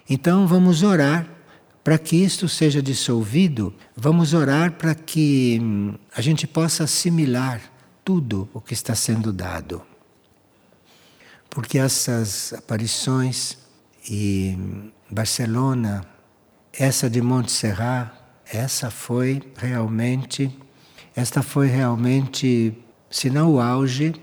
Então 0.09 0.47
vamos 0.47 0.83
orar 0.83 1.27
para 1.83 1.97
que 1.97 2.15
isto 2.15 2.49
seja 2.49 2.81
dissolvido, 2.81 3.73
vamos 3.95 4.33
orar 4.33 4.71
para 4.71 4.95
que 4.95 5.59
hum, 5.61 5.95
a 6.15 6.21
gente 6.21 6.47
possa 6.47 6.83
assimilar 6.85 7.61
tudo 8.03 8.49
o 8.53 8.59
que 8.59 8.73
está 8.73 8.95
sendo 8.95 9.31
dado. 9.31 9.81
Porque 11.49 11.77
essas 11.77 12.53
aparições 12.53 13.57
em 14.09 14.55
hum, 14.55 14.91
Barcelona, 15.09 16.14
essa 16.77 17.09
de 17.09 17.21
Montserrat, 17.21 18.11
essa 18.51 18.91
foi 18.91 19.41
realmente, 19.55 20.53
esta 21.15 21.41
foi 21.41 21.67
realmente, 21.67 22.77
se 23.09 23.29
não 23.29 23.53
o 23.53 23.61
auge, 23.61 24.13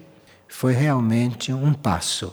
foi 0.49 0.75
realmente 0.75 1.53
um 1.53 1.73
passo. 1.73 2.33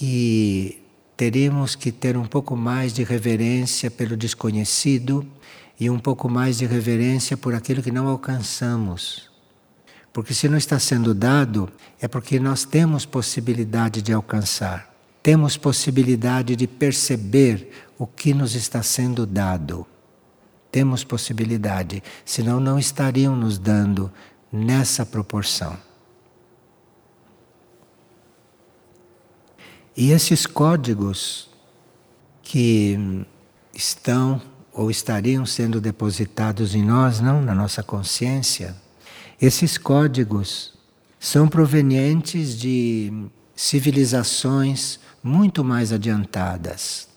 E 0.00 0.82
teríamos 1.16 1.76
que 1.76 1.92
ter 1.92 2.16
um 2.16 2.26
pouco 2.26 2.56
mais 2.56 2.92
de 2.92 3.04
reverência 3.04 3.90
pelo 3.90 4.16
desconhecido 4.16 5.24
e 5.78 5.88
um 5.88 5.98
pouco 5.98 6.28
mais 6.28 6.58
de 6.58 6.66
reverência 6.66 7.36
por 7.36 7.54
aquilo 7.54 7.82
que 7.82 7.92
não 7.92 8.08
alcançamos. 8.08 9.30
Porque 10.12 10.34
se 10.34 10.48
não 10.48 10.58
está 10.58 10.78
sendo 10.78 11.14
dado, 11.14 11.70
é 12.00 12.08
porque 12.08 12.40
nós 12.40 12.64
temos 12.64 13.06
possibilidade 13.06 14.02
de 14.02 14.12
alcançar 14.12 14.91
temos 15.22 15.56
possibilidade 15.56 16.56
de 16.56 16.66
perceber 16.66 17.70
o 17.98 18.06
que 18.06 18.34
nos 18.34 18.54
está 18.54 18.82
sendo 18.82 19.24
dado. 19.24 19.86
Temos 20.70 21.04
possibilidade, 21.04 22.02
senão 22.24 22.58
não 22.58 22.78
estariam 22.78 23.36
nos 23.36 23.58
dando 23.58 24.10
nessa 24.50 25.06
proporção. 25.06 25.78
E 29.96 30.10
esses 30.10 30.46
códigos 30.46 31.50
que 32.42 33.24
estão 33.74 34.40
ou 34.72 34.90
estariam 34.90 35.44
sendo 35.44 35.80
depositados 35.80 36.74
em 36.74 36.82
nós, 36.82 37.20
não 37.20 37.42
na 37.42 37.54
nossa 37.54 37.82
consciência, 37.82 38.74
esses 39.40 39.76
códigos 39.76 40.72
são 41.20 41.46
provenientes 41.46 42.58
de 42.58 43.12
civilizações 43.54 44.98
muito 45.22 45.62
mais 45.62 45.92
adiantadas. 45.92 47.08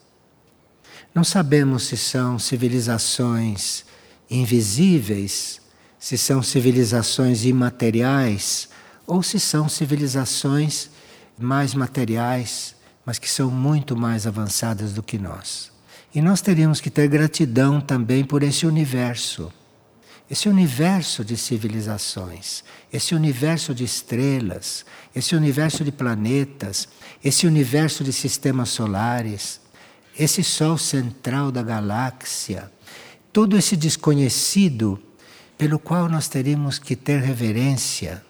Não 1.14 1.24
sabemos 1.24 1.84
se 1.84 1.98
são 1.98 2.38
civilizações 2.38 3.86
invisíveis, 4.30 5.62
se 5.98 6.18
são 6.18 6.44
civilizações 6.44 7.46
imateriais 7.46 8.70
ou 9.08 9.24
se 9.24 9.40
são 9.40 9.70
civilizações 9.70 10.90
mais 11.38 11.74
materiais, 11.74 12.76
mas 13.06 13.20
que 13.20 13.30
são 13.30 13.50
muito 13.50 13.96
mais 13.96 14.26
avançadas 14.26 14.94
do 14.94 15.04
que 15.04 15.18
nós. 15.18 15.72
E 16.14 16.22
nós 16.22 16.42
teríamos 16.42 16.80
que 16.80 16.90
ter 16.90 17.08
gratidão 17.08 17.82
também 17.82 18.24
por 18.24 18.42
esse 18.42 18.66
universo. 18.66 19.52
Esse 20.30 20.50
universo 20.50 21.24
de 21.24 21.38
civilizações, 21.38 22.64
esse 22.92 23.14
universo 23.14 23.76
de 23.76 23.84
estrelas, 23.84 24.86
esse 25.16 25.36
universo 25.36 25.84
de 25.84 25.92
planetas, 25.92 26.88
esse 27.24 27.46
universo 27.46 28.04
de 28.04 28.12
sistemas 28.12 28.70
solares, 28.70 29.62
esse 30.18 30.44
Sol 30.44 30.78
central 30.78 31.52
da 31.52 31.62
galáxia, 31.62 32.72
todo 33.32 33.58
esse 33.58 33.76
desconhecido 33.76 35.02
pelo 35.58 35.78
qual 35.78 36.10
nós 36.10 36.28
teríamos 36.28 36.80
que 36.80 36.96
ter 36.96 37.22
reverência. 37.22 38.26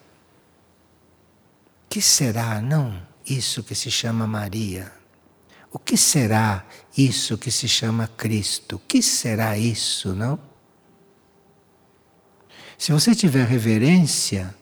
Que 1.89 2.01
será, 2.01 2.61
não? 2.61 3.01
isso 3.27 3.63
que 3.63 3.73
se 3.73 3.89
chama 3.89 4.27
Maria? 4.27 4.91
O 5.71 5.79
que 5.79 5.97
será 5.97 6.65
isso 6.97 7.37
que 7.37 7.51
se 7.51 7.67
chama 7.67 8.07
Cristo? 8.07 8.77
O 8.77 8.79
que 8.79 9.01
será 9.01 9.57
isso, 9.57 10.13
não? 10.13 10.39
Se 12.77 12.91
você 12.91 13.15
tiver 13.15 13.45
reverência, 13.47 14.53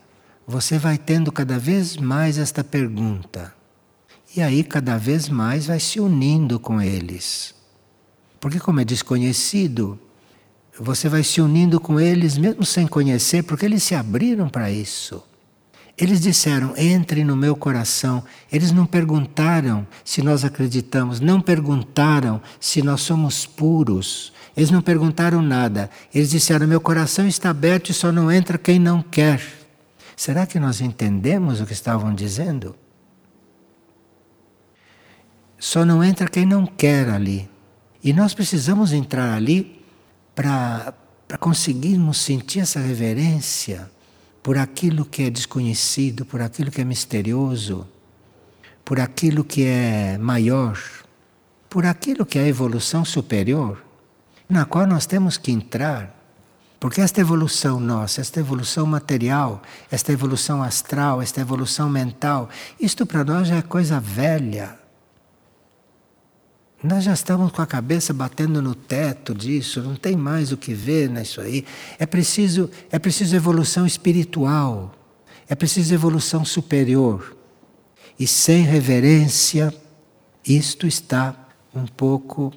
você 0.46 0.78
vai 0.78 0.98
tendo 0.98 1.32
cada 1.32 1.58
vez 1.58 1.98
mais 1.98 2.38
esta 2.38 2.64
pergunta. 2.64 3.54
E 4.36 4.42
aí, 4.42 4.64
cada 4.64 4.98
vez 4.98 5.30
mais, 5.30 5.68
vai 5.68 5.80
se 5.80 6.00
unindo 6.00 6.60
com 6.60 6.82
eles. 6.82 7.54
Porque, 8.40 8.60
como 8.60 8.80
é 8.80 8.86
desconhecido, 8.86 10.00
você 10.80 11.08
vai 11.08 11.24
se 11.24 11.40
unindo 11.40 11.80
com 11.80 12.00
eles, 12.00 12.38
mesmo 12.38 12.66
sem 12.66 12.88
conhecer, 12.88 13.44
porque 13.44 13.66
eles 13.66 13.84
se 13.84 13.96
abriram 13.96 14.50
para 14.50 14.72
isso. 14.72 15.24
Eles 15.98 16.20
disseram: 16.22 16.74
entre 16.76 17.24
no 17.24 17.36
meu 17.36 17.56
coração. 17.56 18.24
Eles 18.52 18.72
não 18.72 18.86
perguntaram 18.86 19.88
se 20.04 20.22
nós 20.22 20.44
acreditamos, 20.44 21.20
não 21.20 21.40
perguntaram 21.40 22.42
se 22.60 22.82
nós 22.82 23.02
somos 23.02 23.46
puros. 23.46 24.34
Eles 24.56 24.70
não 24.70 24.82
perguntaram 24.82 25.42
nada. 25.42 25.90
Eles 26.14 26.30
disseram: 26.30 26.68
meu 26.68 26.80
coração 26.80 27.28
está 27.28 27.50
aberto 27.50 27.90
e 27.90 27.94
só 27.94 28.12
não 28.12 28.32
entra 28.32 28.58
quem 28.58 28.80
não 28.80 29.02
quer. 29.02 29.42
Será 30.16 30.46
que 30.46 30.60
nós 30.60 30.80
entendemos 30.80 31.60
o 31.60 31.66
que 31.66 31.74
estavam 31.74 32.14
dizendo? 32.14 32.76
Só 35.58 35.86
não 35.86 36.04
entra 36.04 36.28
quem 36.28 36.46
não 36.46 36.66
quer 36.66 37.10
ali. 37.10 37.50
E 38.04 38.14
nós 38.14 38.34
precisamos 38.34 38.92
entrar 38.92 39.34
ali 39.34 39.82
para 40.36 40.94
conseguirmos 41.40 42.18
sentir 42.18 42.60
essa 42.60 42.80
reverência 42.80 43.90
por 44.44 44.58
aquilo 44.58 45.06
que 45.06 45.24
é 45.24 45.30
desconhecido, 45.30 46.26
por 46.26 46.42
aquilo 46.42 46.70
que 46.70 46.82
é 46.82 46.84
misterioso, 46.84 47.88
por 48.84 49.00
aquilo 49.00 49.44
que 49.44 49.64
é 49.64 50.18
maior, 50.18 50.78
por 51.70 51.86
aquilo 51.86 52.26
que 52.26 52.38
é 52.38 52.44
a 52.44 52.48
evolução 52.48 53.06
superior, 53.06 53.83
na 54.54 54.66
qual 54.66 54.88
nós 54.88 55.06
temos 55.06 55.38
que 55.38 55.52
entrar. 55.52 56.16
Porque 56.80 57.02
esta 57.02 57.22
evolução 57.22 57.80
nossa, 57.80 58.20
esta 58.20 58.40
evolução 58.40 58.86
material, 58.86 59.62
esta 59.90 60.12
evolução 60.12 60.62
astral, 60.62 61.22
esta 61.22 61.40
evolução 61.40 61.90
mental, 61.90 62.50
isto 62.80 63.06
para 63.06 63.24
nós 63.24 63.48
já 63.48 63.56
é 63.56 63.62
coisa 63.62 64.00
velha. 64.00 64.78
Nós 66.84 67.06
já 67.06 67.14
estamos 67.14 67.54
com 67.54 67.62
a 67.62 67.66
cabeça 67.66 68.14
batendo 68.14 68.62
no 68.62 68.76
teto 68.76 69.34
disso, 69.34 69.82
não 69.82 69.96
tem 69.96 70.18
mais 70.18 70.52
o 70.52 70.58
que 70.58 70.74
ver 70.74 71.10
nisso 71.10 71.40
aí. 71.40 71.66
É 71.98 72.06
preciso, 72.06 72.70
é 72.92 73.00
preciso 73.00 73.34
evolução 73.34 73.86
espiritual, 73.88 74.94
é 75.48 75.56
preciso 75.56 75.94
evolução 75.94 76.44
superior. 76.44 77.38
E 78.20 78.28
sem 78.28 78.64
reverência, 78.64 79.74
isto 80.46 80.86
está 80.86 81.34
um 81.74 81.86
pouco 81.86 82.52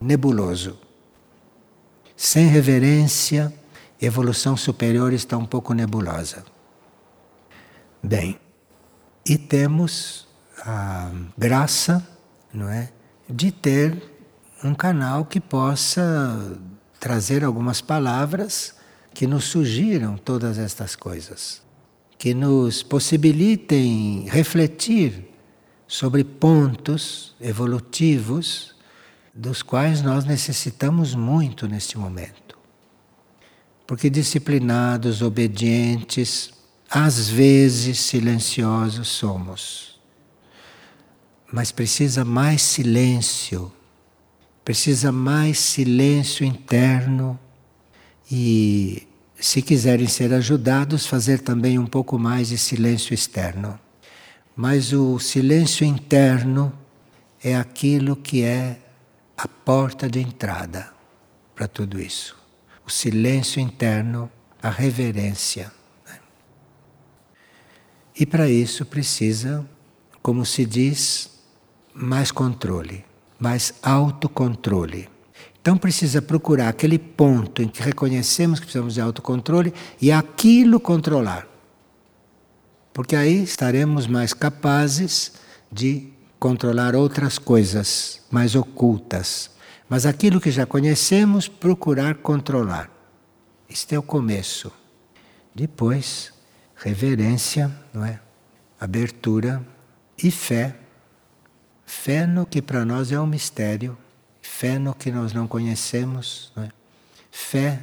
nebuloso. 0.00 0.87
Sem 2.20 2.48
reverência, 2.48 3.54
evolução 4.02 4.56
superior 4.56 5.12
está 5.12 5.38
um 5.38 5.46
pouco 5.46 5.72
nebulosa. 5.72 6.44
Bem, 8.02 8.36
e 9.24 9.38
temos 9.38 10.26
a 10.58 11.12
graça, 11.38 12.04
não 12.52 12.68
é? 12.68 12.90
de 13.30 13.52
ter 13.52 14.02
um 14.64 14.74
canal 14.74 15.26
que 15.26 15.38
possa 15.38 16.58
trazer 16.98 17.44
algumas 17.44 17.80
palavras 17.80 18.74
que 19.14 19.24
nos 19.24 19.44
sugiram 19.44 20.16
todas 20.16 20.58
estas 20.58 20.96
coisas, 20.96 21.62
que 22.18 22.34
nos 22.34 22.82
possibilitem 22.82 24.26
refletir 24.28 25.30
sobre 25.86 26.24
pontos 26.24 27.36
evolutivos 27.40 28.74
dos 29.38 29.62
quais 29.62 30.02
nós 30.02 30.24
necessitamos 30.24 31.14
muito 31.14 31.66
neste 31.66 31.96
momento. 31.96 32.58
Porque 33.86 34.10
disciplinados, 34.10 35.22
obedientes, 35.22 36.50
às 36.90 37.28
vezes 37.28 38.00
silenciosos 38.00 39.08
somos 39.08 39.88
mas 41.50 41.72
precisa 41.72 42.24
mais 42.24 42.60
silêncio, 42.60 43.72
precisa 44.64 45.10
mais 45.10 45.58
silêncio 45.58 46.44
interno 46.44 47.38
e, 48.30 49.08
se 49.40 49.62
quiserem 49.62 50.06
ser 50.06 50.34
ajudados, 50.34 51.06
fazer 51.06 51.40
também 51.40 51.78
um 51.78 51.86
pouco 51.86 52.18
mais 52.18 52.48
de 52.48 52.58
silêncio 52.58 53.14
externo. 53.14 53.78
Mas 54.54 54.92
o 54.92 55.18
silêncio 55.18 55.86
interno 55.86 56.72
é 57.42 57.56
aquilo 57.56 58.14
que 58.14 58.42
é 58.42 58.78
a 59.38 59.46
porta 59.46 60.10
de 60.10 60.18
entrada 60.18 60.92
para 61.54 61.68
tudo 61.68 62.00
isso. 62.00 62.36
O 62.84 62.90
silêncio 62.90 63.60
interno, 63.60 64.28
a 64.60 64.68
reverência. 64.68 65.70
Né? 66.04 66.18
E 68.18 68.26
para 68.26 68.50
isso 68.50 68.84
precisa, 68.84 69.64
como 70.20 70.44
se 70.44 70.66
diz, 70.66 71.30
mais 71.94 72.32
controle, 72.32 73.04
mais 73.38 73.74
autocontrole. 73.80 75.08
Então 75.60 75.78
precisa 75.78 76.20
procurar 76.20 76.68
aquele 76.68 76.98
ponto 76.98 77.62
em 77.62 77.68
que 77.68 77.80
reconhecemos 77.80 78.58
que 78.58 78.66
precisamos 78.66 78.94
de 78.94 79.00
autocontrole 79.00 79.72
e 80.00 80.10
aquilo 80.10 80.80
controlar. 80.80 81.46
Porque 82.92 83.14
aí 83.14 83.44
estaremos 83.44 84.08
mais 84.08 84.32
capazes 84.34 85.34
de 85.70 86.17
controlar 86.38 86.94
outras 86.94 87.38
coisas 87.38 88.22
mais 88.30 88.54
ocultas. 88.54 89.50
Mas 89.88 90.06
aquilo 90.06 90.40
que 90.40 90.50
já 90.50 90.66
conhecemos, 90.66 91.48
procurar 91.48 92.16
controlar. 92.16 92.90
Este 93.68 93.94
é 93.94 93.98
o 93.98 94.02
começo. 94.02 94.72
Depois, 95.54 96.32
reverência, 96.76 97.74
não 97.92 98.04
é? 98.04 98.20
Abertura 98.80 99.66
e 100.22 100.30
fé 100.30 100.76
Fé 101.88 102.26
no 102.26 102.44
que 102.44 102.60
para 102.60 102.84
nós 102.84 103.10
é 103.10 103.18
um 103.18 103.26
mistério, 103.26 103.96
fé 104.42 104.78
no 104.78 104.94
que 104.94 105.10
nós 105.10 105.32
não 105.32 105.48
conhecemos, 105.48 106.52
não 106.54 106.64
é? 106.64 106.68
fé, 107.30 107.80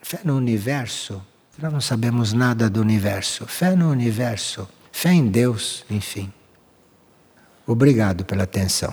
fé 0.00 0.20
no 0.24 0.38
universo. 0.38 1.22
Nós 1.58 1.70
não 1.70 1.80
sabemos 1.80 2.32
nada 2.32 2.70
do 2.70 2.80
universo. 2.80 3.46
Fé 3.46 3.76
no 3.76 3.90
universo, 3.90 4.66
fé 4.90 5.12
em 5.12 5.26
Deus, 5.26 5.84
enfim. 5.90 6.32
Obrigado 7.72 8.26
pela 8.26 8.42
atenção. 8.42 8.92